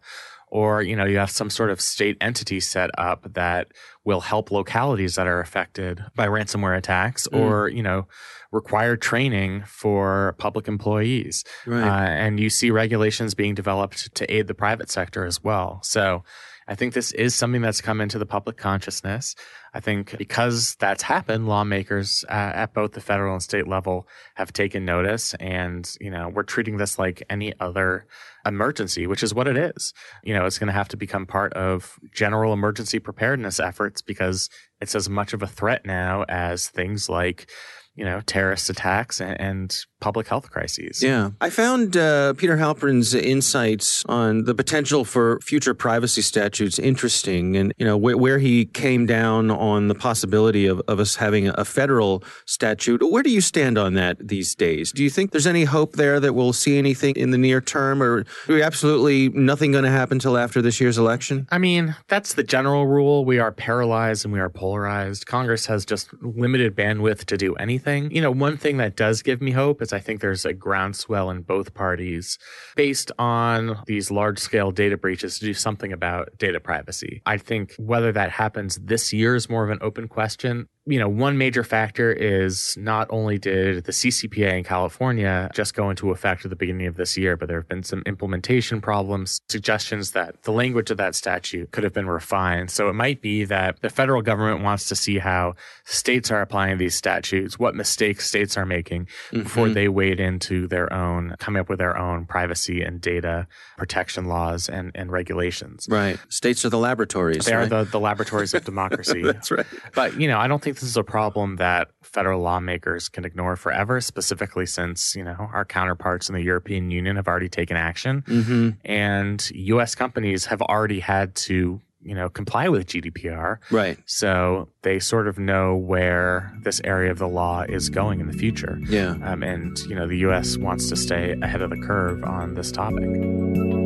or 0.48 0.82
you 0.82 0.96
know 0.96 1.04
you 1.04 1.18
have 1.18 1.30
some 1.30 1.50
sort 1.50 1.70
of 1.70 1.80
state 1.80 2.16
entity 2.20 2.60
set 2.60 2.90
up 2.98 3.32
that 3.34 3.72
will 4.04 4.20
help 4.20 4.50
localities 4.50 5.16
that 5.16 5.26
are 5.26 5.40
affected 5.40 6.04
by 6.14 6.26
ransomware 6.26 6.76
attacks 6.76 7.26
mm. 7.28 7.38
or 7.38 7.68
you 7.68 7.82
know 7.82 8.06
require 8.52 8.96
training 8.96 9.64
for 9.66 10.34
public 10.38 10.68
employees. 10.68 11.44
Right. 11.66 11.82
Uh, 11.82 12.08
and 12.08 12.40
you 12.40 12.50
see 12.50 12.70
regulations 12.70 13.34
being 13.34 13.54
developed 13.54 14.14
to 14.14 14.34
aid 14.34 14.46
the 14.46 14.54
private 14.54 14.90
sector 14.90 15.24
as 15.24 15.42
well. 15.42 15.80
So 15.82 16.22
I 16.68 16.74
think 16.74 16.94
this 16.94 17.12
is 17.12 17.34
something 17.34 17.62
that's 17.62 17.80
come 17.80 18.00
into 18.00 18.18
the 18.18 18.26
public 18.26 18.56
consciousness. 18.56 19.36
I 19.72 19.80
think 19.80 20.16
because 20.18 20.74
that's 20.76 21.02
happened, 21.02 21.46
lawmakers 21.46 22.24
uh, 22.28 22.32
at 22.54 22.74
both 22.74 22.92
the 22.92 23.00
federal 23.00 23.34
and 23.34 23.42
state 23.42 23.68
level 23.68 24.08
have 24.34 24.52
taken 24.52 24.84
notice, 24.84 25.34
and 25.34 25.88
you 26.00 26.10
know 26.10 26.28
we're 26.28 26.42
treating 26.42 26.78
this 26.78 26.98
like 26.98 27.22
any 27.30 27.52
other 27.60 28.06
emergency, 28.44 29.06
which 29.06 29.22
is 29.22 29.34
what 29.34 29.46
it 29.46 29.56
is. 29.56 29.92
You 30.24 30.34
know, 30.34 30.44
it's 30.44 30.58
going 30.58 30.68
to 30.68 30.72
have 30.72 30.88
to 30.88 30.96
become 30.96 31.26
part 31.26 31.52
of 31.52 31.98
general 32.12 32.52
emergency 32.52 32.98
preparedness 32.98 33.60
efforts 33.60 34.02
because 34.02 34.48
it's 34.80 34.94
as 34.94 35.08
much 35.08 35.32
of 35.32 35.42
a 35.42 35.46
threat 35.46 35.84
now 35.84 36.24
as 36.28 36.68
things 36.68 37.08
like 37.08 37.48
you 37.96 38.04
know, 38.04 38.20
terrorist 38.26 38.70
attacks 38.70 39.20
and, 39.20 39.40
and 39.40 39.78
public 40.00 40.28
health 40.28 40.50
crises. 40.50 41.02
Yeah. 41.02 41.30
I 41.40 41.50
found 41.50 41.96
uh, 41.96 42.34
Peter 42.34 42.56
Halprin's 42.56 43.14
insights 43.14 44.04
on 44.06 44.44
the 44.44 44.54
potential 44.54 45.04
for 45.04 45.40
future 45.40 45.74
privacy 45.74 46.22
statutes 46.22 46.78
interesting 46.78 47.56
and, 47.56 47.72
you 47.78 47.86
know, 47.86 47.98
wh- 47.98 48.18
where 48.18 48.38
he 48.38 48.66
came 48.66 49.06
down 49.06 49.50
on 49.50 49.88
the 49.88 49.94
possibility 49.94 50.66
of, 50.66 50.80
of 50.88 51.00
us 51.00 51.16
having 51.16 51.48
a 51.48 51.64
federal 51.64 52.22
statute. 52.46 53.00
Where 53.02 53.22
do 53.22 53.30
you 53.30 53.40
stand 53.40 53.78
on 53.78 53.94
that 53.94 54.16
these 54.26 54.54
days? 54.54 54.92
Do 54.92 55.02
you 55.02 55.10
think 55.10 55.30
there's 55.30 55.46
any 55.46 55.64
hope 55.64 55.92
there 55.92 56.20
that 56.20 56.34
we'll 56.34 56.52
see 56.52 56.78
anything 56.78 57.14
in 57.16 57.30
the 57.30 57.38
near 57.38 57.60
term 57.60 58.02
or 58.02 58.24
absolutely 58.48 59.28
nothing 59.30 59.72
going 59.72 59.84
to 59.84 59.90
happen 59.90 60.16
until 60.16 60.36
after 60.36 60.60
this 60.60 60.80
year's 60.80 60.98
election? 60.98 61.46
I 61.50 61.58
mean, 61.58 61.94
that's 62.08 62.34
the 62.34 62.42
general 62.42 62.86
rule. 62.86 63.24
We 63.24 63.38
are 63.38 63.52
paralyzed 63.52 64.24
and 64.24 64.32
we 64.32 64.40
are 64.40 64.50
polarized. 64.50 65.26
Congress 65.26 65.66
has 65.66 65.84
just 65.84 66.12
limited 66.22 66.74
bandwidth 66.76 67.24
to 67.26 67.36
do 67.36 67.54
anything 67.54 67.76
anything. 67.86 68.14
You 68.14 68.20
know, 68.22 68.30
one 68.30 68.56
thing 68.56 68.76
that 68.78 68.96
does 68.96 69.22
give 69.22 69.40
me 69.40 69.50
hope 69.50 69.82
is 69.82 69.92
I 69.96 70.00
think 70.00 70.20
there's 70.20 70.44
a 70.44 70.52
groundswell 70.52 71.30
in 71.30 71.40
both 71.40 71.72
parties 71.72 72.38
based 72.76 73.10
on 73.18 73.78
these 73.86 74.10
large 74.10 74.38
scale 74.38 74.70
data 74.70 74.98
breaches 74.98 75.38
to 75.38 75.46
do 75.46 75.54
something 75.54 75.90
about 75.90 76.36
data 76.36 76.60
privacy. 76.60 77.22
I 77.24 77.38
think 77.38 77.74
whether 77.78 78.12
that 78.12 78.30
happens 78.30 78.76
this 78.76 79.14
year 79.14 79.34
is 79.34 79.48
more 79.48 79.64
of 79.64 79.70
an 79.70 79.78
open 79.80 80.06
question 80.06 80.68
you 80.86 81.00
know, 81.00 81.08
one 81.08 81.36
major 81.36 81.64
factor 81.64 82.12
is 82.12 82.76
not 82.78 83.08
only 83.10 83.38
did 83.38 83.84
the 83.84 83.92
CCPA 83.92 84.58
in 84.58 84.62
California 84.62 85.50
just 85.52 85.74
go 85.74 85.90
into 85.90 86.12
effect 86.12 86.44
at 86.44 86.50
the 86.50 86.56
beginning 86.56 86.86
of 86.86 86.96
this 86.96 87.16
year, 87.16 87.36
but 87.36 87.48
there 87.48 87.58
have 87.58 87.68
been 87.68 87.82
some 87.82 88.04
implementation 88.06 88.80
problems, 88.80 89.40
suggestions 89.48 90.12
that 90.12 90.44
the 90.44 90.52
language 90.52 90.92
of 90.92 90.96
that 90.96 91.16
statute 91.16 91.72
could 91.72 91.82
have 91.82 91.92
been 91.92 92.08
refined. 92.08 92.70
So 92.70 92.88
it 92.88 92.92
might 92.92 93.20
be 93.20 93.44
that 93.44 93.80
the 93.80 93.90
federal 93.90 94.22
government 94.22 94.62
wants 94.62 94.86
to 94.88 94.94
see 94.96 95.18
how 95.18 95.54
states 95.84 96.30
are 96.30 96.40
applying 96.40 96.78
these 96.78 96.94
statutes, 96.94 97.58
what 97.58 97.74
mistakes 97.74 98.28
states 98.28 98.56
are 98.56 98.66
making 98.66 99.06
mm-hmm. 99.06 99.42
before 99.42 99.68
they 99.68 99.88
wade 99.88 100.20
into 100.20 100.68
their 100.68 100.92
own, 100.92 101.34
coming 101.40 101.58
up 101.58 101.68
with 101.68 101.80
their 101.80 101.98
own 101.98 102.26
privacy 102.26 102.82
and 102.82 103.00
data 103.00 103.48
protection 103.76 104.26
laws 104.26 104.68
and, 104.68 104.92
and 104.94 105.10
regulations. 105.10 105.88
Right. 105.90 106.16
States 106.28 106.64
are 106.64 106.70
the 106.70 106.78
laboratories. 106.78 107.46
They 107.46 107.56
right? 107.56 107.64
are 107.72 107.84
the, 107.84 107.90
the 107.90 108.00
laboratories 108.00 108.54
of 108.54 108.64
democracy. 108.72 109.22
That's 109.22 109.50
right. 109.50 109.66
But, 109.96 110.20
you 110.20 110.28
know, 110.28 110.38
I 110.38 110.46
don't 110.46 110.62
think 110.62 110.75
this 110.76 110.88
is 110.88 110.96
a 110.96 111.04
problem 111.04 111.56
that 111.56 111.90
federal 112.02 112.40
lawmakers 112.40 113.08
can 113.08 113.24
ignore 113.24 113.56
forever, 113.56 114.00
specifically 114.00 114.66
since, 114.66 115.16
you 115.16 115.24
know, 115.24 115.48
our 115.52 115.64
counterparts 115.64 116.28
in 116.28 116.34
the 116.34 116.42
European 116.42 116.90
Union 116.90 117.16
have 117.16 117.28
already 117.28 117.48
taken 117.48 117.76
action. 117.76 118.22
Mm-hmm. 118.22 118.70
And 118.84 119.50
US 119.50 119.94
companies 119.94 120.46
have 120.46 120.62
already 120.62 121.00
had 121.00 121.34
to 121.36 121.80
you 122.02 122.14
know 122.14 122.28
comply 122.28 122.68
with 122.68 122.86
GDPR. 122.86 123.58
Right. 123.70 123.98
So 124.06 124.68
they 124.82 125.00
sort 125.00 125.26
of 125.26 125.38
know 125.38 125.74
where 125.74 126.56
this 126.62 126.80
area 126.84 127.10
of 127.10 127.18
the 127.18 127.26
law 127.26 127.62
is 127.62 127.90
going 127.90 128.20
in 128.20 128.28
the 128.28 128.32
future. 128.32 128.78
Yeah. 128.88 129.16
Um, 129.22 129.42
and 129.42 129.76
you 129.80 129.96
know 129.96 130.06
the 130.06 130.18
U.S. 130.18 130.56
wants 130.56 130.88
to 130.90 130.96
stay 130.96 131.34
ahead 131.42 131.62
of 131.62 131.70
the 131.70 131.78
curve 131.78 132.22
on 132.22 132.54
this 132.54 132.70
topic. 132.70 133.85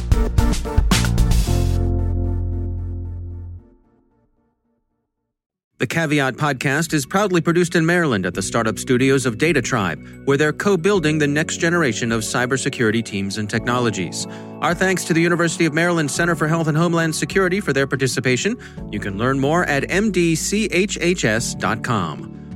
The 5.81 5.87
Caveat 5.87 6.35
podcast 6.35 6.93
is 6.93 7.07
proudly 7.07 7.41
produced 7.41 7.73
in 7.73 7.83
Maryland 7.83 8.27
at 8.27 8.35
the 8.35 8.41
startup 8.43 8.77
studios 8.77 9.25
of 9.25 9.39
DataTribe, 9.39 10.27
where 10.27 10.37
they're 10.37 10.53
co 10.53 10.77
building 10.77 11.17
the 11.17 11.25
next 11.25 11.57
generation 11.57 12.11
of 12.11 12.21
cybersecurity 12.21 13.03
teams 13.03 13.39
and 13.39 13.49
technologies. 13.49 14.27
Our 14.61 14.75
thanks 14.75 15.05
to 15.05 15.13
the 15.15 15.21
University 15.21 15.65
of 15.65 15.73
Maryland 15.73 16.11
Center 16.11 16.35
for 16.35 16.47
Health 16.47 16.67
and 16.67 16.77
Homeland 16.77 17.15
Security 17.15 17.59
for 17.59 17.73
their 17.73 17.87
participation. 17.87 18.59
You 18.91 18.99
can 18.99 19.17
learn 19.17 19.39
more 19.39 19.63
at 19.65 19.81
mdchhs.com. 19.85 20.27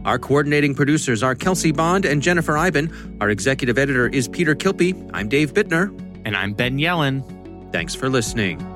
Our 0.06 0.20
coordinating 0.20 0.76
producers 0.76 1.24
are 1.24 1.34
Kelsey 1.34 1.72
Bond 1.72 2.06
and 2.06 2.22
Jennifer 2.22 2.56
Eiben. 2.56 3.18
Our 3.22 3.32
executive 3.32 3.80
editor 3.80 4.08
is 4.08 4.28
Peter 4.28 4.54
Kilpe. 4.54 5.10
I'm 5.16 5.30
Dave 5.30 5.52
Bittner. 5.56 5.90
And 6.26 6.38
I'm 6.38 6.54
Ben 6.54 6.78
Yelin. 6.78 7.24
Thanks 7.72 7.96
for 7.96 8.08
listening. 8.08 8.75